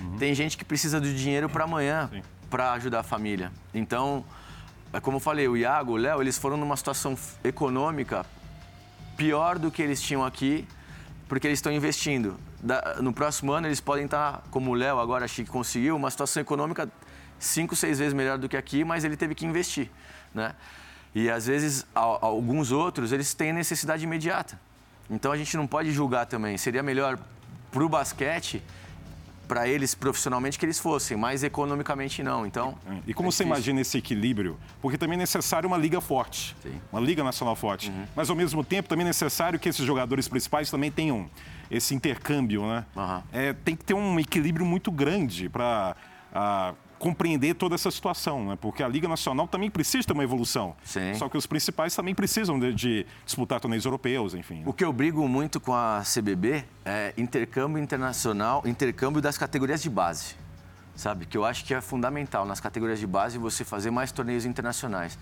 Uhum. 0.01 0.17
Tem 0.17 0.35
gente 0.35 0.57
que 0.57 0.65
precisa 0.65 1.01
do 1.01 1.13
dinheiro 1.13 1.49
para 1.49 1.65
amanhã, 1.65 2.11
para 2.49 2.73
ajudar 2.73 3.01
a 3.01 3.03
família. 3.03 3.53
Então, 3.75 4.25
é 4.93 5.01
como 5.01 5.17
eu 5.17 5.21
falei, 5.21 5.47
o 5.47 5.57
Iago, 5.57 5.93
o 5.93 5.97
Léo, 5.97 6.23
eles 6.23 6.39
foram 6.39 6.57
numa 6.57 6.77
situação 6.77 7.19
econômica 7.45 8.25
pior 9.17 9.59
do 9.59 9.71
que 9.71 9.83
eles 9.83 10.01
tinham 10.01 10.25
aqui, 10.25 10.67
porque 11.29 11.47
eles 11.47 11.59
estão 11.59 11.71
investindo 11.71 12.37
no 13.01 13.13
próximo 13.13 13.53
ano 13.53 13.69
eles 13.69 13.81
podem 13.81 14.07
estar, 14.07 14.43
como 14.51 14.71
o 14.71 14.75
Léo 14.75 14.99
agora 14.99 15.25
acho 15.25 15.37
que 15.37 15.45
conseguiu, 15.45 15.95
uma 15.95 16.11
situação 16.11 16.41
econômica 16.41 16.91
cinco, 17.39 17.77
seis 17.77 17.99
vezes 17.99 18.15
melhor 18.15 18.39
do 18.39 18.49
que 18.49 18.57
aqui, 18.57 18.83
mas 18.85 19.05
ele 19.05 19.17
teve 19.17 19.35
que 19.35 19.47
investir, 19.47 19.91
né? 20.35 20.55
E 21.15 21.31
às 21.31 21.47
vezes 21.47 21.87
alguns 21.95 22.73
outros 22.73 23.13
eles 23.13 23.33
têm 23.35 23.53
necessidade 23.53 24.05
imediata. 24.05 24.59
Então 25.11 25.33
a 25.33 25.37
gente 25.37 25.57
não 25.57 25.67
pode 25.67 25.91
julgar 25.93 26.27
também. 26.27 26.59
Seria 26.59 26.83
melhor 26.83 27.19
para 27.71 27.85
o 27.85 27.89
basquete 27.89 28.63
para 29.49 29.67
eles 29.67 29.95
profissionalmente 29.95 30.59
que 30.59 30.67
eles 30.67 30.79
fossem, 30.79 31.17
mas 31.17 31.43
economicamente 31.43 32.23
não. 32.23 32.47
Então. 32.47 32.79
E 33.07 33.15
como 33.15 33.31
é 33.31 33.33
você 33.33 33.43
imagina 33.43 33.81
esse 33.81 33.97
equilíbrio? 33.97 34.59
Porque 34.81 34.99
também 34.99 35.17
é 35.17 35.21
necessário 35.21 35.67
uma 35.67 35.79
liga 35.79 36.01
forte, 36.01 36.55
Sim. 36.63 36.79
uma 36.93 37.01
liga 37.01 37.25
nacional 37.25 37.57
forte. 37.57 37.89
Uhum. 37.89 38.05
Mas 38.15 38.29
ao 38.29 38.37
mesmo 38.37 38.63
tempo 38.63 38.89
também 38.89 39.05
é 39.05 39.09
necessário 39.09 39.59
que 39.59 39.69
esses 39.69 39.85
jogadores 39.85 40.29
principais 40.29 40.71
também 40.71 40.91
tenham 40.91 41.29
esse 41.71 41.95
intercâmbio, 41.95 42.67
né? 42.67 42.85
Uhum. 42.95 43.23
É, 43.33 43.53
tem 43.55 43.75
que 43.75 43.85
ter 43.85 43.95
um 43.95 44.21
equilíbrio 44.21 44.67
muito 44.67 44.93
grande 44.93 45.49
para 45.49 45.97
compreender 46.99 47.55
toda 47.55 47.75
essa 47.75 47.91
situação, 47.91 48.45
né? 48.45 48.59
porque 48.61 48.83
a 48.83 48.89
Liga 48.89 49.09
Nacional 49.09 49.47
também 49.47 49.71
precisa 49.71 50.07
ter 50.07 50.13
uma 50.13 50.25
evolução. 50.25 50.77
Sim. 50.85 51.15
Só 51.15 51.29
que 51.29 51.37
os 51.37 51.47
principais 51.47 51.95
também 51.95 52.15
precisam 52.15 52.59
de, 52.59 52.75
de 52.75 53.07
disputar 53.25 53.61
torneios 53.61 53.85
europeus, 53.85 54.35
enfim. 54.35 54.63
O 54.67 54.73
que 54.73 54.85
eu 54.85 54.93
brigo 54.93 55.27
muito 55.29 55.61
com 55.61 55.75
a 55.75 56.03
CBB 56.03 56.65
é 56.85 57.15
intercâmbio 57.17 57.83
internacional, 57.83 58.63
intercâmbio 58.67 59.23
das 59.23 59.39
categorias 59.39 59.83
de 59.83 59.89
base. 59.91 60.35
Sabe? 60.97 61.27
Que 61.27 61.39
eu 61.39 61.45
acho 61.45 61.65
que 61.65 61.73
é 61.73 61.81
fundamental 61.81 62.45
nas 62.45 62.59
categorias 62.59 62.99
de 62.99 63.07
base 63.07 63.39
você 63.39 63.65
fazer 63.65 63.91
mais 63.91 64.11
torneios 64.11 64.45
internacionais. 64.45 65.17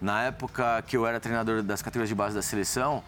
Na 0.00 0.22
época 0.22 0.82
que 0.82 0.96
eu 0.96 1.06
era 1.06 1.18
treinador 1.18 1.62
das 1.62 1.82
categorias 1.82 2.08
de 2.08 2.14
base 2.14 2.34
da 2.34 2.42
seleção, 2.42 3.02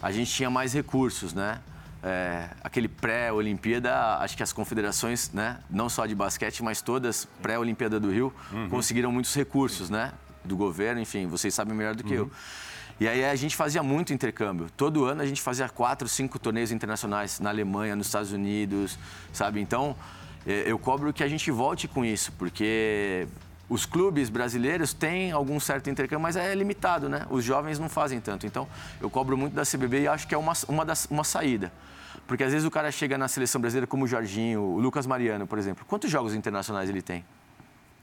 a 0.00 0.12
gente 0.12 0.30
tinha 0.30 0.50
mais 0.50 0.72
recursos, 0.72 1.32
né? 1.34 1.60
É, 2.06 2.50
aquele 2.62 2.86
pré-Olimpíada, 2.86 4.18
acho 4.18 4.36
que 4.36 4.42
as 4.42 4.52
confederações, 4.52 5.32
né, 5.32 5.58
não 5.70 5.88
só 5.88 6.04
de 6.04 6.14
basquete, 6.14 6.62
mas 6.62 6.82
todas 6.82 7.26
pré-Olimpíada 7.40 7.98
do 7.98 8.10
Rio, 8.10 8.30
uhum. 8.52 8.68
conseguiram 8.68 9.10
muitos 9.10 9.34
recursos, 9.34 9.88
né, 9.88 10.12
do 10.44 10.54
governo, 10.54 11.00
enfim, 11.00 11.26
vocês 11.26 11.54
sabem 11.54 11.74
melhor 11.74 11.94
do 11.94 12.04
que 12.04 12.12
uhum. 12.12 12.24
eu. 12.24 12.30
E 13.00 13.08
aí 13.08 13.24
a 13.24 13.34
gente 13.34 13.56
fazia 13.56 13.82
muito 13.82 14.12
intercâmbio. 14.12 14.68
Todo 14.76 15.06
ano 15.06 15.22
a 15.22 15.26
gente 15.26 15.40
fazia 15.40 15.66
quatro, 15.68 16.06
cinco 16.06 16.38
torneios 16.38 16.70
internacionais 16.70 17.40
na 17.40 17.48
Alemanha, 17.48 17.96
nos 17.96 18.06
Estados 18.06 18.32
Unidos, 18.32 18.98
sabe? 19.32 19.60
Então, 19.60 19.96
é, 20.46 20.64
eu 20.66 20.78
cobro 20.78 21.12
que 21.12 21.24
a 21.24 21.28
gente 21.28 21.50
volte 21.50 21.88
com 21.88 22.04
isso, 22.04 22.30
porque 22.32 23.26
os 23.68 23.86
clubes 23.86 24.28
brasileiros 24.28 24.92
têm 24.92 25.32
algum 25.32 25.58
certo 25.58 25.88
intercâmbio, 25.88 26.20
mas 26.20 26.36
é 26.36 26.54
limitado, 26.54 27.08
né? 27.08 27.26
Os 27.30 27.44
jovens 27.44 27.78
não 27.78 27.88
fazem 27.88 28.20
tanto. 28.20 28.46
Então, 28.46 28.68
eu 29.00 29.08
cobro 29.08 29.36
muito 29.36 29.54
da 29.54 29.62
CBB 29.62 30.02
e 30.02 30.08
acho 30.08 30.28
que 30.28 30.34
é 30.34 30.38
uma, 30.38 30.52
uma, 30.68 30.84
das, 30.84 31.06
uma 31.06 31.24
saída. 31.24 31.72
Porque 32.26 32.44
às 32.44 32.52
vezes 32.52 32.66
o 32.66 32.70
cara 32.70 32.90
chega 32.90 33.18
na 33.18 33.28
seleção 33.28 33.60
brasileira 33.60 33.86
como 33.86 34.04
o 34.04 34.06
Jorginho, 34.06 34.60
o 34.60 34.78
Lucas 34.78 35.06
Mariano, 35.06 35.46
por 35.46 35.58
exemplo. 35.58 35.84
Quantos 35.86 36.10
jogos 36.10 36.34
internacionais 36.34 36.88
ele 36.88 37.02
tem? 37.02 37.24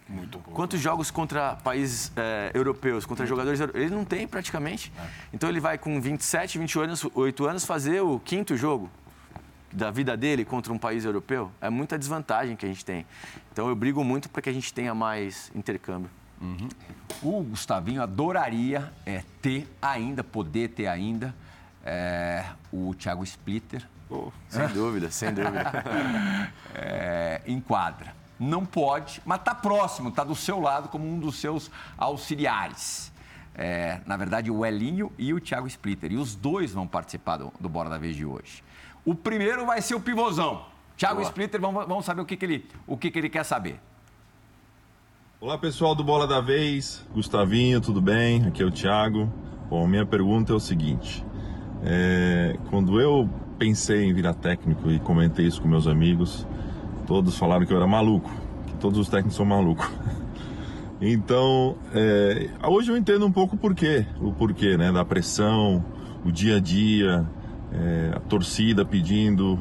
Muito 0.09 0.39
pouco. 0.39 0.51
Quantos 0.51 0.79
jogos 0.79 1.09
contra 1.09 1.55
países 1.55 2.11
é, 2.15 2.51
europeus, 2.53 3.05
contra 3.05 3.23
Muito 3.23 3.29
jogadores 3.29 3.59
europeus? 3.59 3.85
Ele 3.85 3.95
não 3.95 4.03
tem 4.03 4.27
praticamente. 4.27 4.91
É. 4.97 5.07
Então 5.33 5.47
ele 5.47 5.59
vai 5.59 5.77
com 5.77 6.01
27, 6.01 6.57
28 6.57 6.83
anos, 6.83 7.07
8 7.13 7.45
anos 7.45 7.65
fazer 7.65 8.01
o 8.01 8.19
quinto 8.19 8.57
jogo 8.57 8.89
da 9.71 9.91
vida 9.91 10.15
dele 10.17 10.43
contra 10.45 10.71
um 10.71 10.77
país 10.77 11.05
europeu. 11.05 11.51
É 11.61 11.69
muita 11.69 11.97
desvantagem 11.97 12.55
que 12.55 12.65
a 12.65 12.69
gente 12.69 12.83
tem. 12.83 13.05
Então 13.51 13.67
eu 13.67 13.75
brigo 13.75 14.03
muito 14.03 14.29
para 14.29 14.41
que 14.41 14.49
a 14.49 14.53
gente 14.53 14.73
tenha 14.73 14.93
mais 14.93 15.51
intercâmbio. 15.55 16.09
Uhum. 16.41 16.69
O 17.21 17.43
Gustavinho 17.43 18.01
adoraria 18.01 18.91
é, 19.05 19.23
ter 19.41 19.67
ainda, 19.81 20.23
poder 20.23 20.69
ter 20.69 20.87
ainda, 20.87 21.35
é, 21.85 22.45
o 22.71 22.95
Thiago 22.95 23.23
Splitter, 23.23 23.87
Oh, 24.11 24.29
sem 24.49 24.67
dúvida, 24.75 25.09
sem 25.09 25.33
dúvida. 25.33 25.71
é, 26.75 27.41
enquadra. 27.47 28.13
Não 28.37 28.65
pode, 28.65 29.21
mas 29.23 29.39
está 29.39 29.55
próximo, 29.55 30.09
está 30.09 30.23
do 30.23 30.35
seu 30.35 30.59
lado 30.59 30.89
como 30.89 31.07
um 31.07 31.17
dos 31.17 31.39
seus 31.39 31.71
auxiliares. 31.97 33.11
É, 33.55 34.01
na 34.05 34.17
verdade, 34.17 34.51
o 34.51 34.65
Elinho 34.65 35.11
e 35.17 35.33
o 35.33 35.39
Thiago 35.39 35.67
Splitter. 35.67 36.11
E 36.11 36.17
os 36.17 36.35
dois 36.35 36.73
vão 36.73 36.87
participar 36.87 37.37
do, 37.37 37.53
do 37.59 37.69
Bora 37.69 37.89
da 37.89 37.97
Vez 37.97 38.15
de 38.15 38.25
hoje. 38.25 38.63
O 39.03 39.15
primeiro 39.15 39.65
vai 39.65 39.81
ser 39.81 39.95
o 39.95 39.99
pivôzão. 39.99 40.63
Thiago 40.95 41.15
Boa. 41.15 41.27
Splitter, 41.27 41.59
vamos, 41.59 41.87
vamos 41.87 42.05
saber 42.05 42.21
o, 42.21 42.25
que, 42.25 42.37
que, 42.37 42.45
ele, 42.45 42.65
o 42.85 42.95
que, 42.95 43.09
que 43.09 43.17
ele 43.17 43.29
quer 43.29 43.43
saber. 43.43 43.79
Olá 45.39 45.57
pessoal 45.57 45.95
do 45.95 46.03
Bola 46.03 46.27
da 46.27 46.39
Vez, 46.39 47.03
Gustavinho, 47.11 47.81
tudo 47.81 47.99
bem? 47.99 48.45
Aqui 48.45 48.61
é 48.61 48.65
o 48.65 48.69
Thiago. 48.69 49.27
Bom, 49.67 49.87
minha 49.87 50.05
pergunta 50.05 50.53
é 50.53 50.55
o 50.55 50.59
seguinte: 50.59 51.25
é, 51.83 52.55
quando 52.69 53.01
eu 53.01 53.27
pensei 53.57 54.05
em 54.05 54.13
virar 54.13 54.33
técnico 54.33 54.89
e 54.89 54.99
comentei 54.99 55.45
isso 55.45 55.61
com 55.61 55.67
meus 55.67 55.85
amigos. 55.85 56.47
Todos 57.05 57.37
falaram 57.37 57.65
que 57.65 57.71
eu 57.71 57.77
era 57.77 57.85
maluco, 57.85 58.31
que 58.65 58.73
todos 58.75 58.97
os 58.97 59.07
técnicos 59.07 59.35
são 59.35 59.45
malucos. 59.45 59.87
Então, 61.03 61.77
é, 61.95 62.47
hoje 62.63 62.91
eu 62.91 62.95
entendo 62.95 63.25
um 63.25 63.31
pouco 63.31 63.55
o 63.55 63.57
porquê, 63.57 64.05
o 64.19 64.31
porquê, 64.31 64.77
né, 64.77 64.91
da 64.91 65.03
pressão, 65.03 65.83
o 66.23 66.31
dia 66.31 66.57
a 66.57 66.59
dia, 66.59 67.27
é, 67.73 68.11
a 68.15 68.19
torcida 68.19 68.83
pedindo, 68.83 69.59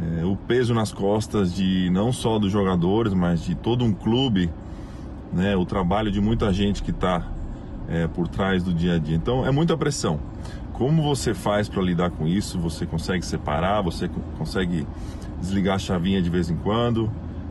é, 0.00 0.24
o 0.24 0.36
peso 0.36 0.74
nas 0.74 0.92
costas 0.92 1.54
de 1.54 1.90
não 1.90 2.12
só 2.12 2.38
dos 2.38 2.50
jogadores, 2.50 3.12
mas 3.12 3.44
de 3.44 3.54
todo 3.54 3.84
um 3.84 3.92
clube, 3.92 4.50
né, 5.32 5.56
o 5.56 5.64
trabalho 5.64 6.10
de 6.10 6.20
muita 6.20 6.52
gente 6.52 6.82
que 6.82 6.90
está 6.90 7.26
é, 7.88 8.06
por 8.06 8.28
trás 8.28 8.62
do 8.62 8.72
dia 8.72 8.94
a 8.94 8.98
dia. 8.98 9.16
Então, 9.16 9.46
é 9.46 9.50
muita 9.50 9.76
pressão. 9.76 10.20
Como 10.72 11.02
você 11.02 11.34
faz 11.34 11.68
para 11.68 11.82
lidar 11.82 12.10
com 12.10 12.26
isso? 12.26 12.58
Você 12.58 12.86
consegue 12.86 13.24
separar? 13.24 13.82
Você 13.82 14.08
consegue 14.38 14.86
desligar 15.40 15.76
a 15.76 15.78
chavinha 15.78 16.22
de 16.22 16.30
vez 16.30 16.50
em 16.50 16.56
quando? 16.56 17.10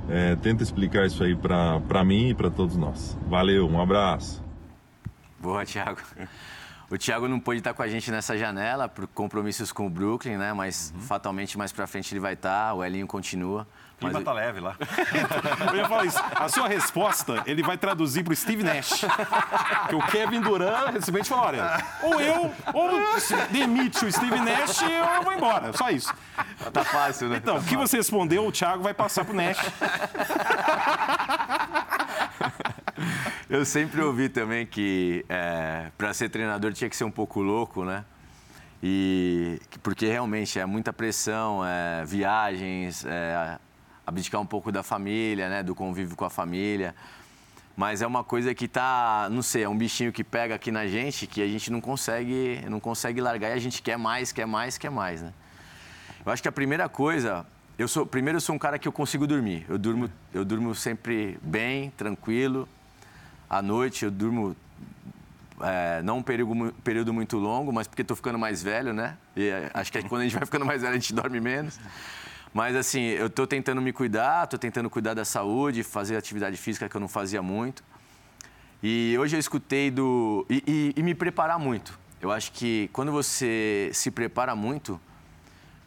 É, 0.10 0.36
tenta 0.36 0.63
explicar 0.63 1.06
isso 1.06 1.23
aí 1.23 1.36
para 1.36 2.04
mim 2.04 2.30
e 2.30 2.34
para 2.34 2.49
todos 2.49 2.75
nós. 2.75 3.17
Valeu, 3.27 3.69
um 3.69 3.80
abraço. 3.80 4.43
Boa, 5.39 5.63
Thiago. 5.65 6.01
O 6.91 6.97
Thiago 6.97 7.27
não 7.27 7.39
pôde 7.39 7.60
estar 7.60 7.73
com 7.73 7.82
a 7.82 7.88
gente 7.88 8.12
nessa 8.12 8.38
janela 8.38 8.89
por 8.89 9.08
compromissos 9.08 9.71
com 9.71 9.88
o 9.88 9.89
Brooklyn, 9.89 10.38
né? 10.38 10.51
Mas 10.51 10.93
uhum. 10.93 11.01
fatalmente 11.01 11.58
mais 11.58 11.71
para 11.71 11.88
frente 11.88 12.13
ele 12.13 12.19
vai 12.19 12.34
estar. 12.34 12.73
O 12.73 12.84
Elinho 12.84 13.08
continua 13.08 13.65
clima 14.01 14.13
Mas... 14.13 14.23
tá 14.23 14.34
leve 14.34 14.60
lá. 14.60 14.75
eu 15.71 15.75
ia 15.77 15.88
falar 15.88 16.06
isso. 16.06 16.19
A 16.36 16.49
sua 16.49 16.67
resposta, 16.67 17.43
ele 17.45 17.62
vai 17.62 17.77
traduzir 17.77 18.23
pro 18.23 18.36
Steve 18.36 18.63
Nash. 18.63 19.06
Que 19.88 19.95
o 19.95 20.01
Kevin 20.08 20.41
Durant 20.41 20.88
recentemente 20.93 21.30
falou, 21.30 21.45
olha, 21.45 21.84
ou 22.01 22.19
eu, 22.19 22.51
ou 22.73 22.89
demite 23.51 24.04
o 24.06 24.12
Steve 24.12 24.39
Nash 24.39 24.82
ou 24.82 24.89
eu 24.89 25.23
vou 25.23 25.34
embora. 25.34 25.71
Só 25.73 25.89
isso. 25.89 26.13
Tá 26.73 26.84
fácil, 26.84 27.30
né? 27.30 27.38
Então, 27.38 27.58
o 27.58 27.62
tá 27.62 27.67
que 27.67 27.77
você 27.77 27.97
respondeu, 27.97 28.45
o 28.45 28.51
Thiago 28.51 28.82
vai 28.84 28.93
passar 28.93 29.23
pro 29.23 29.36
Nash. 29.36 29.58
Eu 33.51 33.65
sempre 33.65 34.01
ouvi 34.01 34.29
também 34.29 34.65
que 34.65 35.25
é, 35.27 35.91
para 35.97 36.13
ser 36.13 36.29
treinador 36.29 36.71
tinha 36.71 36.89
que 36.89 36.95
ser 36.95 37.03
um 37.03 37.11
pouco 37.11 37.41
louco, 37.41 37.83
né? 37.83 38.05
E 38.81 39.59
porque 39.83 40.07
realmente 40.07 40.57
é 40.57 40.65
muita 40.65 40.93
pressão, 40.93 41.59
é, 41.65 42.05
viagens, 42.05 43.03
é, 43.03 43.59
abdicar 44.07 44.39
um 44.39 44.45
pouco 44.45 44.71
da 44.71 44.83
família, 44.83 45.49
né, 45.49 45.63
do 45.63 45.75
convívio 45.75 46.15
com 46.15 46.23
a 46.23 46.29
família. 46.29 46.95
Mas 47.75 48.01
é 48.01 48.07
uma 48.07 48.23
coisa 48.23 48.55
que 48.55 48.69
tá, 48.69 49.27
não 49.29 49.41
sei, 49.41 49.63
é 49.63 49.67
um 49.67 49.77
bichinho 49.77 50.13
que 50.13 50.23
pega 50.23 50.55
aqui 50.55 50.71
na 50.71 50.87
gente 50.87 51.27
que 51.27 51.41
a 51.41 51.47
gente 51.47 51.69
não 51.69 51.81
consegue, 51.81 52.63
não 52.69 52.79
consegue 52.79 53.19
largar 53.19 53.49
e 53.49 53.53
a 53.55 53.59
gente 53.59 53.81
quer 53.81 53.97
mais, 53.97 54.31
quer 54.31 54.45
mais, 54.45 54.77
quer 54.77 54.89
mais, 54.89 55.21
né? 55.21 55.33
Eu 56.25 56.31
acho 56.31 56.41
que 56.41 56.47
a 56.47 56.53
primeira 56.53 56.87
coisa, 56.87 57.45
eu 57.77 57.89
sou, 57.89 58.05
primeiro 58.05 58.37
eu 58.37 58.41
sou 58.41 58.55
um 58.55 58.59
cara 58.59 58.79
que 58.79 58.87
eu 58.87 58.93
consigo 58.93 59.27
dormir. 59.27 59.65
Eu 59.67 59.77
durmo, 59.77 60.09
eu 60.33 60.45
durmo 60.45 60.73
sempre 60.73 61.37
bem, 61.41 61.89
tranquilo. 61.97 62.65
À 63.51 63.61
noite 63.61 64.05
eu 64.05 64.11
durmo 64.11 64.55
é, 65.59 66.01
não 66.03 66.19
um 66.19 66.23
período, 66.23 66.73
período 66.85 67.11
muito 67.11 67.37
longo, 67.37 67.69
mas 67.73 67.85
porque 67.85 68.01
estou 68.01 68.15
ficando 68.15 68.39
mais 68.39 68.63
velho, 68.63 68.93
né? 68.93 69.17
E 69.35 69.49
é, 69.49 69.69
acho 69.73 69.91
que 69.91 70.01
quando 70.03 70.21
a 70.21 70.23
gente 70.23 70.37
vai 70.37 70.45
ficando 70.45 70.65
mais 70.65 70.81
velho 70.83 70.93
a 70.93 70.97
gente 70.97 71.13
dorme 71.13 71.41
menos. 71.41 71.77
Mas 72.53 72.77
assim, 72.77 73.01
eu 73.01 73.27
estou 73.27 73.45
tentando 73.45 73.81
me 73.81 73.91
cuidar, 73.91 74.45
estou 74.45 74.57
tentando 74.57 74.89
cuidar 74.89 75.15
da 75.15 75.25
saúde, 75.25 75.83
fazer 75.83 76.15
atividade 76.15 76.55
física 76.55 76.87
que 76.87 76.95
eu 76.95 77.01
não 77.01 77.09
fazia 77.09 77.41
muito. 77.41 77.83
E 78.81 79.17
hoje 79.19 79.35
eu 79.35 79.39
escutei 79.41 79.91
do. 79.91 80.45
E, 80.49 80.63
e, 80.65 80.93
e 80.95 81.03
me 81.03 81.13
preparar 81.13 81.59
muito. 81.59 81.99
Eu 82.21 82.31
acho 82.31 82.53
que 82.53 82.89
quando 82.93 83.11
você 83.11 83.89
se 83.91 84.11
prepara 84.11 84.55
muito, 84.55 84.97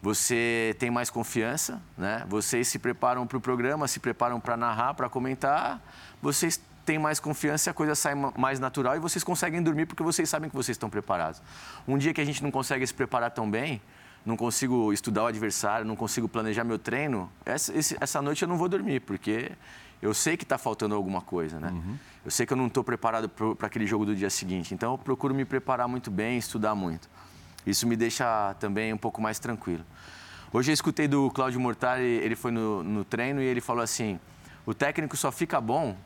você 0.03 0.77
tem 0.79 0.90
mais 0.90 1.09
confiança, 1.09 1.81
né? 1.96 2.27
Vocês 2.29 2.68
se 2.68 2.79
preparam 2.79 3.27
para 3.27 3.38
o 3.38 3.40
programa, 3.40 3.88
se 3.88 4.00
preparam 4.00 4.38
para 4.38 4.55
narrar, 4.55 4.92
para 4.92 5.09
comentar, 5.09 5.83
vocês 6.20 6.61
têm 6.85 6.99
mais 6.99 7.18
confiança, 7.18 7.70
a 7.70 7.75
coisa 7.75 7.94
sai 7.94 8.14
mais 8.37 8.61
natural 8.61 8.97
e 8.97 8.99
vocês 8.99 9.25
conseguem 9.25 9.62
dormir 9.62 9.87
porque 9.87 10.03
vocês 10.03 10.29
sabem 10.29 10.51
que 10.51 10.57
vocês 10.57 10.75
estão 10.75 10.90
preparados. 10.90 11.42
Um 11.87 11.97
dia 11.97 12.12
que 12.12 12.20
a 12.20 12.25
gente 12.25 12.42
não 12.42 12.51
consegue 12.51 12.87
se 12.87 12.94
preparar 12.94 13.31
tão 13.31 13.51
bem, 13.51 13.81
não 14.25 14.37
consigo 14.37 14.92
estudar 14.92 15.25
o 15.25 15.27
adversário, 15.27 15.85
não 15.87 15.97
consigo 15.97 16.29
planejar 16.29 16.64
meu 16.64 16.79
treino, 16.79 17.31
essa, 17.44 17.73
essa 18.01 18.23
noite 18.23 18.42
eu 18.42 18.49
não 18.49 18.57
vou 18.57 18.68
dormir, 18.68 19.01
porque 19.01 19.53
eu 20.01 20.12
sei 20.12 20.37
que 20.37 20.44
está 20.44 20.59
faltando 20.59 20.94
alguma 20.94 21.20
coisa, 21.20 21.59
né? 21.59 21.70
Uhum. 21.70 21.97
Eu 22.25 22.31
sei 22.31 22.44
que 22.44 22.53
eu 22.53 22.57
não 22.57 22.66
estou 22.66 22.85
preparado 22.85 23.29
para 23.29 23.66
aquele 23.66 23.87
jogo 23.87 24.05
do 24.05 24.14
dia 24.14 24.29
seguinte. 24.29 24.75
Então, 24.75 24.92
eu 24.92 24.99
procuro 24.99 25.35
me 25.35 25.44
preparar 25.44 25.88
muito 25.88 26.11
bem, 26.11 26.37
estudar 26.37 26.75
muito. 26.75 27.09
Isso 27.66 27.87
me 27.87 27.97
deixa 27.97 28.55
também 28.61 28.92
um 28.92 28.99
pouco 28.99 29.20
mais 29.23 29.38
tranquilo. 29.38 29.85
Hoje 30.53 30.70
eu 30.70 30.75
escutei 30.75 31.09
do 31.09 31.31
Cláudio 31.31 31.59
Mortari, 31.59 32.05
ele 32.05 32.37
foi 32.37 32.51
no, 32.51 32.82
no, 32.82 33.05
treino 33.05 33.41
e 33.41 33.45
ele 33.45 33.61
falou 33.61 33.82
assim: 33.82 34.20
o 34.64 34.74
técnico 34.74 35.16
só 35.16 35.32
fica 35.32 35.61
bom 35.61 35.97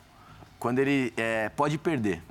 quando 0.59 0.79
ele 0.79 1.13
é, 1.17 1.49
pode 1.51 1.79
perder. 1.79 2.23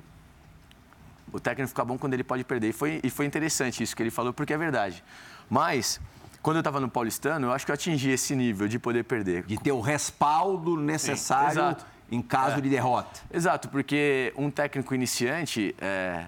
O 1.32 1.38
técnico 1.38 1.68
fica 1.68 1.84
bom 1.84 1.98
quando 1.98 2.14
ele 2.14 2.24
pode 2.24 2.44
perder. 2.44 2.70
E 2.70 2.72
foi, 2.72 3.00
e 3.02 3.10
foi 3.10 3.26
interessante 3.26 3.82
isso 3.82 3.94
que 3.94 4.02
ele 4.02 4.10
falou, 4.10 4.32
porque 4.32 4.52
é 4.52 4.58
verdade. 4.58 5.04
Mas, 5.48 6.00
quando 6.42 6.56
eu 6.56 6.60
estava 6.60 6.80
no 6.80 6.88
Paulistano, 6.88 7.48
eu 7.48 7.52
acho 7.52 7.64
que 7.64 7.70
eu 7.70 7.74
atingi 7.74 8.10
esse 8.10 8.34
nível 8.34 8.68
de 8.68 8.78
poder 8.78 9.04
perder. 9.04 9.44
De 9.44 9.58
ter 9.58 9.72
o 9.72 9.80
respaldo 9.80 10.76
necessário 10.76 11.76
em 12.10 12.22
caso 12.22 12.58
é. 12.58 12.60
de 12.60 12.70
derrota. 12.70 13.20
Exato, 13.32 13.68
porque 13.68 14.32
um 14.36 14.50
técnico 14.50 14.94
iniciante, 14.94 15.74
é, 15.80 16.26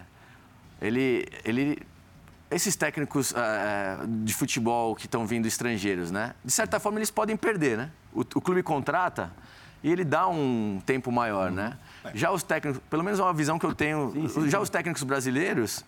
ele, 0.80 1.26
ele 1.44 1.78
esses 2.50 2.76
técnicos 2.76 3.32
é, 3.34 3.98
de 4.06 4.34
futebol 4.34 4.94
que 4.94 5.06
estão 5.06 5.26
vindo 5.26 5.46
estrangeiros, 5.46 6.10
né? 6.10 6.34
De 6.44 6.52
certa 6.52 6.78
forma, 6.78 6.98
eles 6.98 7.10
podem 7.10 7.36
perder, 7.36 7.78
né? 7.78 7.90
O, 8.12 8.20
o 8.20 8.40
clube 8.40 8.62
contrata 8.62 9.32
e 9.82 9.90
ele 9.90 10.04
dá 10.04 10.28
um 10.28 10.80
tempo 10.84 11.10
maior, 11.10 11.50
né? 11.50 11.78
Já 12.14 12.30
os 12.30 12.42
técnicos, 12.42 12.80
pelo 12.88 13.04
menos 13.04 13.20
é 13.20 13.22
uma 13.22 13.32
visão 13.32 13.58
que 13.58 13.66
eu 13.66 13.74
tenho, 13.74 14.12
já 14.48 14.60
os 14.60 14.70
técnicos 14.70 15.02
brasileiros, 15.02 15.84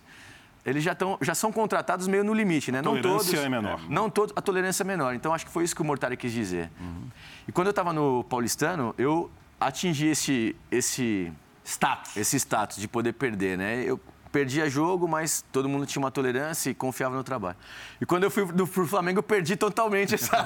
eles 0.64 0.84
já, 0.84 0.94
tão, 0.94 1.18
já 1.20 1.34
são 1.34 1.50
contratados 1.50 2.06
meio 2.06 2.22
no 2.22 2.32
limite, 2.32 2.70
né? 2.70 2.80
Não 2.80 3.00
tolerância 3.00 3.38
é 3.38 3.48
menor. 3.48 3.80
Não 3.88 4.08
todos, 4.08 4.32
a 4.36 4.40
tolerância 4.40 4.82
é 4.82 4.86
menor. 4.86 5.14
Então, 5.14 5.34
acho 5.34 5.44
que 5.44 5.50
foi 5.50 5.64
isso 5.64 5.74
que 5.74 5.82
o 5.82 5.84
Mortari 5.84 6.16
quis 6.16 6.32
dizer. 6.32 6.70
Uhum. 6.80 7.08
E 7.48 7.52
quando 7.52 7.66
eu 7.66 7.72
estava 7.72 7.92
no 7.92 8.22
Paulistano, 8.24 8.94
eu 8.96 9.30
atingi 9.60 10.06
esse, 10.06 10.54
esse 10.70 11.32
status, 11.64 12.16
esse 12.16 12.36
status 12.36 12.76
de 12.76 12.86
poder 12.86 13.12
perder, 13.12 13.58
né? 13.58 13.82
Eu 13.84 13.98
perdia 14.32 14.68
jogo, 14.68 15.06
mas 15.06 15.44
todo 15.52 15.68
mundo 15.68 15.84
tinha 15.84 16.02
uma 16.02 16.10
tolerância 16.10 16.70
e 16.70 16.74
confiava 16.74 17.14
no 17.14 17.22
trabalho. 17.22 17.56
E 18.00 18.06
quando 18.06 18.24
eu 18.24 18.30
fui 18.30 18.46
do, 18.46 18.66
pro 18.66 18.86
Flamengo, 18.86 19.18
eu 19.18 19.22
perdi 19.22 19.54
totalmente 19.54 20.14
essa. 20.14 20.32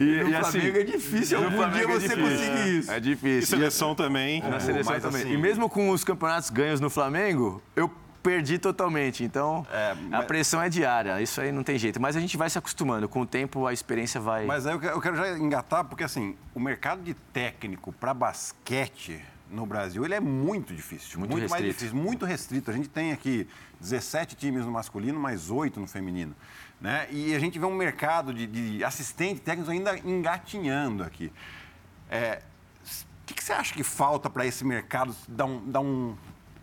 e, 0.00 0.04
e, 0.04 0.24
no 0.24 0.30
e 0.30 0.36
assim, 0.36 0.50
Flamengo 0.60 0.78
é 0.78 0.82
difícil, 0.82 1.38
algum 1.38 1.70
dia 1.70 1.82
é 1.82 1.86
você 1.86 2.16
conseguir 2.16 2.78
isso. 2.78 2.90
É 2.90 3.00
difícil. 3.00 3.38
E 3.38 3.46
seleção 3.46 3.94
também. 3.94 4.42
Na 4.42 4.58
seleção 4.58 5.00
também. 5.00 5.22
Assim... 5.22 5.32
E 5.32 5.38
mesmo 5.38 5.70
com 5.70 5.90
os 5.90 6.02
campeonatos 6.02 6.50
ganhos 6.50 6.80
no 6.80 6.90
Flamengo, 6.90 7.62
eu 7.76 7.88
perdi 8.20 8.58
totalmente. 8.58 9.22
Então, 9.22 9.64
é, 9.72 9.94
mas... 9.94 10.20
a 10.20 10.22
pressão 10.24 10.60
é 10.60 10.68
diária. 10.68 11.22
Isso 11.22 11.40
aí 11.40 11.52
não 11.52 11.62
tem 11.62 11.78
jeito. 11.78 12.00
Mas 12.00 12.16
a 12.16 12.20
gente 12.20 12.36
vai 12.36 12.50
se 12.50 12.58
acostumando. 12.58 13.08
Com 13.08 13.20
o 13.20 13.26
tempo, 13.26 13.66
a 13.66 13.72
experiência 13.72 14.20
vai. 14.20 14.46
Mas 14.46 14.66
aí 14.66 14.74
eu 14.74 15.00
quero 15.00 15.14
já 15.14 15.38
engatar, 15.38 15.84
porque 15.84 16.02
assim, 16.02 16.36
o 16.52 16.58
mercado 16.58 17.02
de 17.02 17.14
técnico 17.14 17.92
para 17.92 18.12
basquete 18.12 19.22
no 19.54 19.64
Brasil, 19.64 20.04
ele 20.04 20.14
é 20.14 20.20
muito 20.20 20.74
difícil. 20.74 21.18
Muito, 21.18 21.32
muito 21.32 21.48
mais 21.48 21.64
difícil, 21.64 21.96
muito 21.96 22.26
restrito. 22.26 22.70
A 22.70 22.74
gente 22.74 22.88
tem 22.88 23.12
aqui 23.12 23.48
17 23.80 24.34
times 24.34 24.64
no 24.66 24.72
masculino, 24.72 25.18
mais 25.18 25.50
8 25.50 25.78
no 25.78 25.86
feminino. 25.86 26.34
Né? 26.80 27.06
E 27.10 27.34
a 27.34 27.38
gente 27.38 27.58
vê 27.58 27.64
um 27.64 27.74
mercado 27.74 28.34
de, 28.34 28.46
de 28.46 28.84
assistente 28.84 29.40
técnicos 29.40 29.70
ainda 29.70 29.96
engatinhando 29.98 31.02
aqui. 31.02 31.32
É, 32.10 32.42
o 33.22 33.26
que, 33.26 33.34
que, 33.34 33.44
você 33.44 33.52
acha 33.52 33.72
que 33.72 33.82
falta 33.82 34.28
para 34.28 34.44
esse 34.44 34.64
mercado 34.64 35.14
dar 35.28 35.46
um, 35.46 35.70
dar 35.70 35.80
um, 35.80 36.14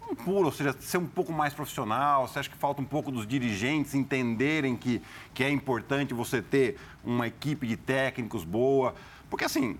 um 0.09 0.13
pulo, 0.13 0.45
ou 0.45 0.51
seja, 0.51 0.75
ser 0.79 0.97
um 0.97 1.07
pouco 1.07 1.31
mais 1.31 1.53
profissional? 1.53 2.27
Você 2.27 2.39
acha 2.39 2.49
que 2.49 2.57
falta 2.57 2.81
um 2.81 2.85
pouco 2.85 3.11
dos 3.11 3.25
dirigentes 3.25 3.95
entenderem 3.95 4.75
que, 4.75 5.01
que 5.33 5.43
é 5.43 5.49
importante 5.49 6.13
você 6.13 6.41
ter 6.41 6.77
uma 7.03 7.25
equipe 7.25 7.65
de 7.65 7.77
técnicos 7.77 8.43
boa? 8.43 8.93
Porque, 9.29 9.45
assim, 9.45 9.79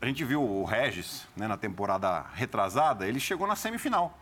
a 0.00 0.06
gente 0.06 0.24
viu 0.24 0.42
o 0.42 0.64
Regis 0.64 1.26
né, 1.36 1.46
na 1.46 1.56
temporada 1.56 2.24
retrasada, 2.34 3.06
ele 3.06 3.20
chegou 3.20 3.46
na 3.46 3.54
semifinal 3.54 4.18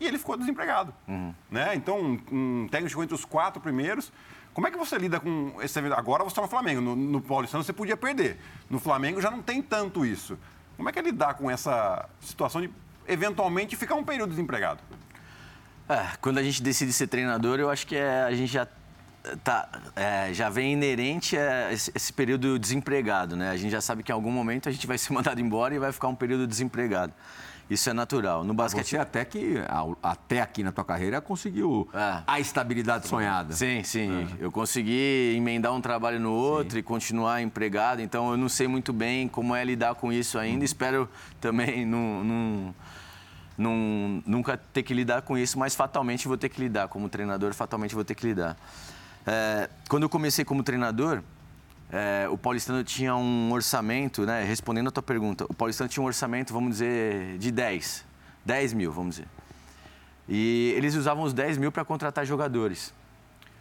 e 0.00 0.06
ele 0.06 0.18
ficou 0.18 0.36
desempregado. 0.36 0.94
Uhum. 1.06 1.34
Né? 1.50 1.74
Então, 1.74 2.00
um, 2.00 2.20
um 2.32 2.68
técnico 2.68 3.02
entre 3.02 3.14
os 3.14 3.24
quatro 3.24 3.60
primeiros. 3.60 4.12
Como 4.54 4.66
é 4.66 4.70
que 4.70 4.78
você 4.78 4.96
lida 4.96 5.20
com 5.20 5.56
esse 5.60 5.78
Agora 5.78 6.24
você 6.24 6.30
está 6.30 6.42
no 6.42 6.48
Flamengo, 6.48 6.80
no, 6.80 6.96
no 6.96 7.20
Paulistano 7.20 7.62
você 7.62 7.72
podia 7.72 7.96
perder. 7.96 8.38
No 8.70 8.78
Flamengo 8.78 9.20
já 9.20 9.30
não 9.30 9.42
tem 9.42 9.60
tanto 9.60 10.04
isso. 10.04 10.38
Como 10.76 10.88
é 10.88 10.92
que 10.92 10.98
é 10.98 11.02
lidar 11.02 11.34
com 11.34 11.50
essa 11.50 12.08
situação 12.20 12.60
de 12.60 12.70
eventualmente 13.06 13.76
ficar 13.76 13.96
um 13.96 14.04
período 14.04 14.30
desempregado? 14.30 14.80
É, 15.88 16.16
quando 16.20 16.38
a 16.38 16.42
gente 16.42 16.62
decide 16.62 16.92
ser 16.92 17.06
treinador, 17.06 17.58
eu 17.58 17.70
acho 17.70 17.86
que 17.86 17.96
é, 17.96 18.22
a 18.22 18.32
gente 18.32 18.52
já 18.52 18.66
tá, 19.42 19.68
é, 19.96 20.32
já 20.32 20.48
vem 20.48 20.72
inerente 20.72 21.36
esse, 21.70 21.92
esse, 21.94 22.12
período 22.12 22.58
desempregado, 22.58 23.36
né? 23.36 23.50
A 23.50 23.56
gente 23.56 23.70
já 23.70 23.80
sabe 23.80 24.02
que 24.02 24.10
em 24.12 24.14
algum 24.14 24.30
momento 24.30 24.68
a 24.68 24.72
gente 24.72 24.86
vai 24.86 24.96
ser 24.98 25.12
mandado 25.12 25.40
embora 25.40 25.74
e 25.74 25.78
vai 25.78 25.92
ficar 25.92 26.08
um 26.08 26.14
período 26.14 26.46
desempregado. 26.46 27.12
Isso 27.70 27.90
é 27.90 27.92
natural. 27.92 28.44
No 28.44 28.54
basquete. 28.54 28.88
Você 28.88 28.96
até 28.96 29.24
que 29.24 29.56
até 30.02 30.40
aqui 30.40 30.62
na 30.62 30.72
tua 30.72 30.84
carreira 30.84 31.20
conseguiu 31.20 31.86
é. 31.92 32.22
a 32.26 32.40
estabilidade 32.40 33.06
sonhada. 33.06 33.52
Sim, 33.52 33.82
sim. 33.84 34.26
É. 34.40 34.44
Eu 34.44 34.50
consegui 34.50 35.34
emendar 35.36 35.74
um 35.74 35.80
trabalho 35.80 36.18
no 36.18 36.32
outro 36.32 36.72
sim. 36.72 36.78
e 36.78 36.82
continuar 36.82 37.42
empregado. 37.42 38.00
Então 38.00 38.30
eu 38.30 38.38
não 38.38 38.48
sei 38.48 38.66
muito 38.66 38.92
bem 38.92 39.28
como 39.28 39.54
é 39.54 39.62
lidar 39.64 39.94
com 39.96 40.10
isso 40.10 40.38
ainda. 40.38 40.60
Uhum. 40.60 40.64
Espero 40.64 41.08
também 41.42 41.84
não, 41.84 42.24
não, 42.24 42.74
não, 43.58 44.22
nunca 44.24 44.56
ter 44.56 44.82
que 44.82 44.94
lidar 44.94 45.20
com 45.20 45.36
isso, 45.36 45.58
mas 45.58 45.74
fatalmente 45.74 46.26
vou 46.26 46.38
ter 46.38 46.48
que 46.48 46.60
lidar. 46.60 46.88
Como 46.88 47.06
treinador, 47.06 47.52
fatalmente 47.52 47.94
vou 47.94 48.04
ter 48.04 48.14
que 48.14 48.26
lidar. 48.26 48.56
É, 49.30 49.68
quando 49.90 50.04
eu 50.04 50.08
comecei 50.08 50.42
como 50.42 50.62
treinador, 50.62 51.22
é, 51.92 52.26
o 52.30 52.38
Paulistano 52.38 52.82
tinha 52.82 53.14
um 53.14 53.52
orçamento, 53.52 54.24
né? 54.24 54.42
Respondendo 54.42 54.88
a 54.88 54.90
tua 54.90 55.02
pergunta, 55.02 55.44
o 55.50 55.52
Paulistano 55.52 55.86
tinha 55.86 56.02
um 56.02 56.06
orçamento, 56.06 56.50
vamos 56.50 56.70
dizer, 56.70 57.36
de 57.36 57.50
10. 57.50 58.06
10 58.42 58.72
mil, 58.72 58.90
vamos 58.90 59.16
dizer. 59.16 59.28
E 60.26 60.72
eles 60.78 60.94
usavam 60.94 61.24
os 61.24 61.34
10 61.34 61.58
mil 61.58 61.70
para 61.70 61.84
contratar 61.84 62.24
jogadores. 62.24 62.94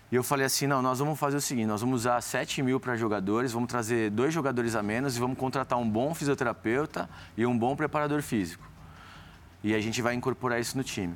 E 0.10 0.16
eu 0.16 0.24
falei 0.24 0.46
assim, 0.46 0.68
não, 0.68 0.82
nós 0.82 1.00
vamos 1.00 1.20
fazer 1.20 1.36
o 1.36 1.42
seguinte, 1.42 1.66
nós 1.66 1.82
vamos 1.82 2.02
usar 2.02 2.22
7 2.22 2.64
mil 2.64 2.80
para 2.80 2.96
jogadores, 2.96 3.52
vamos 3.52 3.68
trazer 3.68 4.10
dois 4.10 4.34
jogadores 4.34 4.74
a 4.74 4.82
menos 4.82 5.18
e 5.18 5.20
vamos 5.20 5.38
contratar 5.38 5.78
um 5.78 5.90
bom 5.90 6.16
fisioterapeuta 6.16 7.10
e 7.36 7.46
um 7.46 7.58
bom 7.58 7.76
preparador 7.76 8.22
físico. 8.22 8.64
E 9.62 9.76
a 9.76 9.82
gente 9.82 10.02
vai 10.02 10.14
incorporar 10.14 10.62
isso 10.62 10.78
no 10.78 10.84
time. 10.84 11.14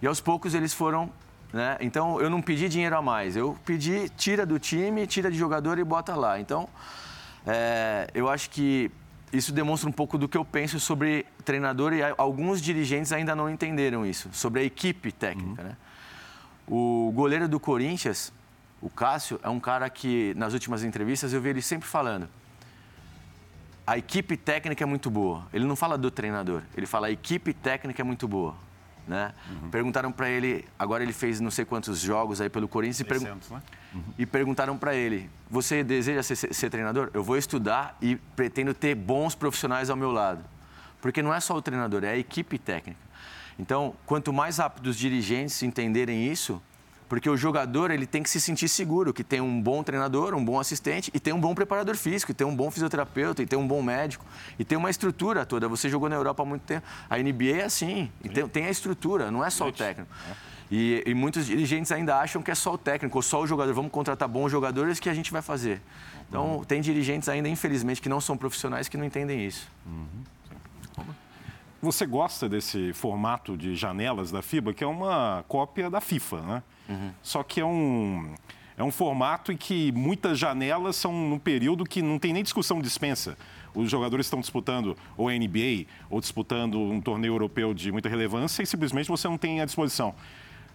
E 0.00 0.06
aos 0.06 0.20
poucos 0.20 0.54
eles 0.54 0.72
foram 0.72 1.10
né? 1.52 1.76
Então 1.80 2.20
eu 2.20 2.28
não 2.28 2.42
pedi 2.42 2.68
dinheiro 2.68 2.96
a 2.96 3.02
mais, 3.02 3.36
eu 3.36 3.56
pedi 3.64 4.08
tira 4.10 4.44
do 4.44 4.58
time, 4.58 5.06
tira 5.06 5.30
de 5.30 5.38
jogador 5.38 5.78
e 5.78 5.84
bota 5.84 6.14
lá. 6.14 6.38
Então 6.38 6.68
é, 7.46 8.08
eu 8.14 8.28
acho 8.28 8.50
que 8.50 8.90
isso 9.32 9.52
demonstra 9.52 9.88
um 9.88 9.92
pouco 9.92 10.16
do 10.16 10.28
que 10.28 10.36
eu 10.36 10.44
penso 10.44 10.80
sobre 10.80 11.26
treinador 11.44 11.92
e 11.92 12.00
alguns 12.16 12.60
dirigentes 12.60 13.12
ainda 13.12 13.34
não 13.34 13.48
entenderam 13.48 14.04
isso, 14.04 14.28
sobre 14.32 14.60
a 14.60 14.64
equipe 14.64 15.12
técnica. 15.12 15.62
Uhum. 15.62 15.68
Né? 15.68 15.76
O 16.66 17.12
goleiro 17.14 17.48
do 17.48 17.58
Corinthians, 17.58 18.32
o 18.80 18.90
Cássio, 18.90 19.40
é 19.42 19.48
um 19.48 19.60
cara 19.60 19.88
que 19.88 20.34
nas 20.36 20.52
últimas 20.52 20.84
entrevistas 20.84 21.32
eu 21.32 21.40
vi 21.40 21.50
ele 21.50 21.62
sempre 21.62 21.88
falando. 21.88 22.28
A 23.86 23.96
equipe 23.96 24.36
técnica 24.36 24.84
é 24.84 24.86
muito 24.86 25.10
boa. 25.10 25.46
Ele 25.52 25.64
não 25.64 25.74
fala 25.74 25.96
do 25.96 26.10
treinador, 26.10 26.62
ele 26.76 26.86
fala 26.86 27.06
a 27.06 27.10
equipe 27.10 27.54
técnica 27.54 28.02
é 28.02 28.04
muito 28.04 28.28
boa. 28.28 28.54
Né? 29.08 29.32
Uhum. 29.50 29.70
Perguntaram 29.70 30.12
para 30.12 30.28
ele, 30.28 30.66
agora 30.78 31.02
ele 31.02 31.14
fez 31.14 31.40
não 31.40 31.50
sei 31.50 31.64
quantos 31.64 31.98
jogos 31.98 32.42
aí 32.42 32.50
pelo 32.50 32.68
Corinthians 32.68 33.08
600, 33.08 33.48
e, 33.48 33.52
né? 33.54 33.62
uhum. 33.94 34.02
e 34.18 34.26
perguntaram 34.26 34.76
para 34.76 34.94
ele: 34.94 35.30
você 35.50 35.82
deseja 35.82 36.22
ser, 36.22 36.36
ser, 36.36 36.68
treinador? 36.68 37.10
Eu 37.14 37.24
vou 37.24 37.38
estudar 37.38 37.96
e 38.02 38.16
pretendo 38.36 38.74
ter 38.74 38.94
bons 38.94 39.34
profissionais 39.34 39.88
ao 39.88 39.96
meu 39.96 40.12
lado, 40.12 40.44
porque 41.00 41.22
não 41.22 41.32
é 41.32 41.40
só 41.40 41.56
o 41.56 41.62
treinador, 41.62 42.04
é 42.04 42.10
a 42.10 42.18
equipe 42.18 42.58
técnica. 42.58 43.00
Então, 43.58 43.94
quanto 44.04 44.32
mais 44.32 44.58
rápido 44.58 44.88
os 44.88 44.96
dirigentes 44.96 45.62
entenderem 45.62 46.30
isso, 46.30 46.62
porque 47.08 47.28
o 47.28 47.36
jogador 47.36 47.90
ele 47.90 48.06
tem 48.06 48.22
que 48.22 48.28
se 48.28 48.40
sentir 48.40 48.68
seguro 48.68 49.12
que 49.12 49.24
tem 49.24 49.40
um 49.40 49.60
bom 49.60 49.82
treinador, 49.82 50.34
um 50.34 50.44
bom 50.44 50.60
assistente 50.60 51.10
e 51.14 51.18
tem 51.18 51.32
um 51.32 51.40
bom 51.40 51.54
preparador 51.54 51.96
físico, 51.96 52.32
e 52.32 52.34
tem 52.34 52.46
um 52.46 52.54
bom 52.54 52.70
fisioterapeuta, 52.70 53.42
e 53.42 53.46
tem 53.46 53.58
um 53.58 53.66
bom 53.66 53.82
médico, 53.82 54.24
e 54.58 54.64
tem 54.64 54.76
uma 54.76 54.90
estrutura 54.90 55.46
toda. 55.46 55.68
Você 55.68 55.88
jogou 55.88 56.08
na 56.08 56.16
Europa 56.16 56.42
há 56.42 56.46
muito 56.46 56.62
tempo. 56.62 56.86
A 57.08 57.16
NBA 57.16 57.60
é 57.60 57.64
assim, 57.64 58.10
tem, 58.32 58.48
tem, 58.48 58.66
a 58.66 58.70
estrutura, 58.70 59.30
não 59.30 59.44
é 59.44 59.50
só 59.50 59.68
o 59.68 59.72
técnico. 59.72 60.10
E, 60.70 61.02
e, 61.06 61.14
muitos 61.14 61.46
dirigentes 61.46 61.90
ainda 61.90 62.18
acham 62.18 62.42
que 62.42 62.50
é 62.50 62.54
só 62.54 62.74
o 62.74 62.78
técnico, 62.78 63.16
ou 63.16 63.22
só 63.22 63.40
o 63.40 63.46
jogador. 63.46 63.72
Vamos 63.72 63.90
contratar 63.90 64.28
bons 64.28 64.50
jogadores 64.50 65.00
que 65.00 65.08
a 65.08 65.14
gente 65.14 65.32
vai 65.32 65.40
fazer. 65.40 65.80
Então, 66.28 66.62
tem 66.68 66.82
dirigentes 66.82 67.26
ainda, 67.28 67.48
infelizmente, 67.48 68.02
que 68.02 68.08
não 68.08 68.20
são 68.20 68.36
profissionais 68.36 68.86
que 68.86 68.98
não 68.98 69.04
entendem 69.04 69.46
isso. 69.46 69.66
Uhum. 69.86 70.24
Você 71.80 72.06
gosta 72.06 72.48
desse 72.48 72.92
formato 72.92 73.56
de 73.56 73.76
janelas 73.76 74.30
da 74.30 74.42
FIBA, 74.42 74.74
que 74.74 74.82
é 74.82 74.86
uma 74.86 75.44
cópia 75.46 75.88
da 75.88 76.00
FIFA, 76.00 76.40
né? 76.40 76.62
Uhum. 76.88 77.10
Só 77.22 77.42
que 77.44 77.60
é 77.60 77.64
um, 77.64 78.34
é 78.76 78.82
um 78.82 78.90
formato 78.90 79.52
em 79.52 79.56
que 79.56 79.92
muitas 79.92 80.38
janelas 80.38 80.96
são 80.96 81.12
num 81.12 81.38
período 81.38 81.84
que 81.84 82.02
não 82.02 82.18
tem 82.18 82.32
nem 82.32 82.42
discussão 82.42 82.80
dispensa. 82.80 83.38
Os 83.74 83.90
jogadores 83.90 84.26
estão 84.26 84.40
disputando 84.40 84.96
ou 85.16 85.28
a 85.28 85.32
NBA 85.32 85.86
ou 86.10 86.20
disputando 86.20 86.80
um 86.80 87.00
torneio 87.00 87.34
europeu 87.34 87.72
de 87.72 87.92
muita 87.92 88.08
relevância 88.08 88.62
e 88.62 88.66
simplesmente 88.66 89.08
você 89.08 89.28
não 89.28 89.38
tem 89.38 89.60
à 89.60 89.64
disposição. 89.64 90.14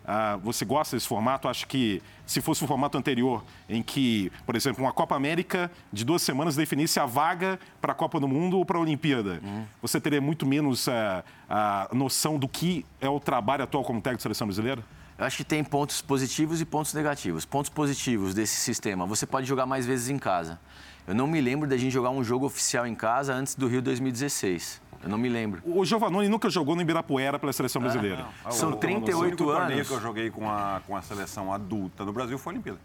Ah, 0.05 0.37
você 0.41 0.65
gosta 0.65 0.95
desse 0.95 1.07
formato? 1.07 1.47
Acho 1.47 1.67
que 1.67 2.01
se 2.25 2.41
fosse 2.41 2.63
o 2.63 2.67
formato 2.67 2.97
anterior, 2.97 3.43
em 3.69 3.81
que, 3.81 4.31
por 4.45 4.55
exemplo, 4.55 4.83
uma 4.83 4.91
Copa 4.91 5.15
América 5.15 5.71
de 5.91 6.03
duas 6.03 6.21
semanas 6.21 6.55
definisse 6.55 6.99
a 6.99 7.05
vaga 7.05 7.59
para 7.81 7.91
a 7.91 7.95
Copa 7.95 8.19
do 8.19 8.27
Mundo 8.27 8.57
ou 8.57 8.65
para 8.65 8.77
a 8.77 8.81
Olimpíada, 8.81 9.39
uhum. 9.43 9.65
você 9.81 9.99
teria 9.99 10.21
muito 10.21 10.45
menos 10.45 10.87
a, 10.87 11.23
ah, 11.49 11.87
a 11.91 11.95
noção 11.95 12.37
do 12.37 12.47
que 12.47 12.85
é 12.99 13.09
o 13.09 13.19
trabalho 13.19 13.63
atual 13.63 13.83
como 13.83 14.01
técnico 14.01 14.17
de 14.17 14.23
seleção 14.23 14.47
brasileira? 14.47 14.83
Eu 15.17 15.25
acho 15.25 15.37
que 15.37 15.43
tem 15.43 15.63
pontos 15.63 16.01
positivos 16.01 16.59
e 16.59 16.65
pontos 16.65 16.93
negativos. 16.93 17.45
Pontos 17.45 17.69
positivos 17.69 18.33
desse 18.33 18.55
sistema, 18.55 19.05
você 19.05 19.25
pode 19.25 19.47
jogar 19.47 19.65
mais 19.65 19.85
vezes 19.85 20.09
em 20.09 20.17
casa. 20.17 20.59
Eu 21.05 21.13
não 21.13 21.27
me 21.27 21.39
lembro 21.39 21.67
da 21.67 21.77
gente 21.77 21.91
jogar 21.91 22.09
um 22.09 22.23
jogo 22.23 22.45
oficial 22.45 22.87
em 22.87 22.95
casa 22.95 23.33
antes 23.33 23.55
do 23.55 23.67
Rio 23.67 23.81
2016. 23.81 24.81
Eu 25.03 25.09
não 25.09 25.17
me 25.17 25.27
lembro. 25.29 25.61
O 25.65 25.83
Giovanoni 25.83 26.29
nunca 26.29 26.49
jogou 26.49 26.75
no 26.75 26.81
Ibirapuera 26.81 27.37
pela 27.37 27.51
seleção 27.51 27.81
é, 27.81 27.83
brasileira. 27.83 28.25
É, 28.45 28.51
São 28.51 28.71
o, 28.71 28.75
38 28.77 29.43
o 29.43 29.49
anos. 29.49 29.87
que 29.87 29.93
eu 29.93 30.01
joguei 30.01 30.29
com 30.29 30.49
a, 30.49 30.81
com 30.87 30.95
a 30.95 31.01
seleção 31.01 31.53
adulta 31.53 32.05
no 32.05 32.13
Brasil 32.13 32.37
foi 32.37 32.51
a 32.51 32.53
Olimpíada. 32.53 32.79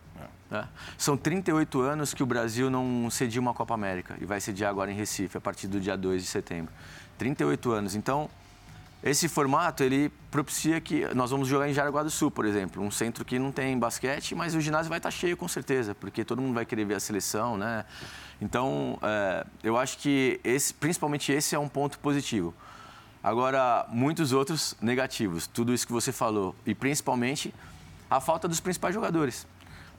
É. 0.51 0.65
São 0.97 1.17
38 1.17 1.81
anos 1.81 2.15
que 2.15 2.23
o 2.23 2.27
Brasil 2.27 2.71
não 2.71 3.09
cedia 3.11 3.41
uma 3.41 3.55
Copa 3.55 3.75
América 3.75 4.17
e 4.21 4.25
vai 4.25 4.41
sediar 4.41 4.71
agora 4.71 4.91
em 4.91 4.95
Recife, 4.95 5.37
a 5.37 5.41
partir 5.41 5.67
do 5.69 5.79
dia 5.79 5.97
2 5.97 6.23
de 6.23 6.29
setembro. 6.29 6.73
38 7.19 7.71
anos. 7.71 7.95
Então, 7.95 8.31
esse 9.03 9.29
formato, 9.29 9.85
ele 9.85 10.11
propicia 10.31 10.81
que 10.81 11.07
nós 11.15 11.31
vamos 11.31 11.47
jogar 11.47 11.69
em 11.69 11.73
Jaraguá 11.73 12.03
do 12.03 12.11
Sul, 12.11 12.31
por 12.31 12.45
exemplo, 12.45 12.83
um 12.83 12.91
centro 12.91 13.25
que 13.25 13.39
não 13.39 13.53
tem 13.53 13.79
basquete, 13.79 14.35
mas 14.35 14.55
o 14.55 14.61
ginásio 14.61 14.89
vai 14.89 14.99
estar 14.99 15.11
cheio 15.11 15.37
com 15.37 15.47
certeza, 15.47 15.95
porque 15.95 16.25
todo 16.25 16.43
mundo 16.43 16.55
vai 16.55 16.65
querer 16.65 16.85
ver 16.85 16.95
a 16.95 17.01
seleção, 17.01 17.57
né? 17.57 17.85
Então, 18.41 18.99
é, 19.03 19.45
eu 19.63 19.77
acho 19.77 19.99
que 19.99 20.41
esse, 20.45 20.73
principalmente 20.73 21.33
esse 21.33 21.55
é 21.55 21.59
um 21.59 21.69
ponto 21.69 21.99
positivo. 21.99 22.55
Agora, 23.23 23.85
muitos 23.89 24.33
outros 24.33 24.77
negativos, 24.81 25.47
tudo 25.47 25.75
isso 25.75 25.87
que 25.87 25.93
você 25.93 26.13
falou, 26.13 26.55
e 26.65 26.75
principalmente 26.75 27.53
a 28.09 28.21
falta 28.21 28.47
dos 28.47 28.61
principais 28.61 28.95
jogadores, 28.95 29.47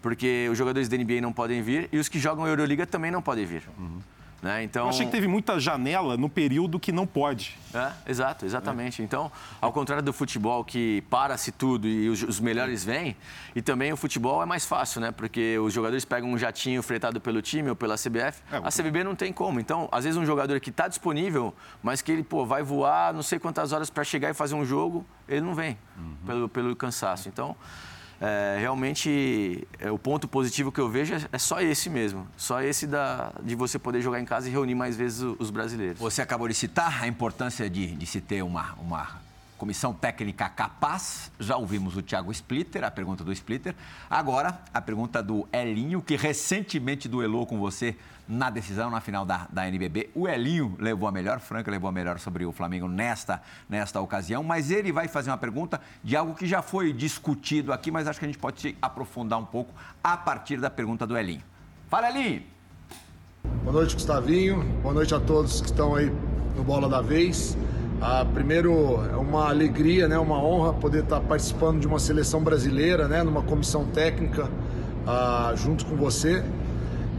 porque 0.01 0.47
os 0.49 0.57
jogadores 0.57 0.87
da 0.87 0.97
NBA 0.97 1.19
não 1.21 1.33
podem 1.33 1.61
vir 1.61 1.89
e 1.91 1.97
os 1.97 2.07
que 2.07 2.17
jogam 2.17 2.47
Euroliga 2.47 2.87
também 2.87 3.11
não 3.11 3.21
podem 3.21 3.45
vir. 3.45 3.63
Uhum. 3.77 3.99
Né? 4.41 4.63
Então... 4.63 4.85
Eu 4.85 4.89
achei 4.89 5.05
que 5.05 5.11
teve 5.11 5.27
muita 5.27 5.59
janela 5.59 6.15
no 6.15 6.29
período 6.29 6.79
que 6.79 6.91
não 6.91 7.05
pode. 7.05 7.57
É, 7.73 7.91
exato, 8.07 8.45
exatamente. 8.45 9.01
É. 9.01 9.05
Então, 9.05 9.31
ao 9.61 9.71
contrário 9.71 10.03
do 10.03 10.13
futebol 10.13 10.63
que 10.63 11.03
para-se 11.09 11.51
tudo 11.51 11.87
e 11.87 12.09
os, 12.09 12.23
os, 12.23 12.39
melhores 12.39 12.83
vêm, 12.83 13.15
e 13.55 13.61
também 13.61 13.91
o 13.91 13.97
futebol 13.97 14.41
é 14.41 14.45
mais 14.45 14.65
fácil, 14.65 15.01
né? 15.01 15.11
Porque 15.11 15.57
os 15.59 15.73
jogadores 15.73 16.05
pegam 16.05 16.31
um 16.31 16.37
jatinho 16.37 16.81
fretado 16.81 17.19
pelo 17.19 17.41
time 17.41 17.69
ou 17.69 17.75
pela 17.75 17.95
CBF, 17.95 18.41
é, 18.51 18.57
a 18.63 18.71
CBB 18.71 19.03
não 19.03 19.15
tem 19.15 19.33
como. 19.33 19.59
Então, 19.59 19.89
às 19.91 20.05
vezes 20.05 20.17
um 20.17 20.25
jogador 20.25 20.59
que 20.59 20.69
está 20.69 20.87
disponível, 20.87 21.53
mas 21.83 22.01
que 22.01 22.11
ele 22.11 22.23
pô, 22.23 22.45
vai 22.45 22.63
voar 22.63 23.13
não 23.13 23.23
sei 23.23 23.39
quantas 23.39 23.71
horas 23.71 23.89
para 23.89 24.03
chegar 24.03 24.29
e 24.29 24.33
fazer 24.33 24.55
um 24.55 24.65
jogo, 24.65 25.05
ele 25.27 25.41
não 25.41 25.53
vem 25.53 25.77
uhum. 25.97 26.15
pelo, 26.25 26.49
pelo 26.49 26.75
cansaço. 26.75 27.27
Então, 27.27 27.55
é, 28.21 28.57
realmente 28.59 29.67
é, 29.79 29.89
o 29.89 29.97
ponto 29.97 30.27
positivo 30.27 30.71
que 30.71 30.79
eu 30.79 30.89
vejo 30.89 31.15
é, 31.15 31.21
é, 31.31 31.37
só 31.37 31.61
esse 31.61 31.89
mesmo. 31.89 32.27
Só 32.35 32.61
esse 32.61 32.85
da, 32.85 33.31
de 33.41 33.55
você 33.55 33.79
poder 33.79 34.01
jogar 34.01 34.19
em 34.19 34.25
casa 34.25 34.47
e 34.47 34.51
reunir 34.51 34.75
mais 34.75 34.95
vezes 34.95 35.21
os 35.39 35.49
brasileiros. 35.49 35.99
Você 35.99 36.21
acabou 36.21 36.47
de 36.47 36.53
citar 36.53 37.03
a 37.03 37.07
importância 37.07 37.69
de, 37.69 37.95
de 37.95 38.05
se 38.05 38.19
ter 38.19 38.43
uma, 38.43 38.73
uma 38.73 39.28
comissão 39.59 39.93
técnica 39.93 40.49
capaz. 40.49 41.29
Já 41.37 41.57
ouvimos 41.57 41.95
o 41.95 42.01
Thiago 42.01 42.31
Splitter, 42.31 42.83
a 42.83 42.89
pergunta 42.89 43.23
do 43.23 43.31
Splitter. 43.31 43.75
Agora, 44.09 44.57
a 44.73 44.81
pergunta 44.81 45.21
do 45.21 45.47
Elinho, 45.51 46.01
que 46.01 46.15
recentemente 46.15 47.07
duelou 47.07 47.45
com 47.45 47.59
você 47.59 47.95
na 48.27 48.49
decisão, 48.49 48.89
na 48.89 49.01
final 49.01 49.25
da, 49.25 49.47
da 49.51 49.67
NBB. 49.67 50.11
O 50.15 50.27
Elinho 50.27 50.75
levou 50.79 51.09
a 51.09 51.11
melhor, 51.11 51.39
Franca 51.39 51.69
levou 51.69 51.89
a 51.89 51.91
melhor 51.91 52.19
sobre 52.19 52.45
o 52.45 52.51
Flamengo 52.51 52.87
nesta, 52.87 53.41
nesta 53.67 53.99
ocasião, 53.99 54.43
mas 54.43 54.71
ele 54.71 54.91
vai 54.91 55.07
fazer 55.07 55.29
uma 55.29 55.37
pergunta 55.37 55.81
de 56.03 56.15
algo 56.15 56.33
que 56.33 56.47
já 56.47 56.61
foi 56.61 56.93
discutido 56.93 57.73
aqui, 57.73 57.91
mas 57.91 58.07
acho 58.07 58.17
que 58.17 58.25
a 58.25 58.27
gente 58.27 58.39
pode 58.39 58.61
se 58.61 58.77
aprofundar 58.81 59.37
um 59.39 59.45
pouco 59.45 59.73
a 60.03 60.15
partir 60.15 60.57
da 60.57 60.69
pergunta 60.69 61.05
do 61.05 61.17
Elinho. 61.17 61.43
Fala, 61.89 62.09
Elinho! 62.09 62.43
Boa 63.63 63.73
noite, 63.73 63.93
Gustavinho. 63.93 64.63
Boa 64.81 64.93
noite 64.93 65.13
a 65.13 65.19
todos 65.19 65.59
que 65.59 65.67
estão 65.67 65.95
aí 65.95 66.11
no 66.55 66.63
Bola 66.63 66.87
da 66.87 67.01
Vez. 67.01 67.57
Ah, 68.01 68.25
primeiro, 68.33 69.03
é 69.11 69.17
uma 69.17 69.49
alegria, 69.49 70.07
né, 70.07 70.17
uma 70.17 70.41
honra 70.41 70.71
poder 70.71 71.03
estar 71.03 71.19
participando 71.19 71.81
de 71.81 71.87
uma 71.87 71.99
seleção 71.99 72.41
brasileira, 72.41 73.09
né, 73.09 73.23
numa 73.23 73.41
comissão 73.41 73.85
técnica 73.87 74.49
ah, 75.05 75.51
junto 75.57 75.85
com 75.85 75.97
você. 75.97 76.41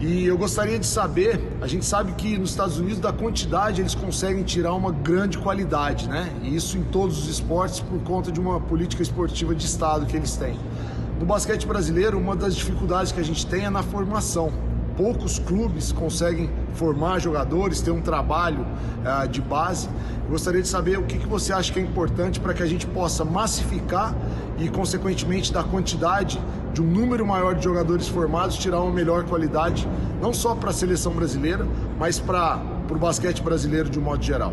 E 0.01 0.24
eu 0.24 0.39
gostaria 0.39 0.78
de 0.78 0.87
saber, 0.87 1.39
a 1.61 1.66
gente 1.66 1.85
sabe 1.85 2.12
que 2.12 2.39
nos 2.39 2.51
Estados 2.51 2.78
Unidos 2.78 2.99
da 2.99 3.12
quantidade 3.12 3.83
eles 3.83 3.95
conseguem 3.95 4.43
tirar 4.43 4.72
uma 4.72 4.91
grande 4.91 5.37
qualidade, 5.37 6.09
né? 6.09 6.33
E 6.43 6.57
isso 6.57 6.78
em 6.78 6.83
todos 6.85 7.18
os 7.18 7.28
esportes 7.28 7.81
por 7.81 8.01
conta 8.01 8.33
de 8.33 8.41
uma 8.41 8.59
política 8.59 9.03
esportiva 9.03 9.55
de 9.55 9.66
estado 9.66 10.07
que 10.07 10.16
eles 10.16 10.35
têm. 10.37 10.57
No 11.18 11.26
basquete 11.26 11.66
brasileiro, 11.66 12.18
uma 12.18 12.35
das 12.35 12.57
dificuldades 12.57 13.12
que 13.12 13.20
a 13.20 13.22
gente 13.22 13.45
tem 13.45 13.66
é 13.66 13.70
na 13.70 13.83
formação. 13.83 14.51
Poucos 15.01 15.38
clubes 15.38 15.92
conseguem 15.92 16.51
formar 16.74 17.20
jogadores, 17.20 17.80
ter 17.80 17.90
um 17.90 18.03
trabalho 18.03 18.66
uh, 19.01 19.26
de 19.26 19.40
base. 19.40 19.88
Eu 20.24 20.28
gostaria 20.28 20.61
de 20.61 20.68
saber 20.68 20.98
o 20.98 21.07
que, 21.07 21.18
que 21.18 21.26
você 21.26 21.55
acha 21.55 21.72
que 21.72 21.78
é 21.78 21.82
importante 21.82 22.38
para 22.38 22.53
que 22.53 22.62
a 22.62 22.66
gente 22.66 22.86
possa 22.86 23.24
massificar 23.24 24.14
e, 24.59 24.68
consequentemente, 24.68 25.51
da 25.55 25.64
quantidade 25.64 26.38
de 26.74 26.82
um 26.82 26.84
número 26.84 27.26
maior 27.26 27.55
de 27.55 27.64
jogadores 27.64 28.09
formados, 28.09 28.59
tirar 28.59 28.82
uma 28.82 28.92
melhor 28.92 29.24
qualidade, 29.24 29.88
não 30.20 30.34
só 30.34 30.55
para 30.55 30.68
a 30.68 30.72
seleção 30.74 31.14
brasileira, 31.14 31.66
mas 31.98 32.20
para 32.20 32.61
o 32.90 32.98
basquete 32.98 33.42
brasileiro 33.42 33.88
de 33.88 33.98
um 33.98 34.03
modo 34.03 34.22
geral. 34.22 34.53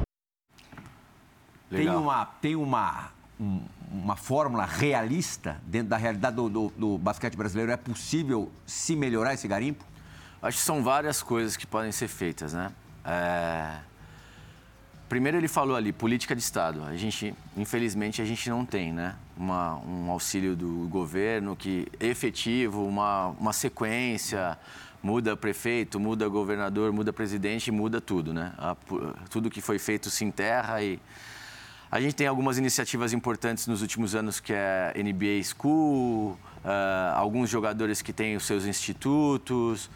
Legal. 1.70 1.94
Tem 1.94 2.02
uma, 2.02 2.26
tem 2.26 2.56
uma, 2.56 3.10
um, 3.38 3.60
uma 3.92 4.16
fórmula 4.16 4.64
realista 4.64 5.58
dentro 5.66 5.90
da 5.90 5.98
realidade 5.98 6.38
do, 6.38 6.48
do, 6.48 6.74
do 6.78 6.98
basquete 6.98 7.36
brasileiro? 7.36 7.70
É 7.70 7.76
possível 7.76 8.50
se 8.66 8.96
melhorar 8.96 9.34
esse 9.34 9.46
garimpo? 9.46 9.84
Acho 10.42 10.58
que 10.60 10.64
são 10.64 10.84
várias 10.84 11.24
coisas 11.24 11.58
que 11.58 11.66
podem 11.66 11.92
ser 11.92 12.08
feitas, 12.08 12.54
né? 12.54 12.72
É... 13.04 13.78
Primeiro 15.10 15.38
ele 15.38 15.48
falou 15.48 15.76
ali, 15.76 15.94
política 15.94 16.36
de 16.36 16.42
Estado. 16.42 16.84
A 16.84 16.96
gente, 16.98 17.34
infelizmente, 17.56 18.22
a 18.22 18.26
gente 18.26 18.50
não 18.50 18.66
tem, 18.66 18.92
né? 18.92 19.16
Uma, 19.38 19.78
um 19.78 20.12
auxílio 20.12 20.56
do 20.56 20.88
governo 20.90 21.56
que 21.56 21.88
efetivo, 22.00 22.86
uma, 22.86 23.28
uma 23.40 23.54
sequência, 23.54 24.58
muda 25.02 25.38
prefeito, 25.38 26.00
muda 26.00 26.28
governador, 26.28 26.92
muda 26.92 27.14
presidente, 27.14 27.72
muda 27.72 28.02
tudo, 28.02 28.34
né? 28.34 28.54
A, 28.58 28.76
tudo 29.30 29.50
que 29.50 29.62
foi 29.62 29.80
feito 29.80 30.10
se 30.10 30.26
enterra 30.26 30.82
e... 30.84 31.00
A 31.90 32.02
gente 32.02 32.16
tem 32.16 32.28
algumas 32.28 32.58
iniciativas 32.58 33.14
importantes 33.14 33.66
nos 33.66 33.82
últimos 33.82 34.14
anos, 34.14 34.42
que 34.42 34.52
é 34.52 34.94
NBA 34.98 35.42
School, 35.42 36.32
uh, 36.32 37.16
alguns 37.16 37.50
jogadores 37.50 38.02
que 38.02 38.12
têm 38.12 38.36
os 38.36 38.46
seus 38.46 38.66
institutos, 38.66 39.90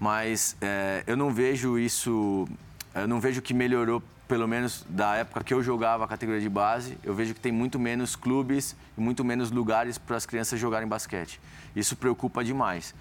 mas 0.00 0.56
uh, 0.62 1.04
eu 1.06 1.16
não 1.16 1.30
vejo 1.30 1.78
isso, 1.78 2.48
eu 2.94 3.06
não 3.06 3.20
vejo 3.20 3.42
que 3.42 3.52
melhorou 3.52 4.02
pelo 4.26 4.48
menos 4.48 4.86
da 4.88 5.16
época 5.16 5.44
que 5.44 5.52
eu 5.52 5.62
jogava 5.62 6.04
a 6.04 6.08
categoria 6.08 6.40
de 6.40 6.48
base, 6.48 6.96
eu 7.02 7.12
vejo 7.12 7.34
que 7.34 7.40
tem 7.40 7.52
muito 7.52 7.78
menos 7.78 8.16
clubes 8.16 8.76
e 8.96 9.00
muito 9.00 9.24
menos 9.24 9.50
lugares 9.50 9.98
para 9.98 10.16
as 10.16 10.24
crianças 10.24 10.58
jogarem 10.58 10.88
basquete. 10.88 11.40
Isso 11.74 11.96
preocupa 11.96 12.42
demais. 12.42 12.94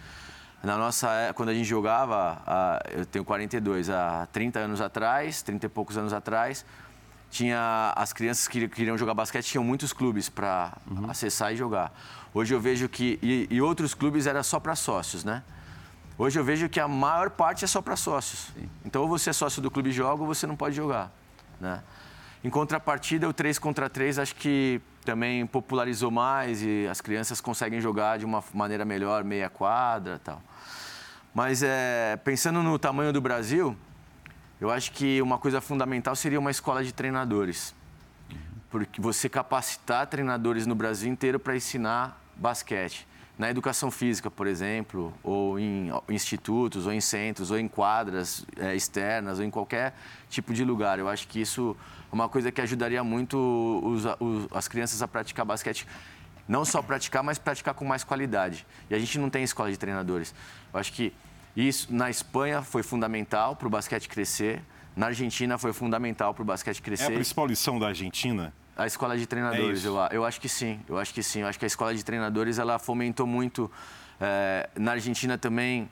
Na 0.64 0.76
nossa, 0.76 1.10
é, 1.14 1.32
quando 1.32 1.50
a 1.50 1.54
gente 1.54 1.68
jogava, 1.68 2.82
eu 2.92 3.06
tenho 3.06 3.24
42, 3.24 3.90
há 3.90 4.28
30 4.34 4.60
anos 4.60 4.82
atrás, 4.82 5.42
30 5.42 5.68
e 5.68 5.70
poucos 5.70 5.98
anos 5.98 6.12
atrás, 6.12 6.66
tinha 7.30 7.94
as 7.96 8.12
crianças 8.12 8.48
que 8.48 8.68
queriam 8.68 8.98
jogar 8.98 9.14
basquete 9.14 9.46
tinham 9.46 9.64
muitos 9.64 9.94
clubes 9.94 10.28
para 10.28 10.76
uhum. 10.90 11.10
acessar 11.10 11.54
e 11.54 11.56
jogar. 11.56 11.94
Hoje 12.34 12.54
eu 12.54 12.60
vejo 12.60 12.90
que 12.90 13.20
e, 13.22 13.48
e 13.50 13.62
outros 13.62 13.94
clubes 13.94 14.26
era 14.26 14.42
só 14.44 14.60
para 14.60 14.76
sócios, 14.76 15.24
né? 15.24 15.44
Hoje 16.22 16.38
eu 16.38 16.44
vejo 16.44 16.68
que 16.68 16.82
a 16.82 16.88
maior 16.88 17.30
parte 17.30 17.64
é 17.64 17.68
só 17.68 17.82
para 17.82 17.96
sócios. 17.96 18.52
Então 18.84 19.04
ou 19.04 19.08
você 19.08 19.30
é 19.30 19.34
sócio 19.34 19.62
do 19.62 19.72
clube 19.72 19.90
joga 19.90 20.22
ou 20.22 20.28
você 20.28 20.46
não 20.46 20.54
pode 20.54 20.76
jogar. 20.76 21.10
Né? 21.62 21.82
Em 22.44 22.50
contrapartida, 22.50 23.28
o 23.28 23.32
3 23.32 23.58
contra 23.58 23.90
3 23.90 24.20
acho 24.20 24.36
que 24.36 24.82
também 25.06 25.48
popularizou 25.48 26.12
mais 26.12 26.62
e 26.62 26.86
as 26.92 27.00
crianças 27.00 27.40
conseguem 27.40 27.80
jogar 27.80 28.20
de 28.20 28.26
uma 28.26 28.44
maneira 28.54 28.84
melhor, 28.84 29.24
meia 29.24 29.50
quadra 29.50 30.20
tal. 30.22 30.42
Mas 31.34 31.64
é, 31.64 32.18
pensando 32.18 32.62
no 32.62 32.78
tamanho 32.78 33.14
do 33.14 33.22
Brasil, 33.22 33.74
eu 34.60 34.70
acho 34.70 34.92
que 34.92 35.22
uma 35.22 35.38
coisa 35.38 35.62
fundamental 35.62 36.18
seria 36.18 36.38
uma 36.38 36.52
escola 36.52 36.84
de 36.84 36.94
treinadores. 36.94 37.74
Porque 38.70 39.00
você 39.00 39.30
capacitar 39.30 40.06
treinadores 40.08 40.68
no 40.68 40.76
Brasil 40.76 41.10
inteiro 41.10 41.40
para 41.40 41.56
ensinar 41.56 42.22
basquete 42.36 43.08
na 43.40 43.50
educação 43.50 43.90
física, 43.90 44.30
por 44.30 44.46
exemplo, 44.46 45.14
ou 45.24 45.58
em 45.58 45.90
institutos, 46.10 46.86
ou 46.86 46.92
em 46.92 47.00
centros, 47.00 47.52
ou 47.52 47.58
em 47.58 47.70
quadras 47.70 48.46
é, 48.58 48.76
externas, 48.76 49.40
ou 49.40 49.46
em 49.46 49.50
qualquer 49.50 49.96
tipo 50.30 50.54
de 50.54 50.66
lugar. 50.66 51.00
Eu 51.00 51.08
acho 51.08 51.26
que 51.26 51.40
isso 51.40 51.74
é 52.12 52.14
uma 52.14 52.28
coisa 52.28 52.52
que 52.52 52.60
ajudaria 52.60 53.02
muito 53.02 53.38
os, 53.82 54.04
os, 54.20 54.48
as 54.52 54.68
crianças 54.68 55.02
a 55.02 55.08
praticar 55.08 55.46
basquete. 55.46 55.88
Não 56.50 56.66
só 56.66 56.82
praticar, 56.82 57.24
mas 57.24 57.38
praticar 57.38 57.74
com 57.74 57.86
mais 57.86 58.04
qualidade. 58.04 58.68
E 58.90 58.94
a 58.94 59.00
gente 59.00 59.18
não 59.18 59.30
tem 59.30 59.42
escola 59.42 59.72
de 59.72 59.78
treinadores. 59.78 60.36
Eu 60.74 60.80
acho 60.80 60.92
que 60.92 61.14
isso 61.56 61.88
na 61.94 62.10
Espanha 62.10 62.62
foi 62.62 62.84
fundamental 62.84 63.56
para 63.56 63.68
o 63.68 63.70
basquete 63.70 64.10
crescer. 64.10 64.62
Na 64.98 65.08
Argentina 65.08 65.58
foi 65.58 65.72
fundamental 65.72 66.34
para 66.34 66.42
o 66.42 66.46
basquete 66.46 66.82
crescer. 66.82 67.06
É 67.06 67.08
a 67.08 67.12
principal 67.12 67.48
lição 67.48 67.80
da 67.80 67.88
Argentina 67.88 68.54
a 68.80 68.88
escola 68.88 69.18
de 69.18 69.26
treinadores, 69.26 69.86
é 69.86 69.88
eu, 69.90 69.96
eu 70.12 70.26
acho 70.26 70.40
que 70.40 70.48
sim. 70.48 70.80
Eu 70.88 70.98
acho 70.98 71.14
que 71.14 71.22
sim. 71.22 71.42
Eu 71.42 71.48
acho 71.48 71.60
que 71.60 71.66
a 71.66 71.68
escola 71.68 71.94
de 71.94 72.04
treinadores 72.04 72.58
ela 72.58 72.80
fomentou 72.80 73.28
muito. 73.28 73.70
É, 74.22 74.70
na 74.78 74.94
Argentina 74.94 75.38
também, 75.38 75.90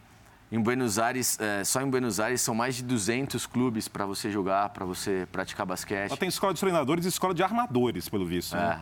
em 0.50 0.60
Buenos 0.60 0.98
Aires, 0.98 1.38
é, 1.40 1.64
só 1.66 1.82
em 1.82 1.90
Buenos 1.90 2.20
Aires 2.20 2.42
são 2.42 2.56
mais 2.56 2.76
de 2.76 2.84
200 2.84 3.46
clubes 3.46 3.90
para 3.90 4.06
você 4.06 4.32
jogar, 4.32 4.70
para 4.70 4.86
você 4.86 5.28
praticar 5.32 5.66
basquete. 5.66 6.10
Ela 6.10 6.18
tem 6.18 6.30
escola 6.30 6.54
de 6.54 6.60
treinadores 6.62 7.06
e 7.06 7.10
escola 7.10 7.34
de 7.34 7.44
armadores, 7.44 8.08
pelo 8.08 8.26
visto. 8.26 8.56
Né? 8.56 8.80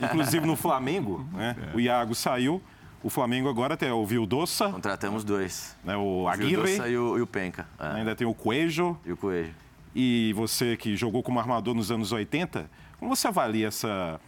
É, 0.00 0.04
é. 0.04 0.06
Inclusive 0.06 0.46
no 0.46 0.56
Flamengo, 0.56 1.26
né? 1.32 1.54
o 1.74 1.80
Iago 1.80 2.14
saiu. 2.14 2.62
O 3.02 3.10
Flamengo 3.10 3.48
agora 3.48 3.76
tem 3.76 3.90
o 3.90 4.04
Vildoça. 4.06 4.70
Contratamos 4.70 5.22
dois. 5.22 5.76
Né, 5.84 5.94
o 5.96 6.26
Aguirre. 6.26 6.56
O 6.56 6.64
Vildoça 6.64 6.88
e 6.88 6.96
o, 6.96 7.18
e 7.18 7.20
o 7.20 7.26
Penca. 7.26 7.68
É. 7.78 7.98
Ainda 7.98 8.16
tem 8.16 8.26
o 8.26 8.32
Coelho. 8.34 8.98
E 9.04 9.12
o 9.12 9.16
Coelho. 9.16 9.54
E 9.94 10.32
você 10.34 10.76
que 10.76 10.96
jogou 10.96 11.22
como 11.22 11.38
armador 11.38 11.74
nos 11.74 11.90
anos 11.90 12.12
80, 12.12 12.68
como 12.98 13.14
você 13.14 13.28
avalia 13.28 13.68
essa 13.68 14.20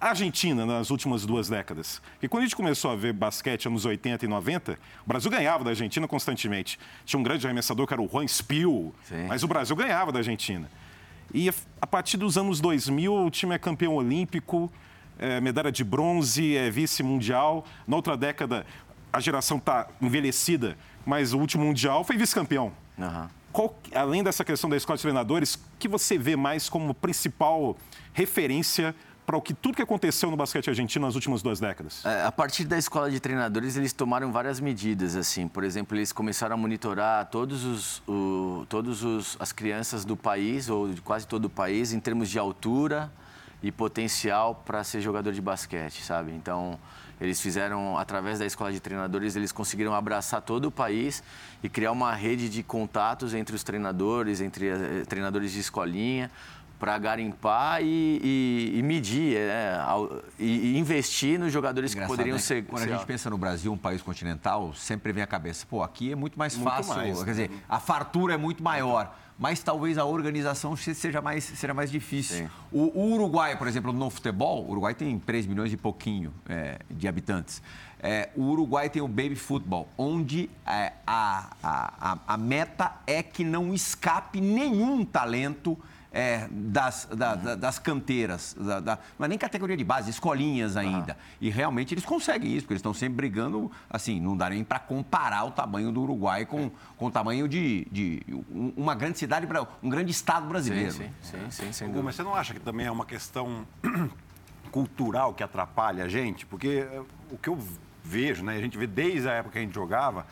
Argentina 0.00 0.66
nas 0.66 0.90
últimas 0.90 1.24
duas 1.24 1.48
décadas? 1.48 2.00
Porque 2.12 2.28
quando 2.28 2.42
a 2.42 2.46
gente 2.46 2.56
começou 2.56 2.90
a 2.90 2.96
ver 2.96 3.12
basquete 3.12 3.66
anos 3.66 3.84
80 3.84 4.24
e 4.24 4.28
90, 4.28 4.78
o 5.04 5.08
Brasil 5.08 5.30
ganhava 5.30 5.64
da 5.64 5.70
Argentina 5.70 6.06
constantemente. 6.06 6.78
Tinha 7.04 7.18
um 7.20 7.22
grande 7.22 7.46
arremessador 7.46 7.86
que 7.86 7.92
era 7.92 8.02
o 8.02 8.08
Juan 8.08 8.26
Spiel, 8.26 8.94
Sim. 9.04 9.26
mas 9.28 9.42
o 9.42 9.48
Brasil 9.48 9.74
ganhava 9.76 10.12
da 10.12 10.18
Argentina. 10.18 10.70
E 11.32 11.50
a 11.80 11.86
partir 11.86 12.16
dos 12.16 12.38
anos 12.38 12.60
2000, 12.60 13.12
o 13.12 13.30
time 13.30 13.54
é 13.54 13.58
campeão 13.58 13.94
olímpico, 13.94 14.70
é, 15.18 15.40
medalha 15.40 15.72
de 15.72 15.82
bronze, 15.82 16.56
é 16.56 16.70
vice-mundial. 16.70 17.66
Na 17.86 17.96
outra 17.96 18.16
década, 18.16 18.64
a 19.12 19.20
geração 19.20 19.58
está 19.58 19.88
envelhecida, 20.00 20.76
mas 21.04 21.32
o 21.32 21.38
último 21.38 21.64
mundial 21.64 22.04
foi 22.04 22.16
vice-campeão. 22.16 22.72
Uhum. 22.98 23.28
Qual, 23.56 23.74
além 23.94 24.22
dessa 24.22 24.44
questão 24.44 24.68
da 24.68 24.76
escola 24.76 24.98
de 24.98 25.02
treinadores, 25.02 25.58
que 25.78 25.88
você 25.88 26.18
vê 26.18 26.36
mais 26.36 26.68
como 26.68 26.92
principal 26.92 27.74
referência 28.12 28.94
para 29.24 29.34
o 29.34 29.40
que 29.40 29.54
tudo 29.54 29.76
que 29.76 29.80
aconteceu 29.80 30.30
no 30.30 30.36
basquete 30.36 30.68
argentino 30.68 31.06
nas 31.06 31.14
últimas 31.14 31.40
duas 31.40 31.58
décadas? 31.58 32.04
É, 32.04 32.26
a 32.26 32.30
partir 32.30 32.66
da 32.66 32.76
escola 32.76 33.10
de 33.10 33.18
treinadores, 33.18 33.74
eles 33.74 33.94
tomaram 33.94 34.30
várias 34.30 34.60
medidas, 34.60 35.16
assim. 35.16 35.48
Por 35.48 35.64
exemplo, 35.64 35.96
eles 35.96 36.12
começaram 36.12 36.52
a 36.52 36.56
monitorar 36.58 37.30
todos 37.30 37.64
os, 37.64 38.02
o, 38.06 38.66
todos 38.68 39.02
os, 39.02 39.38
as 39.40 39.52
crianças 39.52 40.04
do 40.04 40.18
país 40.18 40.68
ou 40.68 40.92
de 40.92 41.00
quase 41.00 41.26
todo 41.26 41.46
o 41.46 41.50
país 41.50 41.94
em 41.94 41.98
termos 41.98 42.28
de 42.28 42.38
altura 42.38 43.10
e 43.62 43.72
potencial 43.72 44.62
para 44.66 44.84
ser 44.84 45.00
jogador 45.00 45.32
de 45.32 45.40
basquete, 45.40 46.04
sabe? 46.04 46.30
Então, 46.30 46.78
eles 47.20 47.40
fizeram 47.40 47.96
através 47.96 48.38
da 48.38 48.46
escola 48.46 48.72
de 48.72 48.80
treinadores, 48.80 49.36
eles 49.36 49.52
conseguiram 49.52 49.94
abraçar 49.94 50.42
todo 50.42 50.66
o 50.66 50.70
país 50.70 51.22
e 51.62 51.68
criar 51.68 51.92
uma 51.92 52.14
rede 52.14 52.48
de 52.48 52.62
contatos 52.62 53.32
entre 53.34 53.56
os 53.56 53.62
treinadores, 53.62 54.40
entre 54.40 54.68
eh, 54.68 55.04
treinadores 55.08 55.52
de 55.52 55.60
escolinha, 55.60 56.30
para 56.78 56.98
garimpar 56.98 57.82
e, 57.82 58.20
e, 58.22 58.78
e 58.78 58.82
medir 58.82 59.36
é, 59.36 59.78
e, 60.38 60.74
e, 60.74 60.78
investir 60.78 61.38
nos 61.38 61.52
jogadores 61.52 61.92
Engraçado, 61.92 62.10
que 62.10 62.16
poderiam 62.16 62.36
né? 62.36 62.42
ser. 62.42 62.64
Quando 62.64 62.82
a 62.82 62.86
gente 62.86 63.06
pensa 63.06 63.30
no 63.30 63.38
Brasil, 63.38 63.72
um 63.72 63.78
país 63.78 64.02
continental, 64.02 64.74
sempre 64.74 65.12
vem 65.12 65.22
à 65.22 65.26
cabeça, 65.26 65.66
pô, 65.68 65.82
aqui 65.82 66.12
é 66.12 66.14
muito 66.14 66.38
mais 66.38 66.54
muito 66.54 66.70
fácil, 66.70 66.94
mais, 66.94 67.22
quer 67.22 67.30
dizer, 67.30 67.50
a 67.68 67.80
fartura 67.80 68.34
é 68.34 68.36
muito 68.36 68.62
maior. 68.62 69.14
Mas 69.38 69.62
talvez 69.62 69.98
a 69.98 70.04
organização 70.04 70.74
seja 70.76 71.20
mais, 71.20 71.44
seja 71.44 71.74
mais 71.74 71.90
difícil. 71.90 72.48
O, 72.72 72.98
o, 72.98 73.12
Uruguai, 73.12 73.54
por 73.54 73.68
exemplo, 73.68 73.92
no 73.92 74.08
futebol, 74.08 74.64
o 74.64 74.70
Uruguai 74.70 74.94
tem 74.94 75.18
3 75.18 75.44
milhões 75.46 75.70
e 75.70 75.76
pouquinho 75.76 76.32
é, 76.48 76.78
de 76.90 77.06
habitantes. 77.06 77.60
É, 78.00 78.30
o 78.34 78.42
Uruguai 78.44 78.88
tem 78.88 79.02
o 79.02 79.08
baby 79.08 79.36
futebol, 79.36 79.88
onde 79.98 80.48
é, 80.66 80.92
a, 81.06 81.50
a, 81.62 82.18
a, 82.26 82.36
meta 82.36 82.92
é 83.06 83.22
que 83.22 83.44
não 83.44 83.74
escape 83.74 84.40
nenhum 84.40 85.04
talento 85.04 85.78
é, 86.16 86.48
das, 86.50 87.06
da, 87.14 87.34
da, 87.34 87.54
das 87.54 87.78
canteiras, 87.78 88.56
da, 88.58 88.80
da, 88.80 88.98
não 89.18 89.26
é 89.26 89.28
nem 89.28 89.36
categoria 89.36 89.76
de 89.76 89.84
base, 89.84 90.08
escolinhas 90.08 90.74
ainda. 90.74 91.12
Uhum. 91.12 91.18
E 91.42 91.50
realmente 91.50 91.92
eles 91.92 92.06
conseguem 92.06 92.52
isso, 92.52 92.62
porque 92.62 92.72
eles 92.72 92.80
estão 92.80 92.94
sempre 92.94 93.16
brigando, 93.16 93.70
assim, 93.90 94.18
não 94.18 94.34
dá 94.34 94.48
nem 94.48 94.64
para 94.64 94.78
comparar 94.78 95.44
o 95.44 95.50
tamanho 95.50 95.92
do 95.92 96.00
Uruguai 96.00 96.46
com, 96.46 96.70
com 96.96 97.06
o 97.06 97.10
tamanho 97.10 97.46
de, 97.46 97.86
de 97.92 98.22
uma 98.74 98.94
grande 98.94 99.18
cidade, 99.18 99.46
um 99.82 99.90
grande 99.90 100.10
estado 100.10 100.46
brasileiro. 100.48 100.92
Sim, 100.92 101.10
sim, 101.20 101.50
sim, 101.50 101.72
sim 101.72 102.02
Mas 102.02 102.16
você 102.16 102.22
não 102.22 102.34
acha 102.34 102.54
que 102.54 102.60
também 102.60 102.86
é 102.86 102.90
uma 102.90 103.04
questão 103.04 103.66
cultural 104.72 105.34
que 105.34 105.42
atrapalha 105.42 106.04
a 106.04 106.08
gente? 106.08 106.46
Porque 106.46 106.88
eh, 106.90 107.02
o 107.30 107.36
que 107.36 107.50
eu 107.50 107.58
vejo, 108.02 108.42
né, 108.42 108.56
a 108.56 108.60
gente 108.60 108.78
vê 108.78 108.86
desde 108.86 109.28
a 109.28 109.32
época 109.32 109.52
que 109.52 109.58
a 109.58 109.62
gente 109.62 109.74
jogava, 109.74 110.26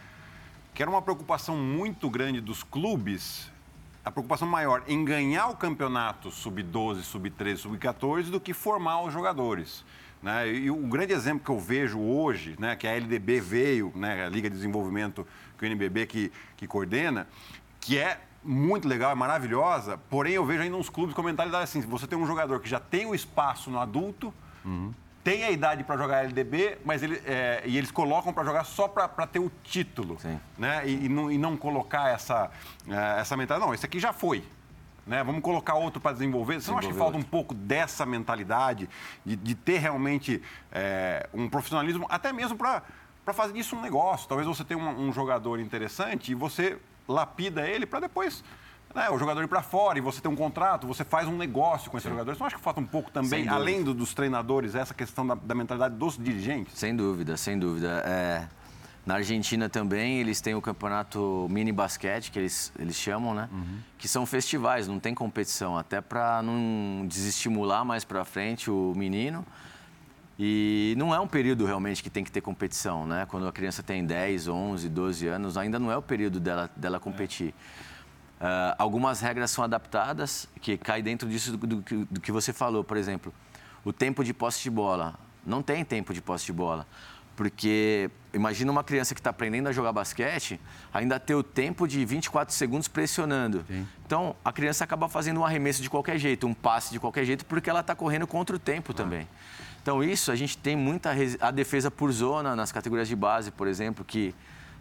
que 0.72 0.80
era 0.80 0.90
uma 0.90 1.02
preocupação 1.02 1.54
muito 1.58 2.08
grande 2.08 2.40
dos 2.40 2.62
clubes 2.62 3.52
a 4.04 4.10
preocupação 4.10 4.46
maior 4.46 4.82
em 4.86 5.04
ganhar 5.04 5.48
o 5.48 5.56
campeonato 5.56 6.30
sub-12, 6.30 7.02
sub-13, 7.02 7.56
sub-14 7.56 8.24
do 8.24 8.38
que 8.38 8.52
formar 8.52 9.02
os 9.02 9.12
jogadores. 9.12 9.84
Né? 10.22 10.52
E 10.52 10.70
o 10.70 10.76
grande 10.76 11.12
exemplo 11.12 11.44
que 11.44 11.50
eu 11.50 11.58
vejo 11.58 11.98
hoje, 11.98 12.54
né, 12.58 12.76
que 12.76 12.86
a 12.86 12.92
LDB 12.92 13.40
veio, 13.40 13.92
né, 13.94 14.26
a 14.26 14.28
Liga 14.28 14.48
de 14.50 14.56
Desenvolvimento 14.56 15.26
que 15.58 15.64
o 15.64 15.66
NBB 15.66 16.06
que, 16.06 16.32
que 16.56 16.66
coordena, 16.66 17.26
que 17.80 17.98
é 17.98 18.20
muito 18.42 18.86
legal, 18.86 19.10
é 19.10 19.14
maravilhosa, 19.14 19.96
porém 20.10 20.34
eu 20.34 20.44
vejo 20.44 20.62
ainda 20.62 20.76
uns 20.76 20.90
clubes 20.90 21.14
com 21.14 21.22
mentalidade 21.22 21.64
assim, 21.64 21.80
você 21.80 22.06
tem 22.06 22.18
um 22.18 22.26
jogador 22.26 22.60
que 22.60 22.68
já 22.68 22.80
tem 22.80 23.06
o 23.06 23.14
espaço 23.14 23.70
no 23.70 23.78
adulto, 23.78 24.34
uhum 24.64 24.92
tem 25.24 25.42
a 25.42 25.50
idade 25.50 25.82
para 25.82 25.96
jogar 25.96 26.22
LDB, 26.24 26.76
mas 26.84 27.02
ele, 27.02 27.20
é, 27.24 27.62
e 27.64 27.78
eles 27.78 27.90
colocam 27.90 28.30
para 28.30 28.44
jogar 28.44 28.62
só 28.64 28.86
para 28.86 29.26
ter 29.26 29.38
o 29.38 29.50
título. 29.64 30.20
Sim. 30.20 30.38
Né? 30.58 30.86
E, 30.86 31.06
e, 31.06 31.08
não, 31.08 31.32
e 31.32 31.38
não 31.38 31.56
colocar 31.56 32.10
essa, 32.10 32.50
é, 32.86 33.20
essa 33.20 33.34
mentalidade. 33.34 33.66
Não, 33.66 33.74
esse 33.74 33.86
aqui 33.86 33.98
já 33.98 34.12
foi. 34.12 34.44
Né? 35.06 35.24
Vamos 35.24 35.40
colocar 35.40 35.74
outro 35.74 35.98
para 35.98 36.12
desenvolver. 36.12 36.60
Você 36.60 36.70
não 36.70 36.78
acha 36.78 36.88
que 36.88 36.94
falta 36.94 37.16
um 37.16 37.22
pouco 37.22 37.54
dessa 37.54 38.04
mentalidade, 38.04 38.88
de, 39.24 39.34
de 39.34 39.54
ter 39.54 39.78
realmente 39.78 40.42
é, 40.70 41.26
um 41.32 41.48
profissionalismo, 41.48 42.06
até 42.10 42.30
mesmo 42.30 42.58
para 42.58 42.82
fazer 43.32 43.54
disso 43.54 43.76
um 43.76 43.80
negócio? 43.80 44.28
Talvez 44.28 44.46
você 44.46 44.62
tenha 44.62 44.78
um, 44.78 45.08
um 45.08 45.12
jogador 45.12 45.58
interessante 45.58 46.32
e 46.32 46.34
você 46.34 46.78
lapida 47.08 47.66
ele 47.66 47.86
para 47.86 48.00
depois 48.00 48.44
né, 48.94 49.10
o 49.10 49.18
jogador 49.18 49.42
ir 49.42 49.48
para 49.48 49.62
fora 49.62 49.98
e 49.98 50.00
você 50.00 50.20
tem 50.20 50.30
um 50.30 50.36
contrato, 50.36 50.86
você 50.86 51.04
faz 51.04 51.26
um 51.26 51.36
negócio 51.36 51.90
com 51.90 51.98
esse 51.98 52.04
Sim. 52.04 52.12
jogador. 52.12 52.34
Você 52.34 52.38
não 52.38 52.46
acha 52.46 52.56
que 52.56 52.62
falta 52.62 52.80
um 52.80 52.86
pouco 52.86 53.10
também, 53.10 53.48
além 53.48 53.82
do, 53.82 53.92
dos 53.92 54.14
treinadores, 54.14 54.74
essa 54.74 54.94
questão 54.94 55.26
da, 55.26 55.34
da, 55.34 55.54
mentalidade 55.54 55.96
dos 55.96 56.16
dirigentes? 56.16 56.78
Sem 56.78 56.94
dúvida, 56.94 57.36
sem 57.36 57.58
dúvida. 57.58 58.02
É, 58.06 58.46
na 59.04 59.14
Argentina 59.16 59.68
também 59.68 60.20
eles 60.20 60.40
têm 60.40 60.54
o 60.54 60.62
campeonato 60.62 61.46
mini 61.50 61.72
basquete, 61.72 62.30
que 62.30 62.38
eles, 62.38 62.72
eles 62.78 62.96
chamam, 62.96 63.34
né? 63.34 63.48
Uhum. 63.52 63.78
Que 63.98 64.06
são 64.06 64.24
festivais, 64.24 64.86
não 64.86 65.00
tem 65.00 65.12
competição, 65.12 65.76
até 65.76 66.00
para 66.00 66.40
não 66.42 67.04
desestimular 67.06 67.84
mais 67.84 68.04
para 68.04 68.24
frente 68.24 68.70
o 68.70 68.92
menino. 68.96 69.44
E 70.38 70.94
não 70.98 71.14
é 71.14 71.20
um 71.20 71.28
período 71.28 71.64
realmente 71.64 72.02
que 72.02 72.10
tem 72.10 72.24
que 72.24 72.30
ter 72.30 72.40
competição, 72.40 73.06
né? 73.06 73.26
Quando 73.26 73.46
a 73.46 73.52
criança 73.52 73.82
tem 73.82 74.04
10, 74.04 74.48
11, 74.48 74.88
12 74.88 75.28
anos, 75.28 75.56
ainda 75.56 75.78
não 75.78 75.92
é 75.92 75.96
o 75.96 76.02
período 76.02 76.40
dela, 76.40 76.68
dela 76.76 76.98
competir. 76.98 77.54
É. 77.90 77.93
Uh, 78.44 78.76
algumas 78.76 79.22
regras 79.22 79.50
são 79.50 79.64
adaptadas, 79.64 80.46
que 80.60 80.76
cai 80.76 81.00
dentro 81.00 81.26
disso 81.26 81.56
do, 81.56 81.66
do, 81.66 82.04
do, 82.10 82.20
que 82.20 82.30
você 82.30 82.52
falou, 82.52 82.84
por 82.84 82.98
exemplo. 82.98 83.32
O 83.82 83.90
tempo 83.90 84.22
de 84.22 84.34
posse 84.34 84.62
de 84.62 84.68
bola. 84.68 85.14
Não 85.46 85.62
tem 85.62 85.82
tempo 85.82 86.12
de 86.12 86.20
posse 86.20 86.44
de 86.44 86.52
bola. 86.52 86.86
Porque 87.34 88.10
imagina 88.34 88.70
uma 88.70 88.84
criança 88.84 89.14
que 89.14 89.20
está 89.20 89.30
aprendendo 89.30 89.70
a 89.70 89.72
jogar 89.72 89.94
basquete, 89.94 90.60
ainda 90.92 91.18
ter 91.18 91.34
o 91.34 91.42
tempo 91.42 91.88
de 91.88 92.04
24 92.04 92.54
segundos 92.54 92.86
pressionando. 92.86 93.64
Sim. 93.66 93.88
Então, 94.04 94.36
a 94.44 94.52
criança 94.52 94.84
acaba 94.84 95.08
fazendo 95.08 95.40
um 95.40 95.44
arremesso 95.44 95.80
de 95.80 95.88
qualquer 95.88 96.18
jeito, 96.18 96.46
um 96.46 96.52
passe 96.52 96.92
de 96.92 97.00
qualquer 97.00 97.24
jeito, 97.24 97.46
porque 97.46 97.70
ela 97.70 97.80
está 97.80 97.94
correndo 97.94 98.26
contra 98.26 98.54
o 98.54 98.58
tempo 98.58 98.92
ah. 98.92 98.94
também. 98.94 99.26
Então, 99.82 100.04
isso 100.04 100.30
a 100.30 100.36
gente 100.36 100.58
tem 100.58 100.76
muita 100.76 101.14
a 101.40 101.50
defesa 101.50 101.90
por 101.90 102.12
zona 102.12 102.54
nas 102.54 102.70
categorias 102.70 103.08
de 103.08 103.16
base, 103.16 103.50
por 103.50 103.66
exemplo, 103.66 104.04
que 104.04 104.34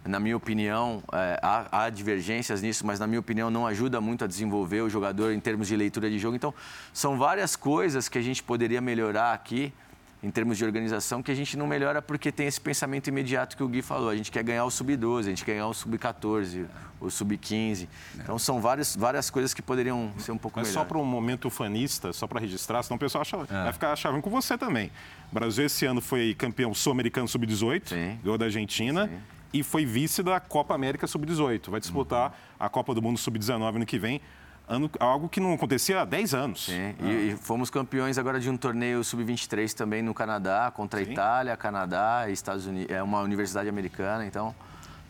na 0.06 0.20
minha 0.20 0.36
opinião, 0.36 1.02
é, 1.14 1.40
há, 1.42 1.84
há, 1.84 1.90
divergências 1.90 2.62
nisso, 2.62 2.86
mas 2.86 3.00
na 3.00 3.08
minha 3.08 3.20
opinião 3.20 3.50
não 3.50 3.66
ajuda 3.66 4.02
muito 4.02 4.24
a 4.24 4.28
desenvolver 4.28 4.82
o 4.82 4.90
jogador 4.90 5.32
em 5.32 5.40
termos 5.40 5.68
de 5.68 5.76
leitura 5.76 6.10
de 6.10 6.20
jogo. 6.20 6.36
Então, 6.36 6.54
são 6.92 7.18
várias 7.18 7.56
coisas 7.56 8.10
que 8.10 8.18
a 8.18 8.22
gente 8.22 8.44
poderia 8.44 8.82
melhorar 8.82 9.34
aqui 9.34 9.74
em 10.22 10.32
termos 10.32 10.58
de 10.58 10.64
organização 10.64 11.22
que 11.22 11.30
a 11.30 11.36
gente 11.36 11.58
não 11.58 11.68
melhora 11.68 12.02
porque 12.02 12.32
tem 12.32 12.48
esse 12.48 12.60
pensamento 12.60 13.08
imediato 13.08 13.58
que 13.58 13.64
o 13.64 13.68
Gui 13.68 13.82
falou. 13.82 14.10
A 14.10 14.16
gente 14.16 14.32
quer 14.32 14.42
ganhar 14.42 14.64
o 14.64 14.72
sub-12, 14.72 15.20
a 15.20 15.24
gente 15.24 15.44
quer 15.44 15.54
ganhar 15.54 15.68
o 15.68 15.74
sub-14, 15.74 16.66
o 17.02 17.12
sub-15. 17.12 17.90
Então 18.16 18.40
são 18.40 18.62
várias, 18.62 18.96
várias 18.96 19.30
coisas 19.30 19.54
que 19.54 19.62
poderiam 19.62 20.14
ser 20.18 20.32
um 20.32 20.38
pouco 20.38 20.60
Mas 20.60 20.70
melhor. 20.70 20.82
só 20.82 20.86
para 20.86 20.98
um 20.98 21.04
momento 21.04 21.50
fanista, 21.50 22.14
só 22.14 22.26
para 22.26 22.40
registrar, 22.40 22.82
senão 22.84 22.96
o 22.96 23.00
pessoal 23.00 23.22
acha, 23.22 23.36
é. 23.36 23.64
vai 23.64 23.74
ficar 23.74 23.94
chavando 23.98 24.22
com 24.22 24.30
você 24.30 24.58
também. 24.58 24.90
O 25.30 25.36
Brasil 25.36 25.66
esse 25.66 25.86
ano 25.86 26.00
foi 26.00 26.34
campeão 26.34 26.74
sul-americano 26.74 27.28
sub-18, 27.28 28.20
ganhou 28.24 28.38
da 28.38 28.46
Argentina. 28.46 29.08
Sim 29.08 29.34
e 29.54 29.62
foi 29.62 29.86
vice 29.86 30.24
da 30.24 30.40
Copa 30.40 30.74
América 30.74 31.06
Sub-18. 31.06 31.70
Vai 31.70 31.80
disputar 31.80 32.30
uhum. 32.30 32.36
a 32.60 32.70
Copa 32.70 32.96
do 32.96 33.02
Mundo 33.02 33.20
Sub-19 33.20 33.76
ano 33.76 33.86
que 33.86 34.00
vem. 34.00 34.20
Ano, 34.68 34.90
algo 35.00 35.28
que 35.28 35.40
não 35.40 35.54
acontecia 35.54 36.02
há 36.02 36.06
10 36.06 36.34
anos. 36.34 36.66
Sim, 36.66 36.96
ah. 37.00 37.06
e, 37.06 37.30
e, 37.30 37.36
fomos 37.36 37.70
campeões 37.70 38.18
agora 38.18 38.40
de 38.40 38.50
um 38.50 38.56
torneio 38.56 39.04
sub-23 39.04 39.74
também 39.74 40.02
no 40.02 40.14
Canadá, 40.14 40.72
contra 40.74 41.02
a 41.02 41.06
Sim. 41.06 41.12
Itália, 41.12 41.58
Canadá 41.58 42.26
e 42.30 42.32
Estados 42.34 42.66
Unidos. 42.66 42.90
É 42.96 43.04
uma 43.04 43.20
universidade 43.20 43.68
americana, 43.68 44.26
então 44.26 44.56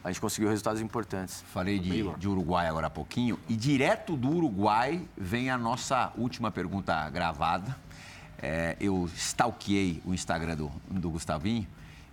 a 0.04 0.12
gente 0.12 0.20
conseguiu 0.20 0.50
resultados 0.50 0.82
importantes. 0.82 1.44
Falei 1.54 1.78
de, 1.78 2.04
de 2.18 2.28
Uruguai 2.28 2.68
agora 2.68 2.88
há 2.88 2.90
pouquinho, 2.90 3.40
e 3.48 3.56
direto 3.56 4.18
do 4.18 4.30
Uruguai 4.30 5.08
vem 5.16 5.52
a 5.52 5.58
nossa 5.58 6.12
última 6.18 6.52
pergunta 6.52 7.08
gravada. 7.12 7.76
É, 8.42 8.76
eu 8.80 9.08
stalkeei 9.16 10.02
o 10.04 10.14
Instagram 10.16 10.56
do, 10.56 10.72
do 10.90 11.12
Gustavinho 11.12 11.68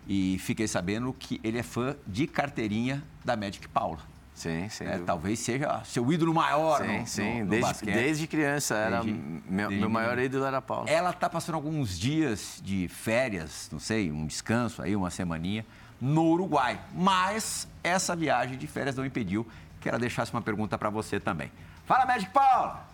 e 0.07 0.38
fiquei 0.38 0.66
sabendo 0.66 1.12
que 1.12 1.40
ele 1.42 1.59
é 1.59 1.62
fã 1.62 1.96
de 2.07 2.26
carteirinha 2.26 3.03
da 3.24 3.36
Magic 3.36 3.68
Paula. 3.68 3.98
Sim, 4.34 4.68
sim. 4.70 4.84
É, 4.84 4.98
talvez 4.98 5.38
seja 5.38 5.82
seu 5.84 6.11
ídolo 6.11 6.32
maior 6.32 6.78
sim, 6.78 6.98
no, 6.98 7.07
sim. 7.07 7.38
No, 7.40 7.44
no 7.44 7.51
desde, 7.51 7.68
basquete. 7.68 7.94
desde 7.94 8.26
criança. 8.26 8.74
Era 8.74 9.03
desde, 9.03 9.12
meu, 9.12 9.68
desde 9.68 9.76
meu 9.76 9.90
maior 9.90 10.18
ídolo 10.18 10.44
era 10.44 10.59
a 10.59 10.62
Paula. 10.62 10.88
Ela 10.88 11.11
está 11.11 11.28
passando 11.28 11.57
alguns 11.57 11.98
dias 11.98 12.59
de 12.64 12.88
férias, 12.88 13.68
não 13.70 13.78
sei, 13.78 14.11
um 14.11 14.26
descanso 14.26 14.80
aí, 14.80 14.96
uma 14.96 15.11
semaninha, 15.11 15.64
no 16.01 16.24
Uruguai. 16.24 16.80
Mas 16.94 17.68
essa 17.84 18.16
viagem 18.16 18.57
de 18.57 18.66
férias 18.66 18.96
não 18.96 19.05
impediu 19.05 19.46
que 19.78 19.88
ela 19.88 19.98
deixasse 19.98 20.32
uma 20.32 20.40
pergunta 20.40 20.78
para 20.78 20.88
você 20.88 21.20
também. 21.20 21.53
Fala, 21.84 22.07
Magic 22.07 22.32
Paula! 22.32 22.88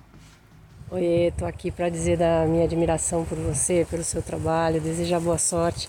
Oi, 0.90 1.28
estou 1.28 1.46
aqui 1.46 1.70
para 1.70 1.88
dizer 1.88 2.16
da 2.16 2.44
minha 2.46 2.64
admiração 2.64 3.24
por 3.24 3.38
você, 3.38 3.86
pelo 3.88 4.04
seu 4.04 4.22
trabalho, 4.22 4.80
desejar 4.80 5.20
boa 5.20 5.38
sorte 5.38 5.88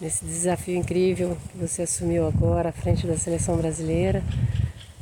nesse 0.00 0.24
desafio 0.24 0.76
incrível 0.76 1.36
que 1.50 1.58
você 1.58 1.82
assumiu 1.82 2.26
agora 2.26 2.70
à 2.70 2.72
frente 2.72 3.06
da 3.06 3.18
seleção 3.18 3.56
brasileira 3.56 4.22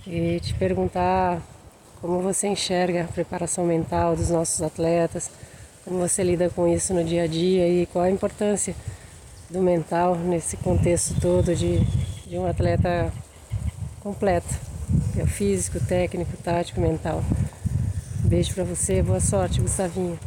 e 0.06 0.40
te 0.40 0.54
perguntar 0.54 1.40
como 2.00 2.20
você 2.20 2.48
enxerga 2.48 3.04
a 3.04 3.08
preparação 3.08 3.64
mental 3.64 4.16
dos 4.16 4.30
nossos 4.30 4.60
atletas, 4.60 5.30
como 5.84 5.98
você 5.98 6.22
lida 6.22 6.50
com 6.50 6.66
isso 6.66 6.92
no 6.92 7.04
dia 7.04 7.24
a 7.24 7.26
dia 7.26 7.68
e 7.68 7.86
qual 7.86 8.04
a 8.04 8.10
importância 8.10 8.74
do 9.48 9.60
mental 9.60 10.16
nesse 10.16 10.56
contexto 10.56 11.18
todo 11.20 11.54
de, 11.54 11.78
de 12.26 12.36
um 12.36 12.46
atleta 12.46 13.12
completo, 14.00 14.54
é 15.16 15.22
o 15.22 15.26
físico, 15.26 15.78
técnico, 15.80 16.36
tático, 16.42 16.80
mental. 16.80 17.22
Beijo 18.24 18.54
para 18.54 18.64
você, 18.64 19.02
boa 19.02 19.20
sorte, 19.20 19.60
Gustavinho. 19.60 20.18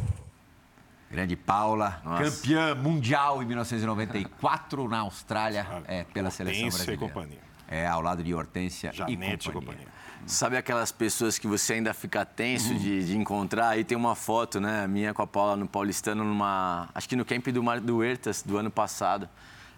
Grande 1.12 1.36
Paula, 1.36 2.00
Nossa. 2.02 2.24
campeã 2.24 2.74
mundial 2.74 3.42
em 3.42 3.46
1994 3.46 4.88
na 4.88 5.00
Austrália 5.00 5.66
é, 5.86 6.04
pela 6.04 6.30
seleção 6.30 6.68
brasileira. 6.68 6.94
E 6.94 6.96
companhia. 6.96 7.38
É, 7.68 7.86
ao 7.86 8.00
lado 8.00 8.24
de 8.24 8.34
Hortência 8.34 8.90
Janete 8.94 9.50
e 9.50 9.52
companhia. 9.52 9.76
companhia. 9.76 9.92
Sabe 10.26 10.56
aquelas 10.56 10.90
pessoas 10.90 11.38
que 11.38 11.46
você 11.46 11.74
ainda 11.74 11.92
fica 11.92 12.24
tenso 12.24 12.74
de, 12.74 13.04
de, 13.04 13.18
encontrar? 13.18 13.68
Aí 13.68 13.84
tem 13.84 13.96
uma 13.96 14.14
foto, 14.14 14.58
né, 14.58 14.86
minha 14.86 15.12
com 15.12 15.20
a 15.20 15.26
Paula 15.26 15.54
no 15.54 15.68
Paulistano, 15.68 16.24
numa. 16.24 16.88
Acho 16.94 17.06
que 17.06 17.16
no 17.16 17.26
camp 17.26 17.46
do, 17.48 17.62
Mar, 17.62 17.78
do 17.78 17.98
Huertas 17.98 18.42
do 18.42 18.56
ano 18.56 18.70
passado. 18.70 19.28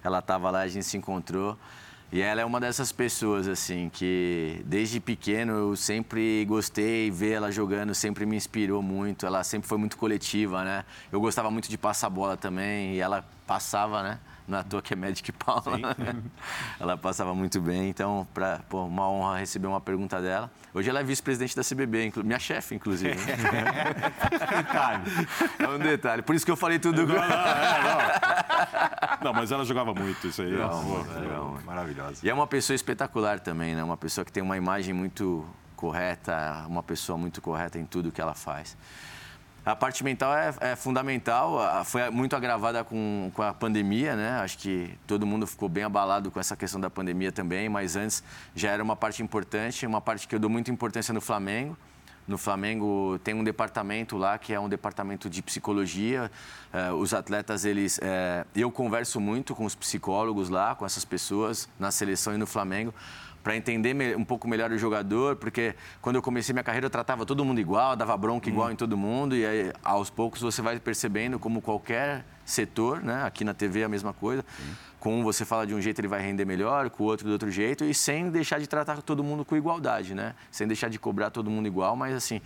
Ela 0.05 0.20
estava 0.20 0.51
lá, 0.53 0.61
a 0.61 0.68
gente 0.68 0.85
se 0.85 0.97
encontrou. 0.97 1.59
E 2.12 2.20
ela 2.20 2.40
é 2.40 2.44
uma 2.44 2.61
dessas 2.61 2.92
pessoas, 2.92 3.48
assim, 3.48 3.90
que 3.92 4.62
desde 4.64 5.00
pequeno 5.00 5.52
eu 5.52 5.76
sempre 5.76 6.44
gostei, 6.44 7.11
ver 7.11 7.32
ela 7.32 7.50
jogando 7.50 7.92
sempre 7.94 8.24
me 8.24 8.36
inspirou 8.36 8.80
muito. 8.82 9.26
Ela 9.26 9.42
sempre 9.42 9.68
foi 9.68 9.78
muito 9.78 9.96
coletiva, 9.96 10.62
né? 10.62 10.84
Eu 11.11 11.20
gostava 11.20 11.50
muito 11.50 11.68
de 11.68 11.76
passar 11.76 12.09
bola 12.11 12.36
também 12.36 12.94
e 12.94 13.00
ela 13.00 13.24
passava, 13.46 14.02
né? 14.02 14.20
Não 14.47 14.59
é 14.59 14.61
à 14.61 14.64
toa 14.64 14.82
que 14.82 14.92
é 14.92 14.97
Magic 14.97 15.32
Paula. 15.32 15.78
Né? 15.78 16.22
ela 16.78 16.97
passava 16.97 17.34
muito 17.34 17.61
bem, 17.61 17.88
então, 17.88 18.26
pra, 18.34 18.61
pô, 18.68 18.84
uma 18.84 19.09
honra 19.09 19.38
receber 19.38 19.66
uma 19.66 19.80
pergunta 19.80 20.20
dela. 20.20 20.51
Hoje 20.72 20.90
ela 20.90 21.01
é 21.01 21.03
vice-presidente 21.03 21.57
da 21.57 21.62
CBB, 21.62 22.12
minha 22.22 22.38
chefe, 22.38 22.74
inclusive. 22.74 23.14
Né? 23.14 23.36
detalhe. 24.57 25.05
É 25.64 25.68
um 25.68 25.78
detalhe. 25.78 26.22
Por 26.22 26.34
isso 26.34 26.45
que 26.45 26.51
eu 26.51 26.57
falei 26.57 26.78
tudo. 26.78 27.07
Não, 27.07 27.14
não, 27.14 27.22
é, 27.22 27.28
não. 29.22 29.24
não 29.24 29.32
mas 29.32 29.51
ela 29.51 29.64
jogava 29.64 29.95
muito 29.95 30.26
isso 30.26 30.42
aí. 30.42 30.51
Legal, 30.51 30.82
legal, 31.20 31.59
maravilhosa. 31.64 32.20
E 32.22 32.28
é 32.28 32.34
uma 32.34 32.47
pessoa 32.47 32.74
espetacular 32.74 33.40
também, 33.40 33.74
né? 33.74 33.82
Uma 33.82 33.97
pessoa 33.97 34.24
que 34.24 34.32
tem 34.32 34.42
uma 34.42 34.57
imagem 34.57 34.92
muito 34.92 35.47
correta, 35.74 36.64
uma 36.66 36.82
pessoa 36.82 37.16
muito 37.16 37.40
correta 37.40 37.78
em 37.78 37.86
tudo 37.86 38.12
que 38.12 38.20
ela 38.20 38.34
faz. 38.34 38.76
A 39.65 39.75
parte 39.75 40.05
mental 40.05 40.37
é, 40.37 40.55
é, 40.61 40.77
fundamental, 40.77 41.59
foi 41.87 42.11
muito 42.11 42.37
agravada 42.37 42.85
com, 42.85 43.31
com 43.33 43.43
a 43.43 43.55
pandemia, 43.55 44.15
né? 44.15 44.41
Acho 44.41 44.59
que 44.59 44.91
todo 45.07 45.25
mundo 45.25 45.47
ficou 45.47 45.71
bem 45.71 45.85
abalado 45.85 46.31
com 46.31 46.39
essa 46.39 46.55
questão 46.55 46.79
da 46.79 46.91
pandemia 46.91 47.33
também, 47.33 47.67
mas 47.67 47.97
antes 47.97 48.23
já 48.55 48.71
era 48.71 48.83
uma 48.83 48.95
parte 48.95 49.23
importante, 49.23 49.87
uma 49.87 50.03
parte 50.03 50.29
que 50.29 50.35
eu 50.35 50.39
dou 50.39 50.51
muita 50.51 50.71
importância 50.71 51.15
no 51.15 51.21
Flamengo. 51.21 51.79
No 52.29 52.37
Flamengo 52.37 53.19
tem 53.25 53.35
um 53.35 53.45
departamento 53.45 54.19
lá 54.19 54.37
que 54.37 54.53
é 54.53 54.61
um 54.61 54.69
departamento 54.69 55.31
de 55.31 55.43
psicologia. 55.43 56.31
Eh, 56.73 56.93
os 56.93 57.12
atletas, 57.12 57.67
eles, 57.67 57.99
eh, 58.03 58.47
eu 58.57 58.71
converso 58.71 59.21
muito 59.21 59.55
com 59.55 59.67
os 59.67 59.75
psicólogos 59.75 60.49
lá, 60.49 60.75
com 60.75 60.87
essas 60.87 61.05
pessoas 61.05 61.69
na 61.79 61.91
seleção 61.91 62.35
e 62.35 62.39
no 62.39 62.47
Flamengo 62.47 62.95
para 63.45 63.55
entender 63.55 64.16
um 64.16 64.24
pouco 64.24 64.49
melhor 64.49 64.72
o 64.72 64.78
jogador, 64.78 65.36
porque 65.36 65.74
quando 66.01 66.16
eu 66.16 66.22
comecei 66.22 66.55
minha 66.55 66.64
carreira 66.64 66.86
eu 66.86 66.90
tratava 66.90 67.26
todo 67.26 67.45
mundo 67.45 67.61
igual, 67.61 67.95
dava 67.95 68.16
bronca 68.16 68.49
igual 68.49 68.68
hum. 68.68 68.72
em 68.72 68.76
todo 68.76 68.97
mundo, 68.97 69.36
e 69.36 69.45
aí 69.45 69.70
aos 69.84 70.09
poucos 70.09 70.40
você 70.40 70.62
vai 70.62 70.80
percebendo 70.80 71.38
como 71.38 71.61
qualquer 71.61 72.24
setor, 72.42 73.03
né? 73.03 73.22
aqui 73.24 73.45
na 73.45 73.53
TV 73.53 73.80
é 73.80 73.84
a 73.84 73.88
mesma 73.88 74.14
coisa, 74.14 74.42
com 74.99 75.20
um 75.20 75.22
você 75.22 75.45
fala 75.45 75.66
de 75.66 75.74
um 75.74 75.80
jeito 75.80 76.01
ele 76.01 76.09
vai 76.09 76.22
render 76.22 76.47
melhor, 76.47 76.88
com 76.88 77.05
o 77.05 77.07
outro 77.07 77.26
de 77.26 77.32
outro 77.32 77.51
jeito, 77.51 77.84
e 77.84 77.92
sem 77.92 78.30
deixar 78.30 78.59
de 78.59 78.66
tratar 78.66 79.03
todo 79.03 79.22
mundo 79.22 79.45
com 79.45 79.55
igualdade, 79.55 80.14
né? 80.14 80.34
sem 80.51 80.66
deixar 80.66 80.88
de 80.88 80.99
cobrar 80.99 81.28
todo 81.28 81.51
mundo 81.51 81.66
igual, 81.66 81.95
mas 81.95 82.14
assim, 82.14 82.40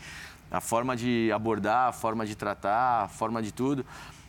a 0.51 0.61
forma 0.61 0.97
de 0.97 1.31
abordar, 1.33 1.89
a 1.89 1.93
forma 1.93 2.27
de 2.27 2.35
tratar, 2.35 3.05
a 3.05 3.09
forma 3.09 3.41
de 3.41 3.53
tudo. 3.53 3.87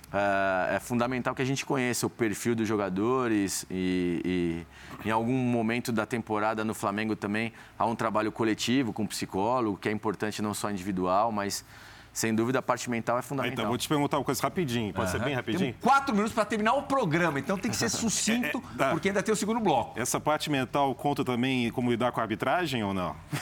Uh, 0.10 0.74
é 0.74 0.80
fundamental 0.80 1.36
que 1.36 1.42
a 1.44 1.46
gente 1.46 1.64
conheça 1.64 2.08
o 2.08 2.10
perfil 2.10 2.56
dos 2.56 2.68
jogadores 2.68 3.64
e, 3.70 4.66
e, 5.04 5.08
em 5.08 5.12
algum 5.12 5.38
momento 5.38 5.92
da 5.92 6.04
temporada 6.04 6.66
no 6.66 6.74
Flamengo 6.74 7.16
também 7.16 7.54
há 7.78 7.86
um 7.86 7.96
trabalho 7.96 8.32
coletivo 8.32 8.92
com 8.92 9.06
psicólogo, 9.06 9.78
que 9.78 9.88
é 9.88 9.92
importante 9.92 10.42
não 10.42 10.52
só 10.52 10.72
individual, 10.72 11.32
mas 11.32 11.64
sem 12.20 12.36
dúvida, 12.36 12.60
a 12.60 12.62
parte 12.62 12.90
mental 12.90 13.18
é 13.18 13.22
fundamental. 13.22 13.54
Então, 13.54 13.68
vou 13.70 13.78
te 13.78 13.88
perguntar 13.88 14.18
uma 14.18 14.26
coisa 14.26 14.42
rapidinho. 14.42 14.94
Pode 14.94 15.08
uhum. 15.08 15.18
ser 15.18 15.24
bem 15.24 15.34
rapidinho? 15.34 15.72
Tem 15.72 15.82
quatro 15.82 16.14
minutos 16.14 16.34
para 16.34 16.44
terminar 16.44 16.74
o 16.74 16.84
programa, 16.84 17.40
então 17.40 17.58
tem 17.58 17.72
que 17.72 17.78
ser 17.78 17.88
sucinto, 17.90 18.58
é, 18.58 18.76
é, 18.76 18.78
tá. 18.78 18.90
porque 18.92 19.08
ainda 19.08 19.24
tem 19.24 19.34
o 19.34 19.38
segundo 19.38 19.62
bloco. 19.62 19.98
Essa 19.98 20.20
parte 20.20 20.50
mental 20.50 20.94
conta 20.96 21.24
também 21.24 21.72
como 21.72 21.90
lidar 21.90 22.12
com 22.12 22.20
a 22.20 22.24
arbitragem 22.24 22.84
ou 22.84 22.94
não? 22.94 23.16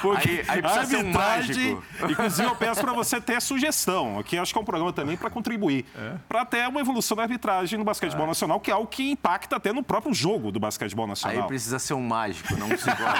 porque 0.00 0.44
aí, 0.48 0.60
aí 0.60 0.60
a 0.64 0.78
arbitragem, 0.78 1.74
um 1.74 1.82
inclusive 2.08 2.48
eu 2.48 2.54
peço 2.54 2.80
para 2.80 2.92
você 2.92 3.20
ter 3.20 3.42
sugestão, 3.42 4.22
que 4.22 4.38
acho 4.38 4.52
que 4.52 4.58
é 4.58 4.62
um 4.62 4.64
programa 4.64 4.92
também 4.92 5.16
para 5.16 5.28
contribuir, 5.28 5.84
é. 5.96 6.12
para 6.28 6.44
ter 6.44 6.68
uma 6.68 6.80
evolução 6.80 7.16
da 7.16 7.24
arbitragem 7.24 7.76
no 7.78 7.84
basquetebol 7.84 8.26
é. 8.26 8.28
nacional, 8.28 8.60
que 8.60 8.70
é 8.70 8.74
algo 8.74 8.86
que 8.86 9.10
impacta 9.10 9.56
até 9.56 9.72
no 9.72 9.82
próprio 9.82 10.14
jogo 10.14 10.52
do 10.52 10.60
basquetebol 10.60 11.08
nacional. 11.08 11.42
Aí 11.42 11.48
precisa 11.48 11.80
ser 11.80 11.94
um 11.94 12.02
mágico, 12.02 12.54
não 12.56 12.68
um 12.68 12.76
psicólogo. 12.76 13.16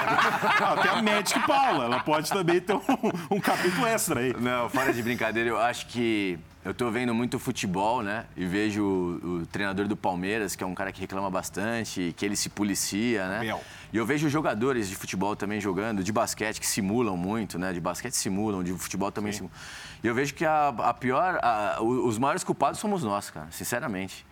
Até 0.77 0.89
a 0.89 1.01
Magic 1.01 1.39
Paula, 1.47 1.85
ela 1.85 1.99
pode 1.99 2.29
também 2.31 2.59
ter 2.59 2.76
um, 2.77 3.35
um 3.37 3.39
capítulo 3.39 3.85
extra 3.85 4.19
aí. 4.19 4.33
Não, 4.39 4.69
fora 4.69 4.93
de 4.93 5.01
brincadeira, 5.01 5.49
eu 5.49 5.57
acho 5.57 5.87
que 5.87 6.39
eu 6.67 6.71
estou 6.71 6.91
vendo 6.91 7.13
muito 7.13 7.39
futebol, 7.39 8.03
né? 8.03 8.25
E 8.35 8.45
vejo 8.45 8.83
o, 8.83 9.37
o, 9.41 9.45
treinador 9.45 9.87
do 9.87 9.95
Palmeiras, 9.95 10.55
que 10.55 10.63
é 10.63 10.67
um 10.67 10.75
cara 10.75 10.91
que 10.91 10.99
reclama 10.99 11.29
bastante, 11.29 12.13
que 12.17 12.25
ele 12.25 12.35
se 12.35 12.49
policia, 12.49 13.25
né? 13.27 13.39
Meu. 13.39 13.61
E 13.93 13.95
eu 13.95 14.05
vejo 14.05 14.27
jogadores 14.27 14.89
de 14.89 14.95
futebol 14.95 15.33
também 15.33 15.61
jogando, 15.61 16.03
de 16.03 16.11
basquete, 16.11 16.59
que 16.59 16.67
simulam 16.67 17.15
muito, 17.15 17.57
né? 17.57 17.71
De 17.71 17.79
basquete 17.79 18.13
simulam, 18.13 18.63
de 18.63 18.73
futebol 18.73 19.11
também 19.11 19.31
Sim. 19.31 19.37
simulam. 19.37 19.57
E 20.03 20.07
eu 20.07 20.13
vejo 20.13 20.33
que 20.33 20.43
a, 20.43 20.67
a 20.67 20.93
pior, 20.93 21.39
a, 21.41 21.77
os 21.81 22.17
maiores 22.17 22.43
culpados 22.43 22.79
somos 22.81 23.01
nós, 23.01 23.29
cara, 23.29 23.47
sinceramente. 23.49 24.25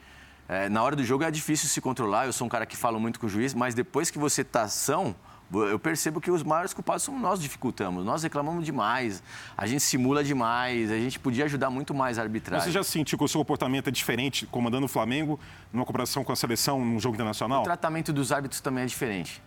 É, 0.48 0.68
na 0.68 0.84
hora 0.84 0.96
do 0.96 1.04
jogo 1.04 1.24
é 1.24 1.32
difícil 1.32 1.68
se 1.70 1.80
controlar, 1.80 2.26
eu 2.26 2.34
sou 2.34 2.46
um 2.46 2.50
cara 2.50 2.66
que 2.66 2.76
fala 2.76 3.00
muito 3.00 3.20
com 3.20 3.26
o 3.26 3.30
juiz, 3.30 3.54
mas 3.54 3.74
depois 3.74 4.12
que 4.12 4.20
você 4.20 4.44
tá 4.44 4.64
ação 4.64 5.16
eu 5.54 5.78
percebo 5.78 6.20
que 6.20 6.32
os 6.32 6.44
maiores 6.44 6.74
culpados 6.74 7.04
somos 7.04 7.22
nós 7.22 7.40
dificultamos. 7.40 8.04
Nós 8.06 8.24
reclamamos 8.24 8.66
demais, 8.66 9.22
a 9.56 9.66
gente 9.66 9.82
simula 9.82 10.24
demais, 10.24 10.92
a 10.92 10.98
gente 10.98 11.20
podia 11.20 11.46
ajudar 11.46 11.70
muito 11.70 11.94
mais 11.94 12.18
a 12.18 12.24
arbitragem. 12.24 12.66
Você 12.66 12.72
já 12.72 12.84
sentiu 12.84 13.18
que 13.18 13.24
o 13.24 13.28
seu 13.28 13.40
comportamento 13.40 13.88
é 13.88 13.92
diferente 13.92 14.46
comandando 14.46 14.86
o 14.86 14.90
Flamengo 14.90 15.40
numa 15.72 15.86
comparação 15.86 16.24
com 16.24 16.32
a 16.32 16.36
seleção 16.36 16.84
num 16.84 17.00
jogo 17.00 17.16
internacional? 17.16 17.62
O 17.62 17.64
tratamento 17.64 18.12
dos 18.12 18.32
árbitros 18.32 18.60
também 18.62 18.84
é 18.84 18.88
diferente. 18.88 19.42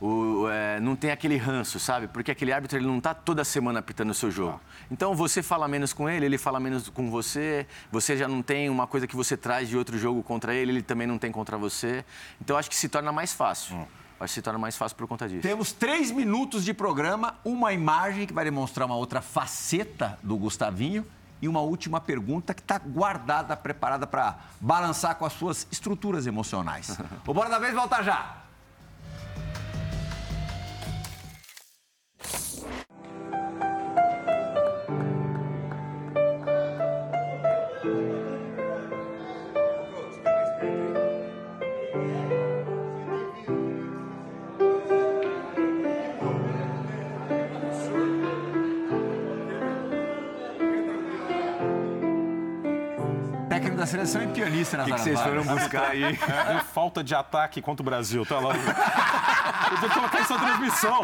O, 0.00 0.48
é, 0.48 0.80
não 0.80 0.96
tem 0.96 1.10
aquele 1.10 1.36
ranço, 1.36 1.78
sabe? 1.78 2.08
Porque 2.08 2.30
aquele 2.30 2.52
árbitro 2.52 2.78
ele 2.78 2.86
não 2.86 2.96
está 2.96 3.12
toda 3.12 3.44
semana 3.44 3.80
apitando 3.80 4.10
o 4.10 4.14
seu 4.14 4.30
jogo. 4.30 4.58
Ah. 4.64 4.86
Então 4.90 5.14
você 5.14 5.42
fala 5.42 5.68
menos 5.68 5.92
com 5.92 6.08
ele, 6.08 6.24
ele 6.24 6.38
fala 6.38 6.58
menos 6.58 6.88
com 6.88 7.10
você, 7.10 7.66
você 7.92 8.16
já 8.16 8.26
não 8.26 8.40
tem 8.40 8.70
uma 8.70 8.86
coisa 8.86 9.06
que 9.06 9.14
você 9.14 9.36
traz 9.36 9.68
de 9.68 9.76
outro 9.76 9.98
jogo 9.98 10.22
contra 10.22 10.54
ele, 10.54 10.72
ele 10.72 10.82
também 10.82 11.06
não 11.06 11.18
tem 11.18 11.30
contra 11.30 11.58
você. 11.58 12.02
Então 12.40 12.56
acho 12.56 12.70
que 12.70 12.76
se 12.76 12.88
torna 12.88 13.12
mais 13.12 13.34
fácil. 13.34 13.76
Hum 13.76 13.99
que 14.26 14.34
se 14.34 14.42
torna 14.42 14.58
mais 14.58 14.76
fácil 14.76 14.96
por 14.96 15.06
conta 15.06 15.28
disso. 15.28 15.42
Temos 15.42 15.72
três 15.72 16.10
minutos 16.10 16.64
de 16.64 16.74
programa, 16.74 17.34
uma 17.44 17.72
imagem 17.72 18.26
que 18.26 18.32
vai 18.32 18.44
demonstrar 18.44 18.86
uma 18.86 18.96
outra 18.96 19.20
faceta 19.20 20.18
do 20.22 20.36
Gustavinho 20.36 21.06
e 21.42 21.48
uma 21.48 21.60
última 21.60 22.00
pergunta 22.00 22.52
que 22.52 22.60
está 22.60 22.78
guardada, 22.78 23.56
preparada 23.56 24.06
para 24.06 24.38
balançar 24.60 25.14
com 25.16 25.24
as 25.24 25.32
suas 25.32 25.66
estruturas 25.70 26.26
emocionais. 26.26 26.98
o 27.26 27.32
Bora 27.32 27.48
da 27.48 27.58
Vez 27.58 27.74
volta 27.74 28.02
já! 28.02 28.40
Seleção 53.90 54.22
e 54.22 54.28
pianista 54.28 54.76
nas 54.76 54.86
O 54.86 54.90
que, 54.90 54.96
que 54.96 55.00
vocês 55.02 55.20
foram 55.20 55.44
buscar 55.44 55.90
aí? 55.90 56.04
É, 56.04 56.60
falta 56.72 57.02
de 57.02 57.14
ataque 57.14 57.60
contra 57.60 57.82
o 57.82 57.84
Brasil, 57.84 58.24
tá 58.24 58.38
lá. 58.38 58.54
Eu 59.70 59.76
vou 59.76 59.90
colocar 59.90 60.20
isso 60.20 60.32
na 60.32 60.38
transmissão. 60.40 61.02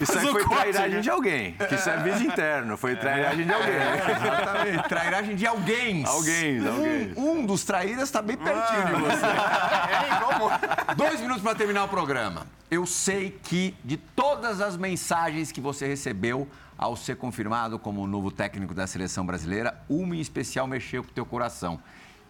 Isso 0.00 0.18
aí 0.18 0.26
foi 0.26 0.44
trairagem 0.44 1.00
de 1.00 1.10
alguém. 1.10 1.52
Que 1.52 1.74
isso 1.74 1.90
é 1.90 1.96
vídeo 1.98 2.26
interno. 2.26 2.76
Foi 2.76 2.96
trairagem 2.96 3.46
de 3.46 3.52
alguém. 3.52 3.74
É, 3.74 4.10
exatamente. 4.10 4.88
Trairagem 4.88 5.36
de 5.36 5.46
alguém. 5.46 6.04
Alguém, 6.06 6.66
alguém. 6.66 7.14
Um, 7.16 7.40
um 7.40 7.46
dos 7.46 7.64
traíras 7.64 8.04
está 8.04 8.22
bem 8.22 8.36
pertinho 8.36 8.86
de 8.86 9.02
você. 9.02 9.26
É, 9.92 10.94
Dois 10.94 11.20
minutos 11.20 11.42
para 11.42 11.54
terminar 11.54 11.84
o 11.84 11.88
programa. 11.88 12.46
Eu 12.70 12.86
sei 12.86 13.38
que 13.42 13.74
de 13.84 13.96
todas 13.96 14.60
as 14.60 14.76
mensagens 14.76 15.52
que 15.52 15.60
você 15.60 15.86
recebeu 15.86 16.48
ao 16.78 16.96
ser 16.96 17.16
confirmado 17.16 17.78
como 17.78 18.06
novo 18.06 18.30
técnico 18.30 18.74
da 18.74 18.86
seleção 18.86 19.26
brasileira, 19.26 19.78
uma 19.88 20.16
em 20.16 20.20
especial 20.20 20.66
mexeu 20.66 21.02
com 21.02 21.10
o 21.10 21.12
teu 21.12 21.26
coração. 21.26 21.80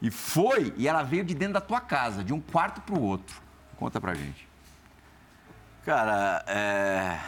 E 0.00 0.10
foi, 0.10 0.74
e 0.76 0.88
ela 0.88 1.02
veio 1.02 1.24
de 1.24 1.34
dentro 1.34 1.54
da 1.54 1.60
tua 1.60 1.80
casa, 1.80 2.24
de 2.24 2.32
um 2.32 2.40
quarto 2.40 2.80
para 2.80 2.98
o 2.98 3.02
outro. 3.02 3.40
Conta 3.76 4.00
pra 4.00 4.14
gente. 4.14 4.51
Cara, 5.84 6.44
é... 6.46 7.18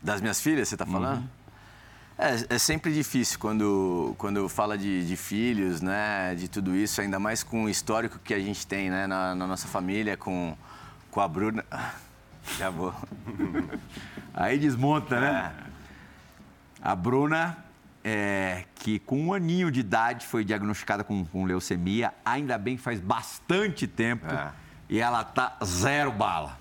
das 0.00 0.20
minhas 0.20 0.40
filhas, 0.40 0.68
você 0.68 0.74
está 0.76 0.86
falando? 0.86 1.18
Uhum. 1.18 1.28
É, 2.18 2.54
é, 2.54 2.58
sempre 2.58 2.94
difícil 2.94 3.38
quando, 3.38 4.14
quando 4.16 4.48
fala 4.48 4.78
de, 4.78 5.06
de, 5.06 5.16
filhos, 5.16 5.82
né? 5.82 6.34
De 6.34 6.48
tudo 6.48 6.74
isso, 6.74 7.00
ainda 7.00 7.18
mais 7.18 7.42
com 7.42 7.64
o 7.64 7.68
histórico 7.68 8.18
que 8.18 8.32
a 8.32 8.38
gente 8.38 8.66
tem 8.66 8.88
né? 8.88 9.06
na, 9.06 9.34
na 9.34 9.46
nossa 9.46 9.68
família, 9.68 10.16
com, 10.16 10.56
com 11.10 11.20
a 11.20 11.28
Bruna. 11.28 11.64
Já 12.56 12.70
vou. 12.70 12.94
Aí 14.32 14.58
desmonta, 14.58 15.20
né? 15.20 15.52
É. 15.60 15.66
A 16.80 16.94
Bruna, 16.94 17.58
é, 18.02 18.64
que 18.76 18.98
com 19.00 19.20
um 19.20 19.34
aninho 19.34 19.70
de 19.70 19.80
idade 19.80 20.24
foi 20.24 20.44
diagnosticada 20.44 21.02
com, 21.04 21.24
com 21.26 21.44
leucemia, 21.44 22.14
ainda 22.24 22.56
bem 22.56 22.78
faz 22.78 22.98
bastante 23.00 23.86
tempo. 23.86 24.26
É. 24.32 24.52
E 24.88 25.00
ela 25.00 25.22
tá 25.24 25.58
zero 25.62 26.12
bala. 26.12 26.56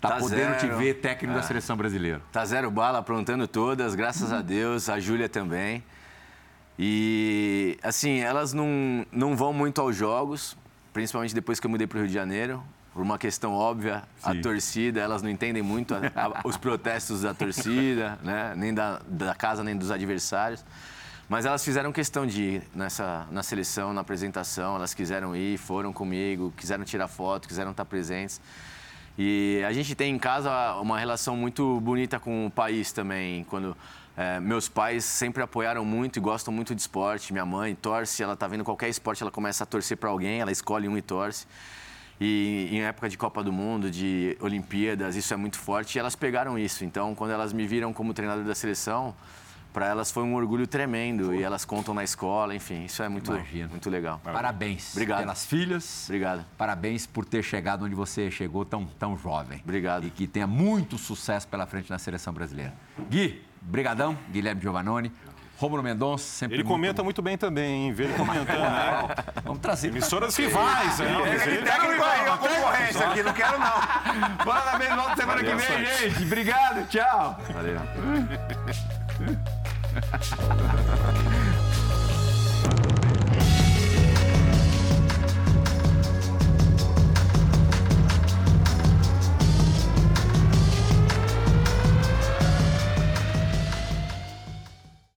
Tá, 0.00 0.10
tá 0.10 0.16
podendo 0.18 0.58
zero. 0.58 0.58
te 0.58 0.66
ver 0.68 0.94
técnico 0.94 1.32
é. 1.32 1.36
da 1.36 1.42
seleção 1.42 1.76
brasileira. 1.76 2.20
Tá 2.32 2.44
zero 2.44 2.70
bala, 2.70 2.98
aprontando 2.98 3.48
todas, 3.48 3.94
graças 3.94 4.32
a 4.32 4.42
Deus, 4.42 4.88
a 4.88 5.00
Júlia 5.00 5.28
também. 5.28 5.82
E, 6.78 7.78
assim, 7.82 8.20
elas 8.20 8.52
não, 8.52 9.06
não 9.10 9.34
vão 9.36 9.52
muito 9.52 9.80
aos 9.80 9.96
jogos, 9.96 10.56
principalmente 10.92 11.34
depois 11.34 11.58
que 11.58 11.66
eu 11.66 11.70
mudei 11.70 11.86
para 11.86 11.96
o 11.96 12.00
Rio 12.00 12.08
de 12.08 12.14
Janeiro 12.14 12.62
por 12.96 13.02
uma 13.02 13.18
questão 13.18 13.52
óbvia, 13.52 14.02
Sim. 14.16 14.30
a 14.38 14.42
torcida, 14.42 15.00
elas 15.02 15.20
não 15.20 15.28
entendem 15.28 15.62
muito 15.62 15.94
a, 15.94 15.98
a, 16.16 16.40
os 16.48 16.56
protestos 16.56 17.20
da 17.20 17.34
torcida, 17.34 18.18
né? 18.22 18.54
nem 18.56 18.72
da, 18.72 19.02
da 19.06 19.34
casa, 19.34 19.62
nem 19.62 19.76
dos 19.76 19.90
adversários. 19.90 20.64
Mas 21.28 21.44
elas 21.44 21.62
fizeram 21.62 21.92
questão 21.92 22.26
de 22.26 22.42
ir 22.42 22.62
nessa, 22.74 23.26
na 23.30 23.42
seleção, 23.42 23.92
na 23.92 24.00
apresentação, 24.00 24.76
elas 24.76 24.94
quiseram 24.94 25.36
ir, 25.36 25.58
foram 25.58 25.92
comigo, 25.92 26.54
quiseram 26.56 26.84
tirar 26.84 27.06
foto, 27.06 27.46
quiseram 27.46 27.72
estar 27.72 27.84
presentes. 27.84 28.40
E 29.18 29.62
a 29.66 29.72
gente 29.72 29.94
tem 29.94 30.14
em 30.14 30.18
casa 30.18 30.74
uma 30.74 30.98
relação 30.98 31.36
muito 31.36 31.80
bonita 31.80 32.20
com 32.20 32.46
o 32.46 32.50
país 32.50 32.92
também. 32.92 33.44
Quando 33.44 33.76
é, 34.16 34.40
meus 34.40 34.68
pais 34.68 35.04
sempre 35.04 35.42
apoiaram 35.42 35.84
muito 35.84 36.18
e 36.18 36.20
gostam 36.20 36.52
muito 36.52 36.74
de 36.74 36.80
esporte. 36.80 37.32
Minha 37.32 37.46
mãe 37.46 37.74
torce, 37.74 38.22
ela 38.22 38.34
está 38.34 38.46
vendo 38.46 38.64
qualquer 38.64 38.88
esporte, 38.88 39.22
ela 39.22 39.30
começa 39.30 39.64
a 39.64 39.66
torcer 39.66 39.96
para 39.96 40.10
alguém, 40.10 40.40
ela 40.40 40.52
escolhe 40.52 40.88
um 40.88 40.96
e 40.96 41.02
torce. 41.02 41.46
E 42.18 42.68
em 42.72 42.82
época 42.82 43.08
de 43.10 43.18
Copa 43.18 43.42
do 43.42 43.52
Mundo, 43.52 43.90
de 43.90 44.36
Olimpíadas, 44.40 45.16
isso 45.16 45.34
é 45.34 45.36
muito 45.36 45.58
forte. 45.58 45.96
E 45.96 45.98
elas 45.98 46.16
pegaram 46.16 46.58
isso. 46.58 46.84
Então, 46.84 47.14
quando 47.14 47.30
elas 47.30 47.52
me 47.52 47.66
viram 47.66 47.92
como 47.92 48.14
treinador 48.14 48.44
da 48.44 48.54
seleção, 48.54 49.14
para 49.76 49.88
elas 49.88 50.10
foi 50.10 50.22
um 50.22 50.34
orgulho 50.34 50.66
tremendo. 50.66 51.34
E 51.34 51.42
elas 51.42 51.66
contam 51.66 51.92
na 51.92 52.02
escola, 52.02 52.54
enfim, 52.54 52.86
isso 52.86 53.02
é 53.02 53.10
muito, 53.10 53.30
muito 53.68 53.90
legal. 53.90 54.18
Parabéns 54.24 54.92
Obrigado. 54.92 55.18
pelas 55.18 55.44
filhas. 55.44 56.06
Obrigado. 56.06 56.46
Parabéns 56.56 57.06
por 57.06 57.26
ter 57.26 57.42
chegado 57.42 57.84
onde 57.84 57.94
você 57.94 58.30
chegou 58.30 58.64
tão, 58.64 58.86
tão 58.98 59.18
jovem. 59.18 59.60
Obrigado. 59.62 60.06
E 60.06 60.10
que 60.10 60.26
tenha 60.26 60.46
muito 60.46 60.96
sucesso 60.96 61.46
pela 61.46 61.66
frente 61.66 61.90
na 61.90 61.98
seleção 61.98 62.32
brasileira. 62.32 62.72
Gui, 63.10 63.44
brigadão. 63.60 64.16
Guilherme 64.32 64.62
Giovannone. 64.62 65.12
Romulo 65.58 65.82
Mendonça, 65.82 66.24
sempre. 66.24 66.56
Ele 66.56 66.64
muito 66.64 66.74
comenta 66.74 67.02
muito 67.02 67.20
bem 67.20 67.36
também, 67.36 67.86
hein? 67.86 67.92
Vê 67.92 68.04
ele 68.04 68.14
comentando, 68.14 68.58
né? 68.58 69.14
Vamos 69.44 69.60
trazer. 69.60 69.88
Emissoras 69.88 70.34
rivais, 70.36 71.00
hein? 71.00 71.06
Ele 71.46 71.62
técnico 71.62 72.02
aí, 72.02 72.28
a 72.28 72.36
concorrência 72.38 73.08
aqui, 73.08 73.22
não 73.22 73.32
quero 73.34 73.58
não. 73.58 74.78
Bem, 74.78 74.88
volta 74.96 75.16
semana 75.16 75.44
que 75.44 75.54
vem, 75.54 75.84
gente. 75.84 76.22
Obrigado, 76.24 76.88
tchau. 76.88 77.38
Valeu. 77.52 77.80
ha 79.96 80.18
ha 80.20 80.46
ha 80.48 80.76
ha 80.88 81.32
ha 81.32 81.45